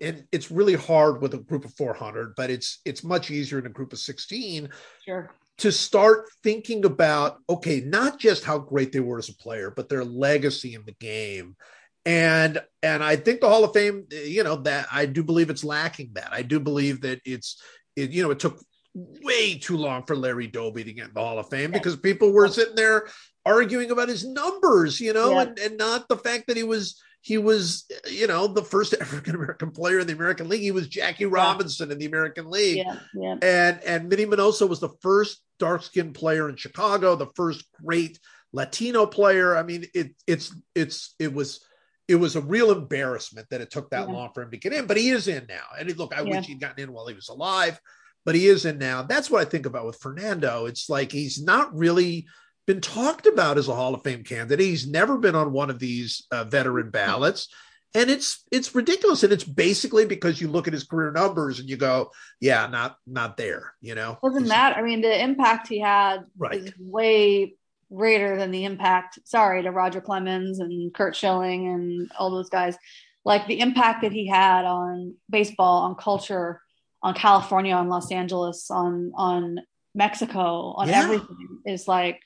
and 0.00 0.24
it's 0.30 0.52
really 0.52 0.76
hard 0.76 1.20
with 1.20 1.34
a 1.34 1.38
group 1.38 1.64
of 1.64 1.72
400 1.74 2.34
but 2.36 2.50
it's 2.50 2.80
it's 2.84 3.02
much 3.02 3.30
easier 3.30 3.58
in 3.58 3.64
a 3.64 3.70
group 3.70 3.94
of 3.94 4.00
16 4.00 4.68
sure 5.02 5.30
to 5.58 5.70
start 5.70 6.28
thinking 6.42 6.84
about 6.84 7.38
okay, 7.48 7.80
not 7.80 8.18
just 8.18 8.44
how 8.44 8.58
great 8.58 8.92
they 8.92 9.00
were 9.00 9.18
as 9.18 9.28
a 9.28 9.34
player, 9.36 9.70
but 9.70 9.88
their 9.88 10.04
legacy 10.04 10.74
in 10.74 10.84
the 10.84 10.92
game. 10.92 11.56
And 12.04 12.60
and 12.82 13.02
I 13.02 13.16
think 13.16 13.40
the 13.40 13.48
Hall 13.48 13.64
of 13.64 13.72
Fame, 13.72 14.06
you 14.10 14.42
know, 14.42 14.56
that 14.56 14.88
I 14.90 15.06
do 15.06 15.22
believe 15.22 15.50
it's 15.50 15.64
lacking 15.64 16.10
that. 16.14 16.32
I 16.32 16.42
do 16.42 16.58
believe 16.58 17.02
that 17.02 17.20
it's 17.24 17.62
it, 17.96 18.10
you 18.10 18.22
know, 18.22 18.30
it 18.30 18.40
took 18.40 18.60
way 18.94 19.58
too 19.58 19.76
long 19.76 20.04
for 20.04 20.16
Larry 20.16 20.46
Doby 20.46 20.84
to 20.84 20.92
get 20.92 21.08
in 21.08 21.14
the 21.14 21.20
Hall 21.20 21.38
of 21.38 21.48
Fame 21.48 21.70
because 21.70 21.96
people 21.96 22.32
were 22.32 22.48
sitting 22.48 22.74
there 22.74 23.06
arguing 23.46 23.90
about 23.90 24.08
his 24.08 24.26
numbers, 24.26 25.00
you 25.00 25.12
know, 25.12 25.32
yeah. 25.32 25.42
and, 25.42 25.58
and 25.58 25.76
not 25.78 26.08
the 26.08 26.16
fact 26.16 26.46
that 26.48 26.56
he 26.56 26.62
was 26.62 27.00
he 27.22 27.38
was, 27.38 27.88
you 28.10 28.26
know, 28.26 28.48
the 28.48 28.64
first 28.64 28.94
African 29.00 29.36
American 29.36 29.70
player 29.70 30.00
in 30.00 30.06
the 30.06 30.12
American 30.12 30.48
League. 30.48 30.62
He 30.62 30.72
was 30.72 30.88
Jackie 30.88 31.26
Robinson 31.26 31.88
yeah. 31.88 31.92
in 31.92 31.98
the 31.98 32.06
American 32.06 32.50
League. 32.50 32.78
Yeah, 32.78 32.98
yeah. 33.14 33.36
And 33.42 33.80
and 33.84 34.08
Minnie 34.08 34.26
Minoso 34.26 34.68
was 34.68 34.80
the 34.80 34.94
first 35.00 35.40
dark 35.58 35.82
skinned 35.82 36.14
player 36.14 36.48
in 36.48 36.56
Chicago, 36.56 37.14
the 37.14 37.30
first 37.36 37.64
great 37.84 38.18
Latino 38.52 39.06
player. 39.06 39.56
I 39.56 39.62
mean, 39.62 39.86
it 39.94 40.14
it's 40.26 40.54
it's 40.74 41.14
it 41.18 41.32
was 41.32 41.64
it 42.12 42.16
was 42.16 42.36
a 42.36 42.42
real 42.42 42.70
embarrassment 42.70 43.48
that 43.50 43.62
it 43.62 43.70
took 43.70 43.90
that 43.90 44.06
yeah. 44.06 44.14
long 44.14 44.30
for 44.34 44.42
him 44.42 44.50
to 44.50 44.58
get 44.58 44.74
in, 44.74 44.86
but 44.86 44.98
he 44.98 45.08
is 45.08 45.28
in 45.28 45.46
now. 45.48 45.64
And 45.78 45.96
look, 45.96 46.16
I 46.16 46.22
yeah. 46.22 46.36
wish 46.36 46.46
he'd 46.46 46.60
gotten 46.60 46.84
in 46.84 46.92
while 46.92 47.06
he 47.06 47.14
was 47.14 47.30
alive, 47.30 47.80
but 48.26 48.34
he 48.34 48.46
is 48.46 48.66
in 48.66 48.78
now. 48.78 49.02
That's 49.02 49.30
what 49.30 49.40
I 49.40 49.48
think 49.48 49.64
about 49.64 49.86
with 49.86 49.98
Fernando. 50.00 50.66
It's 50.66 50.90
like 50.90 51.10
he's 51.10 51.42
not 51.42 51.74
really 51.74 52.26
been 52.66 52.82
talked 52.82 53.26
about 53.26 53.56
as 53.56 53.68
a 53.68 53.74
Hall 53.74 53.94
of 53.94 54.02
Fame 54.02 54.24
candidate. 54.24 54.60
He's 54.60 54.86
never 54.86 55.16
been 55.16 55.34
on 55.34 55.52
one 55.52 55.70
of 55.70 55.78
these 55.78 56.26
uh, 56.30 56.44
veteran 56.44 56.90
ballots. 56.90 57.48
And 57.94 58.08
it's 58.08 58.44
it's 58.50 58.74
ridiculous, 58.74 59.22
and 59.22 59.34
it's 59.34 59.44
basically 59.44 60.06
because 60.06 60.40
you 60.40 60.48
look 60.48 60.66
at 60.66 60.72
his 60.72 60.84
career 60.84 61.12
numbers 61.12 61.60
and 61.60 61.68
you 61.68 61.76
go, 61.76 62.10
yeah, 62.40 62.66
not 62.66 62.96
not 63.06 63.36
there. 63.36 63.74
You 63.82 63.94
know, 63.94 64.18
doesn't 64.24 64.48
matter. 64.48 64.76
I 64.78 64.82
mean, 64.82 65.02
the 65.02 65.22
impact 65.22 65.68
he 65.68 65.78
had 65.78 66.24
right. 66.38 66.54
is 66.54 66.72
way 66.78 67.56
greater 67.94 68.36
than 68.36 68.50
the 68.50 68.64
impact. 68.64 69.18
Sorry 69.24 69.62
to 69.62 69.70
Roger 69.70 70.00
Clemens 70.00 70.60
and 70.60 70.92
Curt 70.94 71.16
Schilling 71.16 71.68
and 71.68 72.10
all 72.18 72.30
those 72.30 72.48
guys. 72.48 72.76
Like 73.24 73.46
the 73.46 73.60
impact 73.60 74.02
that 74.02 74.12
he 74.12 74.26
had 74.26 74.64
on 74.64 75.14
baseball, 75.30 75.82
on 75.82 75.94
culture, 75.94 76.60
on 77.02 77.14
California, 77.14 77.74
on 77.74 77.88
Los 77.88 78.10
Angeles, 78.10 78.70
on 78.70 79.12
on 79.14 79.58
Mexico, 79.94 80.74
on 80.76 80.88
yeah. 80.88 81.02
everything 81.02 81.60
is 81.66 81.86
like 81.86 82.20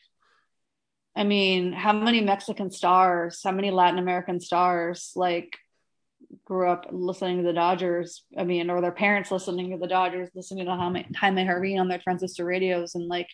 I 1.16 1.24
mean, 1.24 1.72
how 1.72 1.94
many 1.94 2.20
Mexican 2.20 2.70
stars, 2.70 3.40
how 3.42 3.52
many 3.52 3.70
Latin 3.70 3.98
American 3.98 4.38
stars 4.38 5.12
like 5.16 5.56
grew 6.44 6.68
up 6.68 6.88
listening 6.90 7.38
to 7.38 7.42
the 7.42 7.54
Dodgers? 7.54 8.22
I 8.36 8.44
mean, 8.44 8.68
or 8.68 8.82
their 8.82 8.92
parents 8.92 9.30
listening 9.30 9.70
to 9.70 9.78
the 9.78 9.86
Dodgers, 9.86 10.28
listening 10.34 10.66
to 10.66 10.72
Jaime, 10.72 11.06
Jaime 11.16 11.44
Jarrín 11.44 11.80
on 11.80 11.88
their 11.88 11.98
transistor 11.98 12.44
radios 12.44 12.94
and 12.94 13.08
like 13.08 13.28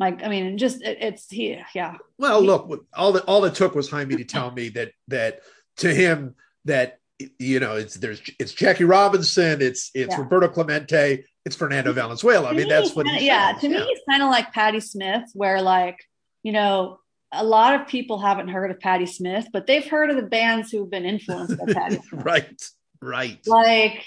like 0.00 0.22
I 0.22 0.28
mean, 0.28 0.58
just 0.58 0.82
it, 0.82 0.98
it's 1.00 1.30
he, 1.30 1.58
yeah. 1.74 1.96
Well, 2.18 2.42
look, 2.42 2.86
all 2.94 3.12
that 3.12 3.24
all 3.24 3.44
it 3.44 3.54
took 3.54 3.74
was 3.74 3.90
Jaime 3.90 4.16
to 4.16 4.24
tell 4.24 4.50
me 4.50 4.68
that 4.70 4.92
that 5.08 5.40
to 5.78 5.94
him 5.94 6.34
that 6.64 6.98
you 7.38 7.60
know 7.60 7.76
it's 7.76 7.94
there's 7.94 8.20
it's 8.40 8.52
Jackie 8.52 8.84
Robinson, 8.84 9.62
it's 9.62 9.90
it's 9.94 10.12
yeah. 10.12 10.20
Roberto 10.20 10.48
Clemente, 10.48 11.24
it's 11.44 11.56
Fernando 11.56 11.92
Valenzuela. 11.92 12.48
I 12.48 12.52
mean, 12.54 12.68
that's 12.68 12.94
what. 12.94 13.06
Yeah, 13.20 13.52
to 13.60 13.68
yeah. 13.68 13.78
me, 13.78 13.84
he's 13.86 14.00
kind 14.08 14.22
of 14.22 14.30
like 14.30 14.52
Patti 14.52 14.80
Smith, 14.80 15.30
where 15.34 15.62
like 15.62 15.98
you 16.42 16.52
know, 16.52 16.98
a 17.32 17.44
lot 17.44 17.80
of 17.80 17.88
people 17.88 18.18
haven't 18.18 18.48
heard 18.48 18.70
of 18.70 18.80
Patti 18.80 19.06
Smith, 19.06 19.48
but 19.52 19.66
they've 19.66 19.86
heard 19.86 20.10
of 20.10 20.16
the 20.16 20.22
bands 20.22 20.70
who've 20.70 20.90
been 20.90 21.04
influenced 21.04 21.56
by 21.58 21.72
Patti 21.72 21.96
Smith. 22.08 22.24
right, 22.24 22.62
right. 23.00 23.40
Like 23.46 24.04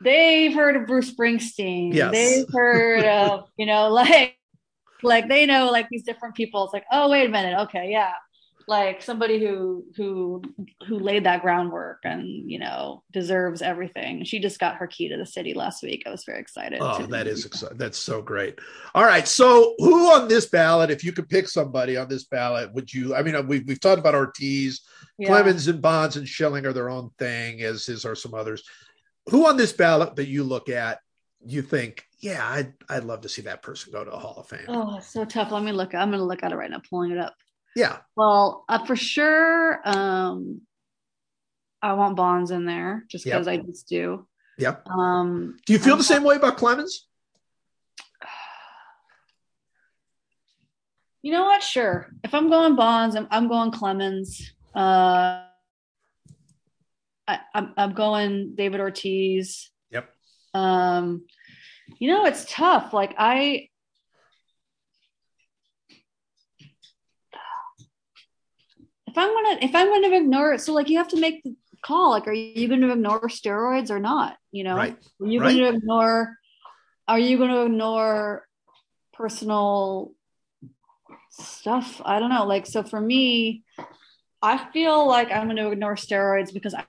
they've 0.00 0.54
heard 0.54 0.76
of 0.76 0.86
Bruce 0.86 1.12
Springsteen. 1.12 1.94
Yes. 1.94 2.12
They've 2.12 2.46
heard 2.52 3.04
of, 3.04 3.48
you 3.56 3.66
know, 3.66 3.90
like 3.90 4.37
like 5.02 5.28
they 5.28 5.46
know 5.46 5.70
like 5.70 5.88
these 5.90 6.02
different 6.02 6.34
people. 6.34 6.64
It's 6.64 6.72
like, 6.72 6.86
oh, 6.90 7.10
wait 7.10 7.26
a 7.26 7.30
minute. 7.30 7.58
Okay, 7.62 7.90
yeah. 7.90 8.12
Like 8.66 9.00
somebody 9.00 9.40
who 9.40 9.86
who 9.96 10.42
who 10.86 10.98
laid 10.98 11.24
that 11.24 11.40
groundwork 11.40 12.00
and 12.04 12.50
you 12.50 12.58
know 12.58 13.02
deserves 13.10 13.62
everything. 13.62 14.24
She 14.24 14.40
just 14.40 14.58
got 14.58 14.76
her 14.76 14.86
key 14.86 15.08
to 15.08 15.16
the 15.16 15.24
city 15.24 15.54
last 15.54 15.82
week. 15.82 16.02
I 16.06 16.10
was 16.10 16.24
very 16.24 16.40
excited 16.40 16.78
oh 16.82 17.06
that 17.06 17.26
is 17.26 17.46
exciting 17.46 17.78
that's 17.78 17.96
so 17.96 18.20
great. 18.20 18.58
All 18.94 19.06
right 19.06 19.26
so 19.26 19.74
who 19.78 20.12
on 20.12 20.28
this 20.28 20.44
ballot 20.44 20.90
if 20.90 21.02
you 21.02 21.12
could 21.12 21.30
pick 21.30 21.48
somebody 21.48 21.96
on 21.96 22.10
this 22.10 22.24
ballot 22.24 22.70
would 22.74 22.92
you 22.92 23.14
i 23.14 23.22
mean 23.22 23.36
uh, 23.36 23.40
we've, 23.40 23.66
we've 23.66 23.80
talked 23.80 24.00
about 24.00 24.14
ortiz. 24.14 24.82
Yeah. 25.16 25.28
clemens 25.28 25.66
and 25.66 25.80
bonds 25.80 26.18
and 26.18 26.28
schilling 26.28 26.66
are 26.66 26.74
their 26.74 26.90
own 26.90 27.10
thing 27.18 27.62
as 27.62 27.88
is 27.88 28.04
are 28.04 28.14
some 28.14 28.34
others. 28.34 28.64
Who 29.30 29.48
on 29.48 29.56
this 29.56 29.72
ballot 29.72 30.16
that 30.16 30.28
you 30.28 30.44
look 30.44 30.68
at 30.68 31.00
you 31.46 31.62
think 31.62 32.04
yeah 32.20 32.48
i'd, 32.52 32.72
I'd 32.88 33.04
love 33.04 33.20
to 33.22 33.28
see 33.28 33.42
that 33.42 33.62
person 33.62 33.92
go 33.92 34.04
to 34.04 34.10
a 34.10 34.18
hall 34.18 34.36
of 34.38 34.48
fame 34.48 34.66
oh 34.68 34.98
so 35.00 35.24
tough 35.24 35.52
let 35.52 35.62
me 35.62 35.72
look 35.72 35.94
i'm 35.94 36.10
gonna 36.10 36.24
look 36.24 36.42
at 36.42 36.52
it 36.52 36.56
right 36.56 36.70
now 36.70 36.82
pulling 36.88 37.12
it 37.12 37.18
up 37.18 37.34
yeah. 37.78 37.98
Well, 38.16 38.64
uh, 38.68 38.84
for 38.84 38.96
sure, 38.96 39.80
um, 39.84 40.62
I 41.80 41.92
want 41.92 42.16
Bonds 42.16 42.50
in 42.50 42.64
there 42.66 43.04
just 43.08 43.24
because 43.24 43.46
yep. 43.46 43.60
I 43.60 43.64
just 43.64 43.88
do. 43.88 44.26
Yep. 44.58 44.88
Um, 44.88 45.56
do 45.64 45.72
you 45.72 45.78
feel 45.78 45.92
I'm, 45.92 45.98
the 45.98 46.04
same 46.04 46.24
way 46.24 46.36
about 46.36 46.56
Clemens? 46.56 47.06
You 51.20 51.32
know 51.32 51.44
what? 51.44 51.64
Sure. 51.64 52.08
If 52.22 52.32
I'm 52.32 52.48
going 52.48 52.76
Bonds, 52.76 53.16
I'm, 53.16 53.26
I'm 53.32 53.48
going 53.48 53.72
Clemens. 53.72 54.52
Uh, 54.74 55.42
I, 57.26 57.40
I'm, 57.52 57.74
I'm 57.76 57.92
going 57.92 58.54
David 58.54 58.80
Ortiz. 58.80 59.68
Yep. 59.90 60.08
Um, 60.54 61.26
you 61.98 62.08
know, 62.08 62.26
it's 62.26 62.46
tough. 62.52 62.92
Like 62.92 63.14
I, 63.18 63.68
if 69.06 69.16
I'm 69.16 69.34
gonna 69.34 69.58
if 69.62 69.74
I'm 69.74 69.88
gonna 69.88 70.16
ignore 70.16 70.52
it, 70.52 70.60
so 70.60 70.72
like 70.72 70.88
you 70.88 70.98
have 70.98 71.08
to 71.08 71.20
make 71.20 71.42
the 71.42 71.56
call. 71.82 72.10
Like, 72.10 72.26
are 72.26 72.32
you 72.32 72.68
going 72.68 72.80
to 72.80 72.92
ignore 72.92 73.22
steroids 73.22 73.90
or 73.90 73.98
not? 73.98 74.36
You 74.52 74.64
know, 74.64 74.76
right. 74.76 74.96
are 75.20 75.26
you 75.26 75.40
right. 75.40 75.56
going 75.56 75.72
to 75.72 75.78
ignore? 75.78 76.36
Are 77.06 77.18
you 77.18 77.38
going 77.38 77.50
to 77.50 77.62
ignore 77.62 78.46
personal 79.14 80.12
stuff? 81.30 82.00
I 82.04 82.18
don't 82.18 82.30
know. 82.30 82.46
Like, 82.46 82.66
so 82.66 82.82
for 82.82 83.00
me, 83.00 83.64
I 84.42 84.70
feel 84.72 85.06
like 85.06 85.30
I'm 85.30 85.44
going 85.44 85.56
to 85.56 85.70
ignore 85.70 85.96
steroids 85.96 86.52
because 86.52 86.74
I 86.74 86.84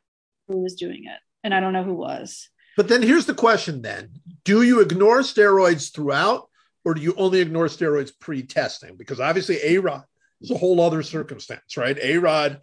who 0.48 0.64
was 0.64 0.76
doing 0.76 1.06
it, 1.06 1.20
and 1.44 1.54
I 1.54 1.60
don't 1.60 1.74
know 1.74 1.84
who 1.84 1.94
was. 1.94 2.50
But 2.80 2.88
then 2.88 3.02
here's 3.02 3.26
the 3.26 3.34
question: 3.34 3.82
Then, 3.82 4.22
do 4.46 4.62
you 4.62 4.80
ignore 4.80 5.20
steroids 5.20 5.94
throughout, 5.94 6.48
or 6.86 6.94
do 6.94 7.02
you 7.02 7.14
only 7.18 7.42
ignore 7.42 7.66
steroids 7.66 8.14
pre-testing? 8.18 8.96
Because 8.96 9.20
obviously, 9.20 9.60
A 9.62 9.80
Rod 9.80 10.06
is 10.40 10.50
a 10.50 10.58
whole 10.58 10.80
other 10.80 11.04
circumstance, 11.04 11.76
right? 11.76 11.98
A 12.02 12.18
Rod, 12.20 12.62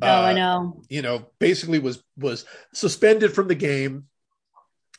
oh, 0.00 0.08
uh, 0.08 0.22
I 0.22 0.32
know, 0.32 0.80
you 0.88 1.02
know, 1.02 1.26
basically 1.40 1.78
was 1.78 2.02
was 2.16 2.46
suspended 2.72 3.34
from 3.34 3.48
the 3.48 3.54
game, 3.54 4.06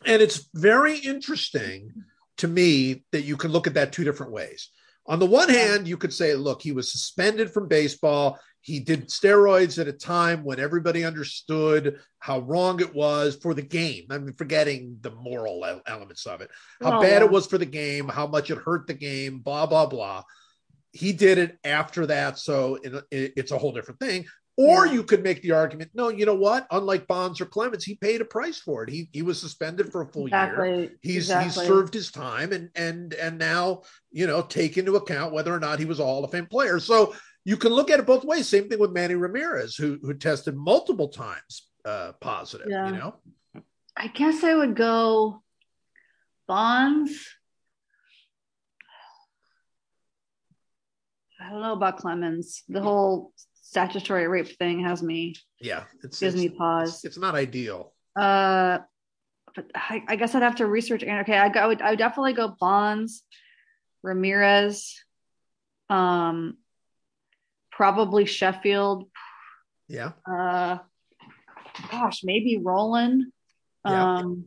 and 0.05 0.21
it's 0.21 0.47
very 0.53 0.99
interesting 0.99 1.91
to 2.37 2.47
me 2.47 3.03
that 3.13 3.23
you 3.23 3.37
can 3.37 3.51
look 3.51 3.65
at 3.65 3.73
that 3.73 3.91
two 3.91 4.03
different 4.03 4.31
ways. 4.31 4.69
On 5.07 5.19
the 5.19 5.25
one 5.25 5.49
hand, 5.49 5.87
you 5.87 5.97
could 5.97 6.13
say, 6.13 6.35
look, 6.35 6.61
he 6.61 6.71
was 6.71 6.91
suspended 6.91 7.51
from 7.51 7.67
baseball. 7.67 8.39
He 8.61 8.79
did 8.79 9.07
steroids 9.07 9.79
at 9.79 9.87
a 9.87 9.93
time 9.93 10.43
when 10.43 10.59
everybody 10.59 11.03
understood 11.03 11.99
how 12.19 12.39
wrong 12.39 12.79
it 12.79 12.93
was 12.93 13.35
for 13.35 13.55
the 13.55 13.63
game. 13.63 14.05
I 14.11 14.19
mean, 14.19 14.33
forgetting 14.33 14.97
the 15.01 15.11
moral 15.11 15.81
elements 15.87 16.27
of 16.27 16.41
it, 16.41 16.51
how 16.81 16.99
oh, 16.99 17.01
bad 17.01 17.21
yeah. 17.21 17.25
it 17.25 17.31
was 17.31 17.47
for 17.47 17.57
the 17.57 17.65
game, 17.65 18.07
how 18.07 18.27
much 18.27 18.51
it 18.51 18.59
hurt 18.59 18.85
the 18.85 18.93
game, 18.93 19.39
blah, 19.39 19.65
blah, 19.65 19.87
blah 19.87 20.23
he 20.93 21.13
did 21.13 21.37
it 21.37 21.57
after 21.63 22.05
that, 22.07 22.37
so 22.37 22.77
it, 22.83 23.05
it's 23.11 23.51
a 23.51 23.57
whole 23.57 23.71
different 23.71 23.99
thing. 23.99 24.25
Or 24.57 24.85
yeah. 24.85 24.93
you 24.93 25.03
could 25.03 25.23
make 25.23 25.41
the 25.41 25.51
argument, 25.51 25.91
no, 25.93 26.09
you 26.09 26.25
know 26.25 26.35
what? 26.35 26.67
Unlike 26.71 27.07
Bonds 27.07 27.39
or 27.39 27.45
Clemens, 27.45 27.85
he 27.85 27.95
paid 27.95 28.21
a 28.21 28.25
price 28.25 28.59
for 28.59 28.83
it. 28.83 28.89
He 28.89 29.09
he 29.13 29.21
was 29.21 29.39
suspended 29.39 29.91
for 29.91 30.01
a 30.01 30.07
full 30.07 30.25
exactly. 30.25 30.69
year. 30.69 30.91
He's 31.01 31.15
exactly. 31.29 31.63
he's 31.63 31.67
served 31.67 31.93
his 31.93 32.11
time 32.11 32.51
and 32.51 32.69
and 32.75 33.13
and 33.13 33.37
now 33.37 33.83
you 34.11 34.27
know 34.27 34.41
take 34.41 34.77
into 34.77 34.97
account 34.97 35.33
whether 35.33 35.53
or 35.53 35.59
not 35.59 35.79
he 35.79 35.85
was 35.85 35.99
a 35.99 36.03
Hall 36.03 36.23
of 36.23 36.31
Fame 36.31 36.47
player. 36.47 36.79
So 36.79 37.15
you 37.45 37.55
can 37.55 37.71
look 37.71 37.89
at 37.89 37.99
it 37.99 38.05
both 38.05 38.25
ways. 38.25 38.47
Same 38.47 38.67
thing 38.67 38.79
with 38.79 38.91
Manny 38.91 39.15
Ramirez, 39.15 39.75
who 39.75 39.99
who 40.01 40.13
tested 40.13 40.55
multiple 40.55 41.07
times 41.07 41.69
uh, 41.85 42.11
positive. 42.19 42.67
Yeah. 42.69 42.87
You 42.87 42.93
know, 42.93 43.15
I 43.95 44.07
guess 44.07 44.43
I 44.43 44.53
would 44.53 44.75
go 44.75 45.41
Bonds 46.47 47.11
I 51.41 51.49
don't 51.49 51.61
know 51.61 51.73
about 51.73 51.97
Clemens. 51.97 52.63
The 52.69 52.81
whole 52.81 53.33
statutory 53.71 54.27
rape 54.27 54.57
thing 54.57 54.83
has 54.83 55.01
me. 55.01 55.33
Yeah, 55.59 55.85
it's 56.03 56.19
gives 56.19 56.35
it's, 56.35 56.43
me 56.43 56.49
pause. 56.49 56.95
It's, 56.95 57.05
it's, 57.05 57.17
not 57.17 57.35
ideal. 57.35 57.93
Uh, 58.19 58.79
but 59.55 59.71
I, 59.73 60.03
I, 60.09 60.15
guess 60.17 60.35
I'd 60.35 60.43
have 60.43 60.57
to 60.57 60.65
research. 60.65 61.03
Okay, 61.03 61.37
I, 61.37 61.47
I 61.47 61.65
would 61.67 61.81
I 61.81 61.91
would 61.91 61.99
definitely 61.99 62.33
go 62.33 62.53
Bonds, 62.59 63.23
Ramirez, 64.03 65.01
um, 65.89 66.57
probably 67.71 68.25
Sheffield. 68.25 69.09
Yeah. 69.87 70.11
Uh, 70.29 70.79
gosh, 71.89 72.25
maybe 72.25 72.59
Rolen. 72.61 73.31
Yeah. 73.85 74.15
Um. 74.15 74.45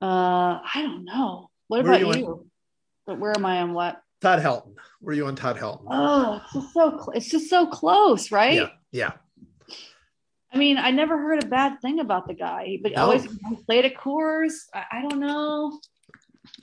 Uh, 0.00 0.60
I 0.74 0.82
don't 0.82 1.04
know. 1.04 1.50
What 1.68 1.84
Where 1.84 1.94
about 1.94 2.00
you 2.00 2.14
you? 2.14 2.46
But 3.06 3.18
where 3.18 3.32
am 3.36 3.44
I 3.44 3.60
on 3.60 3.74
what? 3.74 4.00
Todd 4.26 4.42
Helton. 4.42 4.74
Were 5.00 5.12
you 5.12 5.26
on 5.26 5.36
Todd 5.36 5.56
Helton? 5.56 5.84
Oh, 5.88 6.40
it's 6.42 6.52
just 6.52 6.74
so 6.74 6.90
cl- 6.90 7.10
it's 7.14 7.28
just 7.30 7.48
so 7.48 7.66
close, 7.68 8.32
right? 8.32 8.54
Yeah, 8.54 8.68
yeah. 8.90 9.12
I 10.52 10.58
mean, 10.58 10.78
I 10.78 10.90
never 10.90 11.16
heard 11.16 11.44
a 11.44 11.46
bad 11.46 11.80
thing 11.80 12.00
about 12.00 12.26
the 12.26 12.34
guy, 12.34 12.78
but 12.82 12.92
No. 12.92 13.02
always 13.02 13.28
played 13.66 13.84
at 13.84 13.94
Coors. 13.94 14.54
I, 14.74 14.84
I 14.90 15.02
don't 15.02 15.20
know. 15.20 15.78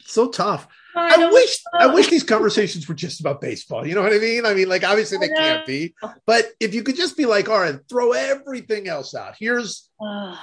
So 0.06 0.30
tough. 0.30 0.68
I, 0.96 1.24
I 1.24 1.32
wish 1.32 1.60
I 1.74 1.88
wish 1.88 2.08
these 2.10 2.22
conversations 2.22 2.88
were 2.88 2.94
just 2.94 3.20
about 3.20 3.42
baseball. 3.42 3.88
You 3.88 3.96
know 3.96 4.04
what 4.04 4.14
I 4.14 4.20
mean? 4.20 4.46
I 4.46 4.54
mean, 4.54 4.70
like 4.70 4.84
obviously 4.84 5.18
they 5.18 5.30
can't 5.30 5.66
be, 5.66 5.96
but 6.28 6.52
if 6.60 6.76
you 6.76 6.84
could 6.84 6.96
just 6.96 7.18
be 7.18 7.26
like, 7.26 7.50
all 7.50 7.60
right, 7.60 7.80
throw 7.90 8.12
everything 8.12 8.88
else 8.88 9.16
out. 9.16 9.34
Here's 9.40 9.90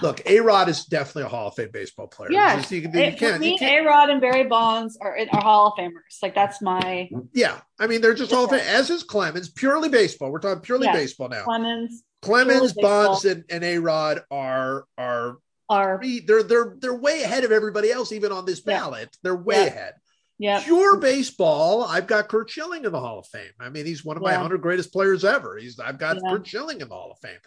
look, 0.02 0.20
A 0.26 0.40
Rod 0.40 0.68
is 0.68 0.86
definitely 0.86 1.24
a 1.24 1.28
Hall 1.28 1.48
of 1.48 1.54
Fame 1.54 1.68
baseball 1.72 2.08
player. 2.08 2.32
Yeah, 2.32 2.56
Just- 2.56 2.72
you, 2.72 2.82
can- 2.82 2.92
Hey, 2.92 3.12
you 3.12 3.16
can't, 3.16 3.40
me, 3.40 3.56
A 3.61 3.80
Rod 3.84 4.11
and 4.11 4.20
Barry 4.20 4.44
Bonds 4.44 4.98
are, 5.00 5.16
are 5.16 5.40
Hall 5.40 5.68
of 5.68 5.74
Famers. 5.78 6.20
Like 6.20 6.34
that's 6.34 6.61
my 6.61 7.08
yeah. 7.32 7.61
I 7.78 7.86
mean, 7.86 8.00
they're 8.00 8.14
just 8.14 8.32
Hall 8.32 8.44
of 8.44 8.50
Fame. 8.50 8.61
As 8.66 8.90
is 8.90 9.04
Clemens, 9.04 9.50
purely 9.50 9.88
baseball. 9.88 10.32
We're 10.32 10.40
talking 10.40 10.62
purely 10.62 10.86
Yeah. 10.86 10.94
baseball 10.94 11.28
now. 11.28 11.44
Clemens 11.44 12.02
Clemens. 12.22 12.72
Bonds, 12.72 13.24
and, 13.24 13.44
and 13.50 13.62
A 13.64 13.78
Rod 13.78 14.22
are 14.32 14.84
are 14.98 15.38
are 15.70 16.00
they're 16.26 16.42
they're 16.42 16.76
they're 16.78 16.94
way 16.94 17.22
ahead 17.22 17.44
of 17.44 17.52
everybody 17.52 17.90
else, 17.90 18.12
even 18.12 18.32
on 18.32 18.44
this 18.44 18.60
Yeah. 18.66 18.78
ballot. 18.80 19.16
They're 19.22 19.36
way 19.36 19.54
Yeah. 19.56 19.64
ahead. 19.66 19.94
yeah. 20.38 20.60
Pure 20.62 20.98
baseball, 20.98 21.84
I've 21.84 22.06
got 22.06 22.28
Curt 22.28 22.50
Schilling 22.50 22.84
in 22.84 22.92
the 22.92 23.00
Hall 23.00 23.20
of 23.20 23.26
Fame. 23.28 23.52
I 23.60 23.68
mean, 23.70 23.86
he's 23.86 24.04
one 24.04 24.16
of 24.16 24.22
my 24.22 24.32
100 24.32 24.60
greatest 24.60 24.92
players 24.92 25.24
ever. 25.24 25.56
He's 25.56 25.78
I've 25.80 25.98
got 25.98 26.16
Yeah. 26.16 26.30
Curt 26.32 26.46
Schilling 26.46 26.80
in 26.80 26.88
the 26.88 26.94
Hall 26.94 27.12
of 27.12 27.18
Fame. 27.20 27.38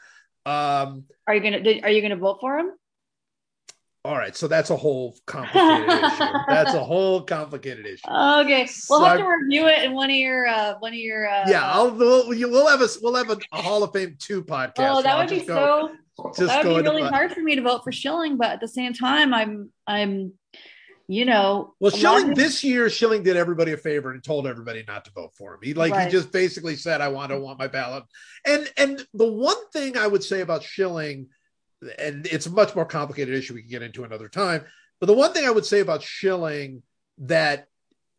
Um, 0.45 1.05
Are 1.27 1.35
you 1.35 1.41
gonna 1.41 1.81
Are 1.83 1.89
you 1.89 2.01
gonna 2.01 2.15
vote 2.17 2.37
for 2.41 2.57
him? 2.59 2.71
All 4.05 4.17
right, 4.17 4.35
so 4.35 4.47
that's 4.49 4.69
a 4.69 4.75
whole 4.75 5.15
complicated 5.25 5.89
issue. 5.89 6.25
That's 6.49 6.73
a 6.73 6.83
whole 6.83 7.21
complicated 7.21 7.85
issue. 7.85 8.09
Okay, 8.09 8.67
we'll 8.89 8.99
So 8.99 9.03
have 9.05 9.17
to 9.17 9.23
I- 9.23 9.33
review 9.35 9.67
it 9.67 9.83
in 9.83 9.93
one 9.93 10.09
of 10.09 10.15
your 10.17 10.45
uh, 10.45 10.75
one 10.79 10.91
of 10.91 10.99
your. 10.99 11.27
Uh, 11.29 11.45
yeah, 11.47 11.71
I'll 11.71 11.91
we'll, 11.95 12.27
we'll 12.27 12.67
have 12.67 12.81
a 12.81 12.87
we'll 13.01 13.15
have 13.15 13.29
a, 13.29 13.37
a 13.53 13.61
Hall 13.61 13.81
of 13.83 13.93
Fame 13.93 14.15
two 14.19 14.43
podcast. 14.43 14.73
Oh, 14.79 15.01
that 15.01 15.17
would 15.17 15.29
be 15.29 15.45
go- 15.45 15.91
so. 16.35 16.45
That 16.45 16.65
would 16.65 16.83
be 16.83 16.89
really 16.89 17.01
hard 17.03 17.31
for 17.31 17.39
me 17.41 17.55
to 17.55 17.61
vote 17.61 17.83
for 17.83 17.91
Schilling, 17.91 18.37
but 18.37 18.51
at 18.51 18.59
the 18.59 18.67
same 18.67 18.93
time, 18.93 19.33
I'm 19.33 19.71
I'm, 19.87 20.33
you 21.07 21.23
know. 21.25 21.73
Well, 21.79 21.89
Schilling 21.91 22.31
of- 22.31 22.35
this 22.35 22.61
year, 22.63 22.89
Schilling 22.89 23.23
did 23.23 23.37
everybody 23.37 23.71
a 23.71 23.77
favor 23.77 24.11
and 24.11 24.21
told 24.23 24.45
everybody 24.47 24.83
not 24.85 25.05
to 25.05 25.11
vote 25.11 25.31
for 25.37 25.53
him. 25.53 25.61
He 25.63 25.73
like 25.73 25.93
Right. 25.93 26.05
he 26.07 26.11
just 26.11 26.31
basically 26.33 26.75
said, 26.75 26.99
"I 26.99 27.07
want, 27.07 27.31
I 27.31 27.37
want 27.37 27.57
my 27.57 27.67
ballot." 27.67 28.03
And 28.45 28.69
and 28.77 29.07
the 29.13 29.31
one 29.31 29.69
thing 29.71 29.97
I 29.97 30.07
would 30.07 30.23
say 30.23 30.41
about 30.41 30.61
Schilling, 30.61 31.27
and 31.99 32.25
it's 32.27 32.45
a 32.45 32.51
much 32.51 32.75
more 32.75 32.85
complicated 32.85 33.33
issue 33.35 33.53
we 33.53 33.61
can 33.61 33.69
get 33.71 33.81
into 33.81 34.03
another 34.03 34.29
time. 34.29 34.63
But 34.99 35.07
the 35.07 35.13
one 35.13 35.33
thing 35.33 35.45
I 35.45 35.51
would 35.51 35.65
say 35.65 35.79
about 35.79 36.03
Schilling 36.03 36.83
that 37.19 37.67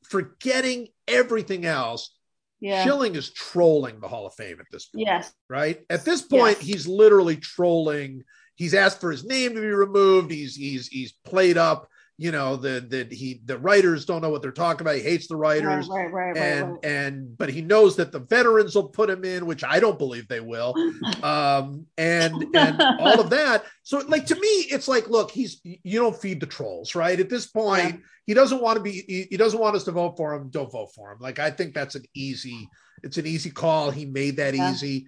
forgetting 0.02 0.88
everything 1.08 1.64
else, 1.64 2.14
Yeah. 2.60 2.84
Schilling 2.84 3.14
is 3.14 3.30
trolling 3.32 4.00
the 4.00 4.08
Hall 4.08 4.26
of 4.26 4.34
Fame 4.34 4.58
at 4.60 4.66
this 4.70 4.86
point 4.86 5.06
Yes. 5.06 5.32
right? 5.48 5.84
At 5.90 6.04
this 6.04 6.22
point, 6.22 6.58
Yes. 6.58 6.66
he's 6.66 6.86
literally 6.86 7.36
trolling. 7.36 8.24
He's 8.54 8.74
asked 8.74 9.00
for 9.00 9.10
his 9.10 9.24
name 9.24 9.54
to 9.54 9.60
be 9.60 9.66
removed. 9.66 10.30
He's 10.30 10.54
he's 10.54 10.86
he's 10.88 11.12
played 11.24 11.56
up. 11.58 11.88
You 12.16 12.30
know 12.30 12.54
the 12.54 12.78
the 12.80 13.12
he 13.12 13.40
the 13.44 13.58
writers 13.58 14.04
don't 14.04 14.22
know 14.22 14.30
what 14.30 14.40
they're 14.40 14.52
talking 14.52 14.82
about. 14.82 14.94
He 14.94 15.02
hates 15.02 15.26
the 15.26 15.34
writers, 15.36 15.88
Right. 15.88 16.12
Right. 16.12 16.26
Right. 16.28 16.36
and 16.36 16.78
and 16.84 17.36
but 17.36 17.48
he 17.50 17.60
knows 17.60 17.96
that 17.96 18.12
the 18.12 18.20
veterans 18.20 18.76
will 18.76 18.88
put 18.88 19.10
him 19.10 19.24
in, 19.24 19.46
which 19.46 19.64
I 19.64 19.80
don't 19.80 19.98
believe 19.98 20.28
they 20.28 20.38
will. 20.40 20.74
Um, 21.24 21.86
and 21.98 22.34
and 22.54 22.80
all 23.00 23.20
of 23.20 23.30
that. 23.30 23.64
So 23.82 23.98
like 24.06 24.26
to 24.26 24.34
me, 24.36 24.46
it's 24.70 24.86
like, 24.86 25.08
look, 25.08 25.30
he's 25.32 25.60
you 25.64 25.98
don't 26.00 26.16
feed 26.16 26.38
the 26.38 26.46
trolls, 26.46 26.94
right? 26.94 27.18
At 27.18 27.30
this 27.30 27.46
point, 27.46 27.84
Yeah. 27.94 27.96
he 28.26 28.34
doesn't 28.34 28.60
want 28.62 28.76
to 28.76 28.82
be. 28.82 28.92
He, 29.08 29.26
he 29.30 29.36
doesn't 29.36 29.58
want 29.58 29.74
us 29.74 29.84
to 29.84 29.92
vote 29.92 30.16
for 30.16 30.34
him. 30.34 30.50
Don't 30.50 30.70
vote 30.70 30.92
for 30.94 31.10
him. 31.10 31.18
Like 31.20 31.38
I 31.40 31.50
think 31.50 31.74
that's 31.74 31.94
an 31.96 32.04
easy. 32.14 32.68
It's 33.02 33.18
an 33.18 33.26
easy 33.26 33.50
call. 33.50 33.90
He 33.90 34.04
made 34.06 34.36
that 34.36 34.54
Yeah. 34.54 34.70
easy. 34.70 35.06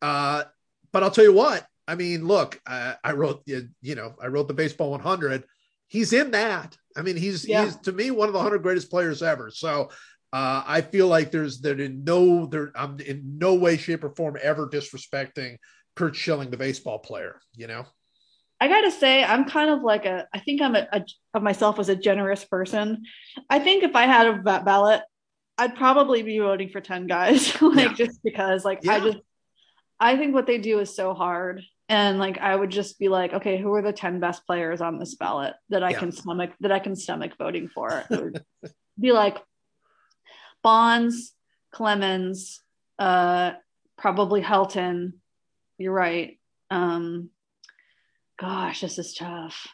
Uh, 0.00 0.44
but 0.92 1.02
I'll 1.02 1.10
tell 1.10 1.24
you 1.24 1.32
what. 1.32 1.66
I 1.88 1.96
mean, 1.96 2.26
look, 2.26 2.60
uh, 2.66 2.94
I 3.02 3.12
wrote 3.12 3.42
you 3.46 3.94
know 3.96 4.14
I 4.22 4.28
wrote 4.28 4.46
the 4.48 4.54
baseball 4.54 4.90
100. 4.92 5.44
He's 5.94 6.12
in 6.12 6.32
that. 6.32 6.76
I 6.96 7.02
mean, 7.02 7.16
he's 7.16 7.48
Yeah. 7.48 7.64
he's 7.64 7.76
to 7.86 7.92
me 7.92 8.10
one 8.10 8.28
of 8.28 8.32
the 8.32 8.38
100 8.40 8.62
greatest 8.64 8.90
players 8.90 9.22
ever. 9.22 9.48
So 9.50 9.90
uh, 10.32 10.64
I 10.66 10.80
feel 10.80 11.06
like 11.06 11.30
there's 11.30 11.60
there 11.60 11.78
in 11.80 12.02
no 12.02 12.46
there 12.46 12.72
I'm 12.74 12.98
in 12.98 13.38
no 13.38 13.54
way, 13.54 13.76
shape, 13.76 14.02
or 14.02 14.10
form 14.10 14.36
ever 14.42 14.68
disrespecting 14.68 15.58
Curt 15.94 16.16
Schilling, 16.16 16.50
the 16.50 16.56
baseball 16.56 16.98
player. 16.98 17.40
You 17.54 17.68
know, 17.68 17.84
I 18.60 18.66
gotta 18.66 18.90
say, 18.90 19.22
I'm 19.22 19.44
kind 19.44 19.70
of 19.70 19.82
like 19.82 20.04
a. 20.06 20.26
I 20.34 20.40
think 20.40 20.60
I'm 20.60 20.74
a, 20.74 20.88
a 20.92 21.04
of 21.34 21.42
myself 21.44 21.78
as 21.78 21.88
a 21.88 21.94
generous 21.94 22.44
person. 22.44 23.04
I 23.48 23.60
think 23.60 23.84
if 23.84 23.94
I 23.94 24.06
had 24.06 24.26
a 24.26 24.32
ba- 24.42 24.62
ballot, 24.66 25.02
I'd 25.58 25.76
probably 25.76 26.22
be 26.24 26.40
voting 26.40 26.70
for 26.70 26.80
ten 26.80 27.06
guys, 27.06 27.60
like 27.62 27.90
Yeah. 27.90 27.94
just 27.94 28.20
because, 28.24 28.64
like 28.64 28.84
I 28.88 28.98
just, 28.98 29.18
I 30.00 30.16
think 30.16 30.34
what 30.34 30.48
they 30.48 30.58
do 30.58 30.80
is 30.80 30.96
so 30.96 31.14
hard, 31.14 31.62
and 31.94 32.18
like 32.18 32.38
I 32.38 32.54
would 32.56 32.70
just 32.70 32.98
be 32.98 33.08
like, 33.08 33.32
okay, 33.32 33.56
who 33.56 33.72
are 33.74 33.82
the 33.82 33.92
ten 33.92 34.18
best 34.18 34.44
players 34.46 34.80
on 34.80 34.98
this 34.98 35.14
ballot 35.14 35.54
that 35.68 35.84
I 35.84 35.90
Yeah. 35.90 36.00
can 36.00 36.12
stomach 36.12 36.50
that 36.60 36.72
I 36.72 36.80
can 36.80 36.96
stomach 36.96 37.32
voting 37.38 37.68
for? 37.68 38.04
Be 39.00 39.12
like 39.12 39.38
Bonds, 40.62 41.34
Clemens, 41.72 42.62
uh, 42.98 43.52
probably 43.96 44.40
Helton. 44.42 45.12
You're 45.78 45.92
right. 45.92 46.38
Um, 46.70 47.30
gosh, 48.38 48.80
this 48.80 48.98
is 48.98 49.14
tough. 49.14 49.68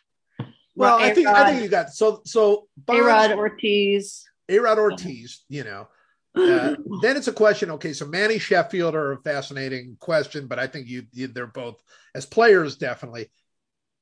well, 0.76 0.98
I 0.98 1.14
think 1.14 1.26
I 1.26 1.50
think 1.50 1.62
you 1.62 1.68
got 1.68 1.90
so 1.90 2.20
so 2.26 2.68
A-Rod 2.88 3.32
Ortiz. 3.32 4.24
A-Rod 4.48 4.78
Ortiz. 4.78 5.42
You 5.48 5.64
know, 5.64 5.88
uh, 6.35 6.76
then 7.03 7.16
it's 7.16 7.28
a 7.28 7.33
question. 7.33 7.70
Okay, 7.72 7.93
so 7.93 8.07
Manny 8.07 8.39
Sheffield 8.39 8.95
are 8.95 9.12
a 9.12 9.22
fascinating 9.22 9.97
question, 10.01 10.47
but 10.47 10.59
I 10.59 10.66
think 10.66 10.89
you, 10.89 11.05
you 11.12 11.28
they're 11.28 11.47
both 11.47 11.83
as 12.14 12.26
players 12.26 12.76
definitely. 12.76 13.31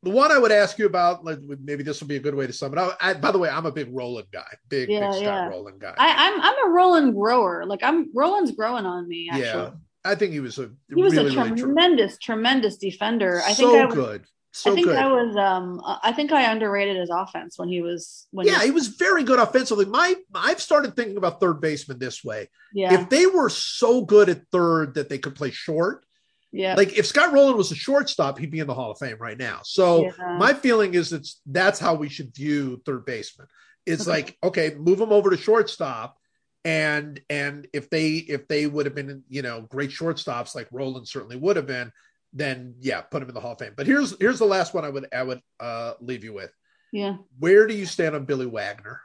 The 0.04 0.10
one 0.10 0.30
I 0.30 0.38
would 0.38 0.52
ask 0.52 0.78
you 0.78 0.86
about, 0.86 1.24
like, 1.24 1.40
maybe 1.60 1.82
this 1.82 2.00
will 2.00 2.06
be 2.06 2.14
a 2.16 2.20
good 2.20 2.34
way 2.34 2.46
to 2.46 2.52
sum 2.52 2.72
it 2.72 2.78
up. 2.78 2.96
I, 3.00 3.14
by 3.14 3.32
the 3.32 3.38
way, 3.38 3.48
I'm 3.48 3.66
a 3.66 3.72
big 3.72 3.88
Rolen 3.92 4.26
guy, 4.32 4.46
big 4.68 4.88
Yeah, 4.88 5.10
big 5.10 5.22
yeah. 5.22 5.48
Rolen 5.48 5.78
guy. 5.78 5.94
I, 5.98 6.28
I'm 6.28 6.40
I'm 6.40 6.68
a 6.68 6.72
Rolen 6.72 7.14
grower. 7.14 7.66
Like 7.66 7.82
I'm 7.82 8.14
Rolen's 8.14 8.52
growing 8.52 8.86
on 8.86 9.08
me. 9.08 9.28
Actually, 9.28 9.44
yeah, 9.44 9.70
I 10.04 10.14
think 10.14 10.32
he 10.32 10.40
was 10.40 10.58
a 10.58 10.70
he 10.88 10.94
was 10.94 11.16
really 11.16 11.32
a 11.32 11.36
really 11.36 11.50
tr- 11.50 11.56
tremendous, 11.56 12.16
tremendous 12.18 12.76
defender. 12.76 13.42
I 13.44 13.52
so 13.54 13.70
think 13.70 13.82
I 13.82 13.86
was, 13.86 13.94
good, 13.94 14.24
so 14.58 14.72
I 14.72 14.74
think 14.74 14.86
good. 14.86 14.96
I 14.96 15.06
was 15.06 15.36
um 15.36 15.80
I 15.84 16.12
think 16.12 16.32
I 16.32 16.50
underrated 16.50 16.96
his 16.96 17.10
offense 17.10 17.58
when 17.58 17.68
he 17.68 17.80
was 17.80 18.26
when 18.30 18.46
yeah, 18.46 18.60
he, 18.60 18.66
he 18.66 18.70
was 18.70 18.88
very 18.88 19.22
good 19.24 19.38
offensively. 19.38 19.84
My 19.84 20.14
I've 20.34 20.60
started 20.60 20.96
thinking 20.96 21.16
about 21.16 21.40
third 21.40 21.60
baseman 21.60 21.98
this 21.98 22.24
way. 22.24 22.48
yeah 22.72 22.94
If 22.94 23.08
they 23.08 23.26
were 23.26 23.48
so 23.50 24.04
good 24.04 24.28
at 24.28 24.42
third 24.50 24.94
that 24.94 25.08
they 25.08 25.18
could 25.18 25.34
play 25.34 25.50
short, 25.50 26.04
yeah 26.52 26.74
like 26.74 26.98
if 26.98 27.06
Scott 27.06 27.32
Rolen 27.32 27.56
was 27.56 27.70
a 27.72 27.76
shortstop, 27.76 28.38
he'd 28.38 28.50
be 28.50 28.60
in 28.60 28.66
the 28.66 28.74
Hall 28.74 28.90
of 28.90 28.98
Fame 28.98 29.18
right 29.20 29.38
now. 29.38 29.60
So 29.64 30.04
yeah. 30.04 30.36
my 30.38 30.54
feeling 30.54 30.94
is 30.94 31.12
it's 31.12 31.40
that's 31.46 31.78
how 31.78 31.94
we 31.94 32.08
should 32.08 32.34
view 32.34 32.82
third 32.84 33.04
baseman. 33.04 33.46
It's 33.86 34.02
Okay. 34.02 34.10
like 34.10 34.36
okay, 34.42 34.74
move 34.74 34.98
them 34.98 35.12
over 35.12 35.30
to 35.30 35.36
shortstop, 35.36 36.16
and 36.64 37.20
and 37.30 37.66
if 37.72 37.88
they 37.90 38.14
if 38.16 38.48
they 38.48 38.66
would 38.66 38.86
have 38.86 38.94
been 38.94 39.22
you 39.28 39.42
know 39.42 39.62
great 39.62 39.90
shortstops 39.90 40.54
like 40.54 40.68
Rolen 40.72 41.06
certainly 41.06 41.36
would 41.36 41.56
have 41.56 41.66
been, 41.66 41.92
then 42.32 42.74
yeah, 42.80 43.00
put 43.00 43.22
him 43.22 43.28
in 43.28 43.34
the 43.34 43.40
Hall 43.40 43.52
of 43.52 43.58
Fame. 43.58 43.74
But 43.76 43.86
here's 43.86 44.18
here's 44.20 44.38
the 44.38 44.44
last 44.44 44.74
one 44.74 44.84
I 44.84 44.90
would 44.90 45.06
I 45.12 45.22
would 45.22 45.42
uh, 45.60 45.94
leave 46.00 46.24
you 46.24 46.32
with. 46.32 46.52
yeah. 46.92 47.16
Where 47.38 47.66
do 47.66 47.74
you 47.74 47.86
stand 47.86 48.14
on 48.14 48.24
Billy 48.24 48.46
Wagner? 48.46 49.00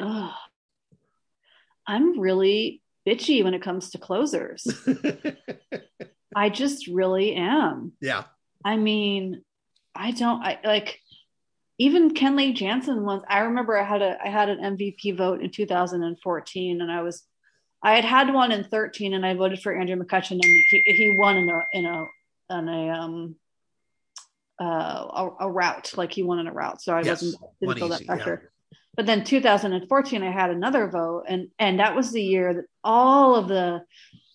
Ugh. 0.00 0.32
I'm 1.86 2.18
really 2.18 2.82
bitchy 3.06 3.44
when 3.44 3.54
it 3.54 3.62
comes 3.62 3.90
to 3.90 3.98
closers. 3.98 4.66
I 6.36 6.48
just 6.48 6.88
really 6.88 7.34
am. 7.34 7.92
yeah, 8.00 8.24
I 8.64 8.76
mean, 8.76 9.42
I 9.94 10.10
don't 10.10 10.42
I 10.42 10.58
like 10.64 10.98
even 11.78 12.14
Kenley 12.14 12.54
Jansen 12.54 13.04
once 13.04 13.24
I 13.28 13.40
remember 13.40 13.78
I 13.78 13.84
had 13.84 14.02
a 14.02 14.16
I 14.24 14.28
had 14.28 14.48
an 14.48 14.76
MVP 14.76 15.16
vote 15.16 15.42
in 15.42 15.50
2014 15.50 16.80
and 16.80 16.90
I 16.90 17.02
was 17.02 17.22
I 17.82 17.94
had 17.94 18.04
had 18.04 18.32
one 18.32 18.50
in 18.52 18.64
13 18.64 19.12
and 19.14 19.26
I 19.26 19.34
voted 19.34 19.60
for 19.60 19.76
Andrew 19.76 19.96
McCutchen 19.96 20.32
and 20.32 20.44
he, 20.44 20.82
he 20.86 21.16
won 21.18 21.36
in 21.36 21.48
a 21.50 21.60
in 21.72 21.84
a 21.84 22.04
in 22.50 22.68
a 22.68 22.90
um 22.90 23.36
uh 24.60 24.64
a, 24.64 25.30
a 25.40 25.50
route 25.50 25.92
like 25.96 26.12
he 26.12 26.22
won 26.22 26.38
in 26.38 26.46
a 26.46 26.52
route 26.52 26.80
so 26.80 26.94
I 26.94 27.02
Yes, 27.02 27.22
wasn't 27.22 27.42
didn't 27.60 27.78
feel 27.78 27.88
that 27.88 28.02
easy, 28.02 28.04
yeah. 28.04 28.14
pressure 28.14 28.52
but 28.96 29.06
then 29.06 29.24
2014 29.24 30.22
I 30.22 30.30
had 30.30 30.50
another 30.50 30.88
vote 30.88 31.24
and 31.28 31.48
and 31.58 31.80
that 31.80 31.96
was 31.96 32.12
the 32.12 32.22
year 32.22 32.54
that 32.54 32.64
all 32.84 33.34
of 33.34 33.48
the 33.48 33.82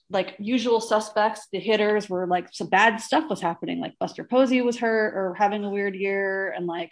like 0.10 0.36
usual 0.39 0.82
suspects, 0.82 1.47
the 1.51 1.60
hitters 1.60 2.10
were 2.10 2.26
like 2.26 2.47
some 2.51 2.68
bad 2.68 2.97
stuff 2.97 3.30
was 3.30 3.41
happening. 3.41 3.80
Like 3.80 3.97
Buster 3.99 4.24
Posey 4.24 4.62
was 4.62 4.78
hurt 4.78 5.14
or 5.16 5.36
having 5.36 5.64
a 5.64 5.70
weird 5.70 5.95
year, 5.95 6.51
and 6.51 6.66
like 6.66 6.91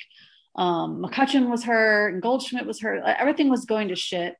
um, 0.55 1.03
McCutchen 1.03 1.49
was 1.49 1.63
hurt, 1.63 2.13
and 2.13 2.21
Goldschmidt 2.21 2.65
was 2.65 2.79
hurt. 2.79 3.03
Like, 3.03 3.19
everything 3.19 3.49
was 3.49 3.65
going 3.65 3.87
to 3.87 3.95
shit. 3.95 4.35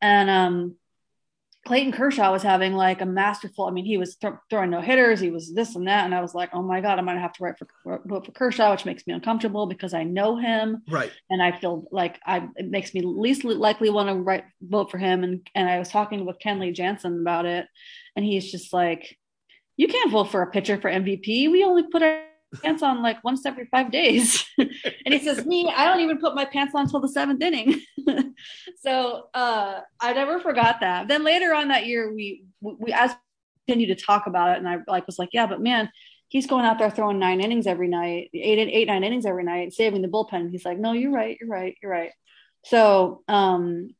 And 0.00 0.28
um, 0.28 0.74
Clayton 1.66 1.90
Kershaw 1.90 2.30
was 2.30 2.44
having 2.44 2.74
like 2.74 3.00
a 3.00 3.06
masterful. 3.06 3.66
I 3.66 3.72
mean, 3.72 3.84
he 3.84 3.98
was 3.98 4.14
th- 4.16 4.34
throwing 4.48 4.70
no 4.70 4.80
hitters. 4.80 5.18
He 5.18 5.30
was 5.30 5.52
this 5.52 5.74
and 5.74 5.88
that, 5.88 6.04
and 6.04 6.14
I 6.14 6.20
was 6.20 6.32
like, 6.32 6.50
oh 6.52 6.62
my 6.62 6.80
god, 6.80 6.98
I'm 6.98 7.06
gonna 7.06 7.20
have 7.20 7.32
to 7.34 7.44
write 7.44 7.58
for 7.58 8.00
vote 8.06 8.24
for 8.24 8.32
Kershaw, 8.32 8.70
which 8.70 8.84
makes 8.84 9.04
me 9.06 9.12
uncomfortable 9.12 9.66
because 9.66 9.92
I 9.92 10.04
know 10.04 10.36
him, 10.36 10.82
right? 10.88 11.10
And 11.28 11.42
I 11.42 11.58
feel 11.58 11.88
like 11.90 12.20
I 12.24 12.48
it 12.54 12.68
makes 12.68 12.94
me 12.94 13.02
least 13.02 13.44
likely 13.44 13.90
want 13.90 14.08
to 14.08 14.14
write 14.14 14.44
vote 14.62 14.92
for 14.92 14.98
him. 14.98 15.24
And 15.24 15.48
and 15.54 15.68
I 15.68 15.78
was 15.80 15.88
talking 15.88 16.24
with 16.24 16.38
Kenley 16.38 16.72
Jansen 16.72 17.20
about 17.20 17.46
it, 17.46 17.66
and 18.14 18.24
he's 18.24 18.50
just 18.50 18.72
like, 18.72 19.18
you 19.76 19.88
can't 19.88 20.12
vote 20.12 20.30
for 20.30 20.42
a 20.42 20.50
pitcher 20.50 20.80
for 20.80 20.88
MVP. 20.88 21.50
We 21.50 21.64
only 21.64 21.82
put 21.90 22.02
our 22.02 22.22
pants 22.62 22.82
on 22.82 23.02
like 23.02 23.22
once 23.24 23.44
every 23.46 23.66
five 23.66 23.90
days. 23.90 24.44
and 24.58 25.14
he 25.14 25.18
says, 25.18 25.46
Me, 25.46 25.72
I 25.74 25.84
don't 25.84 26.00
even 26.00 26.18
put 26.18 26.34
my 26.34 26.44
pants 26.44 26.74
on 26.74 26.82
until 26.82 27.00
the 27.00 27.08
seventh 27.08 27.42
inning. 27.42 27.80
so 28.78 29.28
uh, 29.34 29.80
I 30.00 30.12
never 30.12 30.40
forgot 30.40 30.80
that. 30.80 31.08
Then 31.08 31.24
later 31.24 31.54
on 31.54 31.68
that 31.68 31.86
year, 31.86 32.12
we 32.12 32.44
we 32.60 32.92
as 32.92 33.14
continued 33.66 33.96
to 33.96 34.04
talk 34.04 34.26
about 34.26 34.50
it, 34.50 34.58
and 34.58 34.68
I 34.68 34.78
like 34.86 35.06
was 35.06 35.18
like, 35.18 35.30
Yeah, 35.32 35.46
but 35.46 35.60
man, 35.60 35.90
he's 36.28 36.46
going 36.46 36.64
out 36.64 36.78
there 36.78 36.90
throwing 36.90 37.18
nine 37.18 37.40
innings 37.40 37.66
every 37.66 37.88
night, 37.88 38.30
eight 38.34 38.58
eight 38.58 38.88
nine 38.88 39.04
innings 39.04 39.26
every 39.26 39.44
night, 39.44 39.72
saving 39.72 40.02
the 40.02 40.08
bullpen. 40.08 40.50
He's 40.50 40.64
like, 40.64 40.78
No, 40.78 40.92
you're 40.92 41.12
right, 41.12 41.36
you're 41.40 41.50
right, 41.50 41.76
you're 41.82 41.90
right. 41.90 42.12
So 42.64 43.22
um 43.28 43.90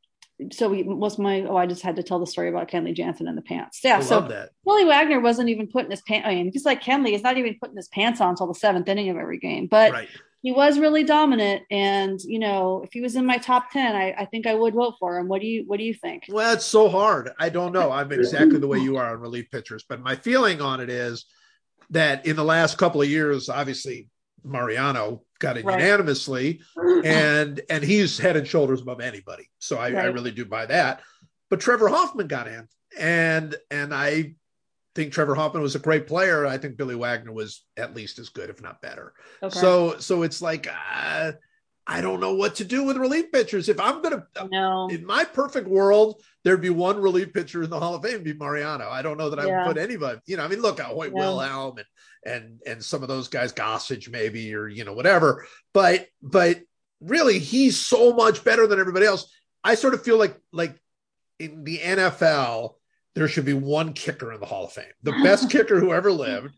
so 0.52 0.68
we 0.68 0.82
was 0.82 1.18
my 1.18 1.42
oh 1.42 1.56
I 1.56 1.66
just 1.66 1.82
had 1.82 1.96
to 1.96 2.02
tell 2.02 2.18
the 2.18 2.26
story 2.26 2.48
about 2.48 2.68
Kenley 2.68 2.94
Jansen 2.94 3.26
and 3.26 3.36
the 3.36 3.42
pants. 3.42 3.80
Yeah, 3.82 3.98
I 3.98 4.00
so 4.00 4.20
that. 4.22 4.50
Willie 4.64 4.84
Wagner 4.84 5.20
wasn't 5.20 5.48
even 5.48 5.66
putting 5.66 5.90
his 5.90 6.02
pants. 6.02 6.26
I 6.26 6.34
mean, 6.34 6.50
he's 6.52 6.64
like 6.64 6.82
Kenley 6.82 7.14
is 7.14 7.22
not 7.22 7.38
even 7.38 7.56
putting 7.60 7.76
his 7.76 7.88
pants 7.88 8.20
on 8.20 8.30
until 8.30 8.46
the 8.46 8.54
seventh 8.54 8.88
inning 8.88 9.08
of 9.08 9.16
every 9.16 9.38
game, 9.38 9.66
but 9.66 9.92
right. 9.92 10.08
he 10.42 10.52
was 10.52 10.78
really 10.78 11.04
dominant. 11.04 11.62
And 11.70 12.20
you 12.22 12.38
know, 12.38 12.82
if 12.84 12.92
he 12.92 13.00
was 13.00 13.16
in 13.16 13.24
my 13.24 13.38
top 13.38 13.70
ten, 13.70 13.96
I, 13.96 14.12
I 14.12 14.24
think 14.26 14.46
I 14.46 14.54
would 14.54 14.74
vote 14.74 14.94
for 15.00 15.18
him. 15.18 15.28
What 15.28 15.40
do 15.40 15.46
you 15.46 15.64
What 15.66 15.78
do 15.78 15.84
you 15.84 15.94
think? 15.94 16.24
Well, 16.28 16.52
it's 16.52 16.66
so 16.66 16.88
hard. 16.88 17.30
I 17.38 17.48
don't 17.48 17.72
know. 17.72 17.90
I'm 17.90 18.12
exactly 18.12 18.58
the 18.58 18.68
way 18.68 18.78
you 18.78 18.98
are 18.98 19.14
on 19.14 19.20
relief 19.20 19.50
pitchers, 19.50 19.84
but 19.88 20.02
my 20.02 20.16
feeling 20.16 20.60
on 20.60 20.80
it 20.80 20.90
is 20.90 21.24
that 21.90 22.26
in 22.26 22.36
the 22.36 22.44
last 22.44 22.76
couple 22.76 23.00
of 23.00 23.08
years, 23.08 23.48
obviously 23.48 24.08
Mariano 24.46 25.22
got 25.38 25.56
it 25.56 25.64
right. 25.64 25.78
unanimously, 25.78 26.60
and 27.04 27.60
and 27.68 27.84
he's 27.84 28.18
head 28.18 28.36
and 28.36 28.46
shoulders 28.46 28.80
above 28.80 29.00
anybody. 29.00 29.50
So 29.58 29.76
I, 29.76 29.90
right. 29.90 30.04
I, 30.04 30.08
really 30.08 30.30
do 30.30 30.44
buy 30.44 30.66
that. 30.66 31.02
But 31.50 31.60
Trevor 31.60 31.88
Hoffman 31.88 32.26
got 32.26 32.48
in, 32.48 32.68
and 32.98 33.54
and 33.70 33.94
I 33.94 34.34
think 34.94 35.12
Trevor 35.12 35.34
Hoffman 35.34 35.62
was 35.62 35.74
a 35.74 35.80
great 35.80 36.06
player. 36.06 36.46
I 36.46 36.58
think 36.58 36.76
Billy 36.76 36.94
Wagner 36.94 37.32
was 37.32 37.64
at 37.76 37.94
least 37.94 38.18
as 38.18 38.30
good, 38.30 38.50
if 38.50 38.62
not 38.62 38.80
better. 38.80 39.12
Okay. 39.42 39.58
So 39.58 39.98
so 39.98 40.22
it's 40.22 40.40
like. 40.40 40.68
Uh, 40.68 41.32
I 41.86 42.00
don't 42.00 42.20
know 42.20 42.34
what 42.34 42.56
to 42.56 42.64
do 42.64 42.82
with 42.82 42.96
relief 42.96 43.30
pitchers. 43.30 43.68
If 43.68 43.78
I'm 43.78 44.02
gonna, 44.02 44.26
uh, 44.34 44.48
no. 44.50 44.88
in 44.88 45.06
my 45.06 45.22
perfect 45.22 45.68
world, 45.68 46.20
there'd 46.42 46.60
be 46.60 46.70
one 46.70 47.00
relief 47.00 47.32
pitcher 47.32 47.62
in 47.62 47.70
the 47.70 47.78
Hall 47.78 47.94
of 47.94 48.02
Fame, 48.02 48.24
be 48.24 48.32
Mariano. 48.32 48.88
I 48.88 49.02
don't 49.02 49.16
know 49.16 49.30
that 49.30 49.38
I 49.38 49.46
yeah. 49.46 49.66
would 49.66 49.74
put 49.74 49.82
anybody. 49.82 50.20
You 50.26 50.36
know, 50.36 50.44
I 50.44 50.48
mean, 50.48 50.60
look, 50.60 50.80
at 50.80 50.86
Hoyt 50.86 51.12
yeah. 51.14 51.20
Wilhelm 51.20 51.78
and 51.78 51.86
and 52.24 52.60
and 52.66 52.84
some 52.84 53.02
of 53.02 53.08
those 53.08 53.28
guys, 53.28 53.52
Gossage 53.52 54.10
maybe, 54.10 54.52
or 54.54 54.66
you 54.66 54.84
know, 54.84 54.94
whatever. 54.94 55.46
But 55.72 56.08
but 56.20 56.60
really, 57.00 57.38
he's 57.38 57.78
so 57.78 58.12
much 58.12 58.42
better 58.42 58.66
than 58.66 58.80
everybody 58.80 59.06
else. 59.06 59.32
I 59.62 59.76
sort 59.76 59.94
of 59.94 60.02
feel 60.02 60.18
like 60.18 60.36
like 60.52 60.76
in 61.38 61.62
the 61.62 61.78
NFL, 61.78 62.74
there 63.14 63.28
should 63.28 63.44
be 63.44 63.54
one 63.54 63.92
kicker 63.92 64.32
in 64.32 64.40
the 64.40 64.46
Hall 64.46 64.64
of 64.64 64.72
Fame, 64.72 64.84
the 65.04 65.12
best 65.22 65.50
kicker 65.52 65.78
who 65.78 65.92
ever 65.92 66.10
lived. 66.10 66.52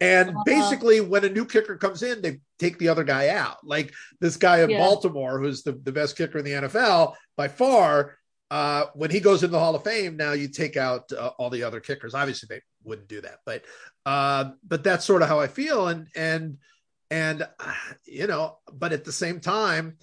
And 0.00 0.30
uh-huh. 0.30 0.42
basically, 0.44 1.00
when 1.00 1.24
a 1.24 1.28
new 1.28 1.44
kicker 1.44 1.76
comes 1.76 2.02
in, 2.02 2.20
they 2.20 2.40
take 2.58 2.78
the 2.78 2.88
other 2.88 3.04
guy 3.04 3.28
out. 3.28 3.64
Like 3.64 3.92
this 4.20 4.36
guy 4.36 4.62
in 4.62 4.70
yeah. 4.70 4.78
Baltimore, 4.78 5.40
who's 5.40 5.62
the, 5.62 5.72
the 5.72 5.92
best 5.92 6.16
kicker 6.16 6.38
in 6.38 6.44
the 6.44 6.52
NFL 6.52 7.14
by 7.36 7.48
far. 7.48 8.16
Uh, 8.50 8.86
when 8.94 9.10
he 9.10 9.20
goes 9.20 9.42
in 9.42 9.50
the 9.50 9.58
Hall 9.58 9.74
of 9.74 9.82
Fame, 9.82 10.16
now 10.16 10.32
you 10.32 10.48
take 10.48 10.76
out 10.76 11.10
uh, 11.12 11.30
all 11.38 11.50
the 11.50 11.62
other 11.62 11.80
kickers. 11.80 12.14
Obviously, 12.14 12.46
they 12.48 12.60
wouldn't 12.84 13.08
do 13.08 13.20
that, 13.20 13.38
but 13.44 13.64
uh, 14.06 14.50
but 14.66 14.84
that's 14.84 15.04
sort 15.04 15.22
of 15.22 15.28
how 15.28 15.40
I 15.40 15.46
feel. 15.46 15.88
And 15.88 16.08
and 16.14 16.58
and 17.10 17.42
uh, 17.42 17.72
you 18.04 18.26
know, 18.26 18.58
but 18.72 18.92
at 18.92 19.04
the 19.04 19.12
same 19.12 19.40
time, 19.40 19.96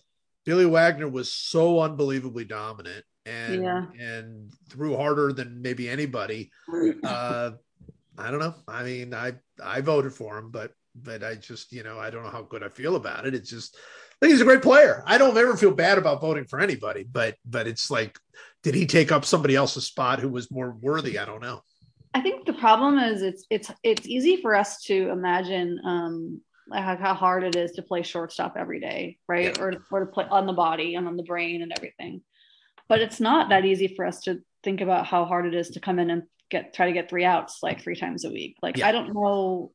Billy 0.46 0.66
Wagner 0.66 1.08
was 1.08 1.32
so 1.32 1.80
unbelievably 1.80 2.46
dominant 2.46 3.06
and 3.26 3.64
yeah. 3.64 3.86
and 4.00 4.52
threw 4.70 4.98
harder 4.98 5.32
than 5.34 5.62
maybe 5.62 5.90
anybody. 5.90 6.52
Uh, 7.04 7.52
I 8.22 8.32
don't 8.32 8.40
know. 8.40 8.56
I 8.68 8.84
mean, 8.84 9.14
I 9.14 9.34
I 9.64 9.82
voted 9.82 10.14
for 10.14 10.38
him, 10.38 10.52
but 10.52 10.72
but 10.96 11.24
I 11.24 11.36
just 11.36 11.72
you 11.72 11.84
know 11.84 12.00
I 12.00 12.10
don't 12.10 12.24
know 12.24 12.30
how 12.30 12.44
good 12.44 12.64
I 12.64 12.70
feel 12.70 12.96
about 12.96 13.26
it. 13.26 13.34
It's 13.34 13.50
just 13.50 13.76
I 13.76 14.26
think 14.26 14.34
he's 14.34 14.42
a 14.42 14.46
great 14.46 14.62
player. 14.62 15.04
I 15.06 15.18
don't 15.18 15.38
ever 15.38 15.58
feel 15.58 15.72
bad 15.72 15.98
about 15.98 16.22
voting 16.22 16.46
for 16.46 16.60
anybody, 16.60 17.04
but 17.04 17.36
but 17.46 17.68
it's 17.68 17.90
like, 17.90 18.20
did 18.64 18.76
he 18.76 18.86
take 18.86 19.12
up 19.12 19.26
somebody 19.26 19.56
else's 19.56 19.86
spot 19.86 20.20
who 20.20 20.30
was 20.30 20.52
more 20.52 20.78
worthy? 20.80 21.18
I 21.18 21.26
don't 21.26 21.42
know. 21.42 21.64
I 22.14 22.22
think 22.22 22.46
the 22.46 22.54
problem 22.54 23.00
is 23.00 23.22
it's 23.22 23.46
it's 23.50 23.72
it's 23.84 24.08
easy 24.08 24.42
for 24.42 24.56
us 24.56 24.82
to 24.84 25.10
imagine 25.10 25.80
um 25.86 26.42
how, 26.74 26.96
how 26.96 27.14
hard 27.14 27.44
it 27.44 27.56
is 27.56 27.72
to 27.74 27.82
play 27.82 28.04
shortstop 28.04 28.56
every 28.58 28.80
day, 28.80 29.18
right? 29.28 29.58
Yeah. 29.58 29.64
Or 29.64 29.74
or 29.92 30.00
to 30.02 30.06
play 30.06 30.26
on 30.30 30.46
the 30.46 30.54
body 30.54 30.96
and 30.96 31.08
on 31.08 31.18
the 31.18 31.24
brain 31.24 31.62
and 31.62 31.74
everything. 31.76 32.22
But 32.88 33.02
it's 33.02 33.20
not 33.20 33.50
that 33.50 33.66
easy 33.66 33.88
for 33.96 34.06
us 34.06 34.22
to 34.24 34.40
think 34.64 34.82
about 34.82 35.08
how 35.08 35.26
hard 35.26 35.46
it 35.46 35.56
is 35.56 35.72
to 35.72 35.80
come 35.80 35.98
in 35.98 36.10
and 36.10 36.24
get 36.52 36.74
try 36.74 36.88
to 36.88 36.94
get 36.94 37.10
three 37.10 37.26
outs 37.26 37.60
like 37.64 37.82
three 37.82 37.96
times 37.96 38.26
a 38.26 38.30
week. 38.30 38.58
Like 38.62 38.78
yeah. 38.78 38.88
I 38.88 38.92
don't 38.92 39.14
know, 39.14 39.72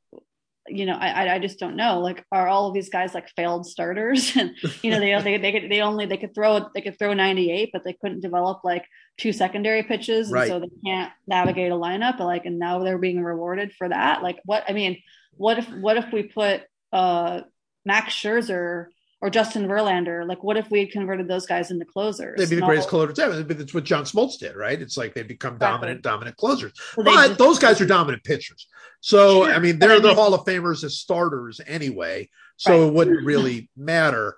you 0.68 0.86
know, 0.86 0.94
I 0.94 1.34
I 1.34 1.38
just 1.38 1.58
don't 1.58 1.74
know. 1.76 2.00
Like 2.00 2.24
are 2.30 2.46
all 2.46 2.68
of 2.68 2.74
these 2.74 2.90
guys 2.90 3.14
like 3.14 3.28
failed 3.34 3.66
starters? 3.66 4.36
and 4.36 4.52
you 4.82 4.90
know, 4.90 5.00
they 5.00 5.20
they 5.20 5.38
they 5.38 5.52
could 5.52 5.70
they 5.70 5.80
only 5.80 6.06
they 6.06 6.18
could 6.18 6.34
throw 6.34 6.68
they 6.74 6.82
could 6.82 6.98
throw 6.98 7.14
98, 7.14 7.70
but 7.72 7.82
they 7.84 7.94
couldn't 7.94 8.20
develop 8.20 8.60
like 8.62 8.84
two 9.16 9.32
secondary 9.32 9.82
pitches, 9.82 10.30
right. 10.30 10.42
and 10.42 10.50
so 10.50 10.60
they 10.60 10.88
can't 10.88 11.12
navigate 11.26 11.72
a 11.72 11.76
lineup. 11.76 12.18
But 12.18 12.26
like, 12.26 12.46
and 12.46 12.58
now 12.58 12.84
they're 12.84 12.98
being 12.98 13.22
rewarded 13.22 13.72
for 13.72 13.88
that. 13.88 14.22
Like 14.22 14.38
what 14.44 14.64
I 14.68 14.72
mean, 14.72 15.02
what 15.32 15.58
if 15.58 15.68
what 15.68 15.96
if 15.96 16.12
we 16.12 16.24
put 16.24 16.62
uh 16.92 17.40
Max 17.84 18.14
Scherzer 18.14 18.86
or 19.20 19.30
Justin 19.30 19.66
Verlander. 19.66 20.26
Like, 20.26 20.42
what 20.42 20.56
if 20.56 20.70
we 20.70 20.80
had 20.80 20.90
converted 20.90 21.28
those 21.28 21.46
guys 21.46 21.70
into 21.70 21.84
closers? 21.84 22.38
They'd 22.38 22.50
be 22.50 22.56
the 22.56 22.60
no. 22.60 22.66
greatest 22.66 22.88
closers 22.88 23.18
ever. 23.18 23.42
That's 23.42 23.72
what 23.72 23.84
John 23.84 24.04
Smoltz 24.04 24.38
did, 24.38 24.56
right? 24.56 24.80
It's 24.80 24.96
like 24.96 25.14
they 25.14 25.22
become 25.22 25.54
exactly. 25.54 25.74
dominant, 25.74 26.02
dominant 26.02 26.36
closers. 26.36 26.72
So 26.94 27.02
but 27.02 27.28
just, 27.28 27.38
those 27.38 27.58
guys 27.58 27.80
are 27.80 27.86
dominant 27.86 28.24
pitchers. 28.24 28.66
So 29.00 29.44
sure. 29.44 29.54
I 29.54 29.58
mean, 29.58 29.78
they're 29.78 30.00
the 30.00 30.14
Hall 30.14 30.34
of 30.34 30.44
Famers 30.44 30.84
as 30.84 30.98
starters 30.98 31.60
anyway. 31.66 32.28
So 32.56 32.72
right. 32.72 32.88
it 32.88 32.92
wouldn't 32.92 33.24
really 33.24 33.70
matter. 33.76 34.36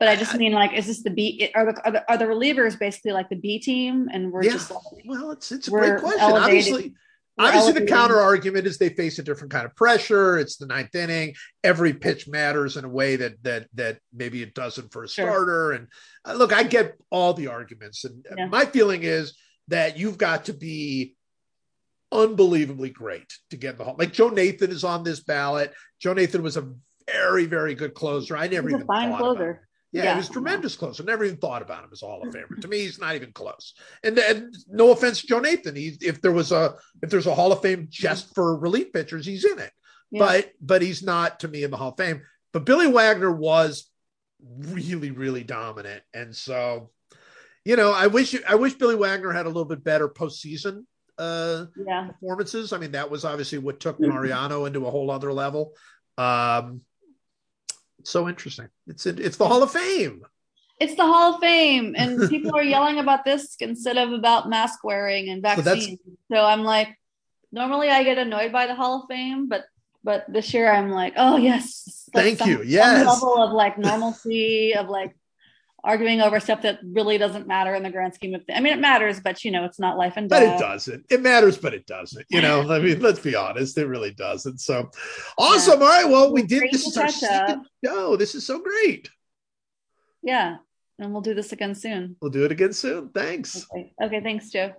But 0.00 0.08
I 0.08 0.16
just 0.16 0.34
mean, 0.36 0.52
like, 0.52 0.72
is 0.72 0.86
this 0.86 1.02
the 1.02 1.10
B? 1.10 1.50
Are 1.54 1.72
the, 1.72 1.80
are 1.84 1.92
the 1.92 2.10
are 2.10 2.18
the 2.18 2.24
relievers 2.26 2.78
basically 2.78 3.12
like 3.12 3.28
the 3.28 3.36
B 3.36 3.58
team, 3.58 4.08
and 4.12 4.32
we're 4.32 4.42
yeah. 4.42 4.52
just 4.52 4.70
like, 4.70 4.82
well, 5.06 5.30
it's 5.30 5.52
it's 5.52 5.68
a 5.68 5.70
great 5.70 6.00
question. 6.00 6.20
Elevated. 6.20 6.44
Obviously, 6.44 6.94
Obviously, 7.36 7.72
the 7.72 7.86
counter 7.86 8.20
argument 8.20 8.66
is 8.66 8.78
they 8.78 8.90
face 8.90 9.18
a 9.18 9.22
different 9.22 9.52
kind 9.52 9.66
of 9.66 9.74
pressure. 9.74 10.38
It's 10.38 10.56
the 10.56 10.66
ninth 10.66 10.94
inning. 10.94 11.34
Every 11.64 11.92
pitch 11.92 12.28
matters 12.28 12.76
in 12.76 12.84
a 12.84 12.88
way 12.88 13.16
that 13.16 13.42
that 13.42 13.66
that 13.74 13.98
maybe 14.12 14.40
it 14.42 14.54
doesn't 14.54 14.92
for 14.92 15.02
a 15.02 15.08
sure. 15.08 15.26
starter. 15.26 15.72
And 15.72 15.88
uh, 16.24 16.34
look, 16.34 16.52
I 16.52 16.62
get 16.62 16.96
all 17.10 17.34
the 17.34 17.48
arguments, 17.48 18.04
and 18.04 18.24
yeah. 18.36 18.46
my 18.46 18.64
feeling 18.64 19.02
is 19.02 19.36
that 19.68 19.98
you've 19.98 20.18
got 20.18 20.44
to 20.44 20.52
be 20.52 21.16
unbelievably 22.12 22.90
great 22.90 23.32
to 23.50 23.56
get 23.56 23.78
the 23.78 23.84
hall. 23.84 23.96
Like 23.98 24.12
Joe 24.12 24.28
Nathan 24.28 24.70
is 24.70 24.84
on 24.84 25.02
this 25.02 25.20
ballot. 25.20 25.72
Joe 26.00 26.12
Nathan 26.12 26.42
was 26.42 26.56
a 26.56 26.72
very 27.10 27.46
very 27.46 27.74
good 27.74 27.94
closer. 27.94 28.36
I 28.36 28.46
never 28.46 28.68
He's 28.68 28.76
even 28.76 28.86
fine 28.86 29.16
closer. 29.16 29.66
Yeah, 29.94 30.02
yeah, 30.02 30.12
he 30.14 30.18
was 30.18 30.28
tremendous 30.28 30.74
close. 30.74 31.00
I 31.00 31.04
never 31.04 31.22
even 31.22 31.36
thought 31.36 31.62
about 31.62 31.84
him 31.84 31.90
as 31.92 32.00
Hall 32.00 32.20
of 32.20 32.34
Famer. 32.34 32.60
to 32.60 32.66
me, 32.66 32.80
he's 32.80 32.98
not 32.98 33.14
even 33.14 33.30
close. 33.30 33.74
And, 34.02 34.18
and 34.18 34.52
no 34.68 34.90
offense 34.90 35.20
to 35.20 35.28
Joe 35.28 35.38
Nathan, 35.38 35.76
he, 35.76 35.96
if 36.00 36.20
there 36.20 36.32
was 36.32 36.50
a 36.50 36.74
if 37.00 37.10
there's 37.10 37.28
a 37.28 37.34
Hall 37.34 37.52
of 37.52 37.62
Fame 37.62 37.86
just 37.88 38.34
for 38.34 38.58
relief 38.58 38.92
pitchers, 38.92 39.24
he's 39.24 39.44
in 39.44 39.60
it. 39.60 39.70
Yeah. 40.10 40.18
But 40.18 40.50
but 40.60 40.82
he's 40.82 41.04
not 41.04 41.40
to 41.40 41.48
me 41.48 41.62
in 41.62 41.70
the 41.70 41.76
Hall 41.76 41.90
of 41.90 41.96
Fame. 41.96 42.22
But 42.52 42.66
Billy 42.66 42.88
Wagner 42.88 43.30
was 43.30 43.88
really 44.58 45.12
really 45.12 45.44
dominant, 45.44 46.02
and 46.12 46.34
so 46.34 46.90
you 47.64 47.76
know 47.76 47.92
I 47.92 48.08
wish 48.08 48.34
I 48.48 48.56
wish 48.56 48.74
Billy 48.74 48.96
Wagner 48.96 49.30
had 49.30 49.46
a 49.46 49.48
little 49.48 49.64
bit 49.64 49.84
better 49.84 50.08
postseason 50.08 50.86
uh, 51.18 51.66
yeah. 51.86 52.08
performances. 52.08 52.72
I 52.72 52.78
mean, 52.78 52.92
that 52.92 53.12
was 53.12 53.24
obviously 53.24 53.58
what 53.58 53.78
took 53.78 54.00
Mariano 54.00 54.64
into 54.64 54.86
a 54.86 54.90
whole 54.90 55.12
other 55.12 55.32
level. 55.32 55.74
Um, 56.18 56.80
so 58.04 58.28
interesting. 58.28 58.68
It's 58.86 59.06
it's 59.06 59.36
the 59.36 59.48
Hall 59.48 59.62
of 59.62 59.70
Fame. 59.70 60.22
It's 60.80 60.96
the 60.96 61.04
Hall 61.04 61.34
of 61.34 61.40
Fame, 61.40 61.94
and 61.96 62.28
people 62.28 62.54
are 62.56 62.62
yelling 62.62 62.98
about 62.98 63.24
this 63.24 63.56
instead 63.60 63.96
of 63.96 64.12
about 64.12 64.48
mask 64.48 64.82
wearing 64.82 65.28
and 65.28 65.40
vaccines. 65.40 66.00
So, 66.04 66.36
so 66.36 66.44
I'm 66.44 66.64
like, 66.64 66.98
normally 67.52 67.88
I 67.88 68.02
get 68.02 68.18
annoyed 68.18 68.52
by 68.52 68.66
the 68.66 68.74
Hall 68.74 69.02
of 69.02 69.08
Fame, 69.08 69.48
but 69.48 69.64
but 70.02 70.24
this 70.28 70.52
year 70.52 70.70
I'm 70.70 70.90
like, 70.90 71.14
oh 71.16 71.36
yes, 71.36 72.08
thank 72.12 72.38
some, 72.38 72.50
you. 72.50 72.62
Yes, 72.62 73.06
level 73.06 73.42
of 73.42 73.52
like 73.52 73.78
normalcy 73.78 74.74
of 74.74 74.88
like 74.88 75.16
arguing 75.84 76.22
over 76.22 76.40
stuff 76.40 76.62
that 76.62 76.80
really 76.82 77.18
doesn't 77.18 77.46
matter 77.46 77.74
in 77.74 77.82
the 77.82 77.90
grand 77.90 78.14
scheme 78.14 78.34
of 78.34 78.44
things. 78.44 78.56
I 78.56 78.60
mean, 78.60 78.72
it 78.72 78.80
matters, 78.80 79.20
but 79.20 79.44
you 79.44 79.50
know, 79.50 79.64
it's 79.64 79.78
not 79.78 79.98
life 79.98 80.14
and 80.16 80.28
death. 80.28 80.40
But 80.40 80.54
it 80.54 80.58
doesn't. 80.58 81.06
It 81.10 81.22
matters, 81.22 81.58
but 81.58 81.74
it 81.74 81.86
doesn't. 81.86 82.24
You 82.30 82.40
know, 82.40 82.72
I 82.72 82.78
mean, 82.80 83.00
let's 83.00 83.20
be 83.20 83.36
honest, 83.36 83.76
it 83.76 83.86
really 83.86 84.12
doesn't. 84.14 84.60
So 84.60 84.90
awesome. 85.38 85.80
Yeah. 85.80 85.86
All 85.86 85.92
right. 85.92 86.08
Well, 86.08 86.32
we 86.32 86.42
did 86.42 86.64
this 86.72 86.86
is 86.86 86.96
our 86.96 87.08
second 87.08 87.66
show. 87.84 88.16
This 88.16 88.34
is 88.34 88.46
so 88.46 88.60
great. 88.60 89.10
Yeah. 90.22 90.56
And 90.98 91.12
we'll 91.12 91.22
do 91.22 91.34
this 91.34 91.52
again 91.52 91.74
soon. 91.74 92.16
We'll 92.22 92.30
do 92.30 92.44
it 92.44 92.52
again 92.52 92.72
soon. 92.72 93.10
Thanks. 93.10 93.66
Okay. 93.70 93.92
okay 94.02 94.20
thanks, 94.20 94.50
Joe. 94.50 94.72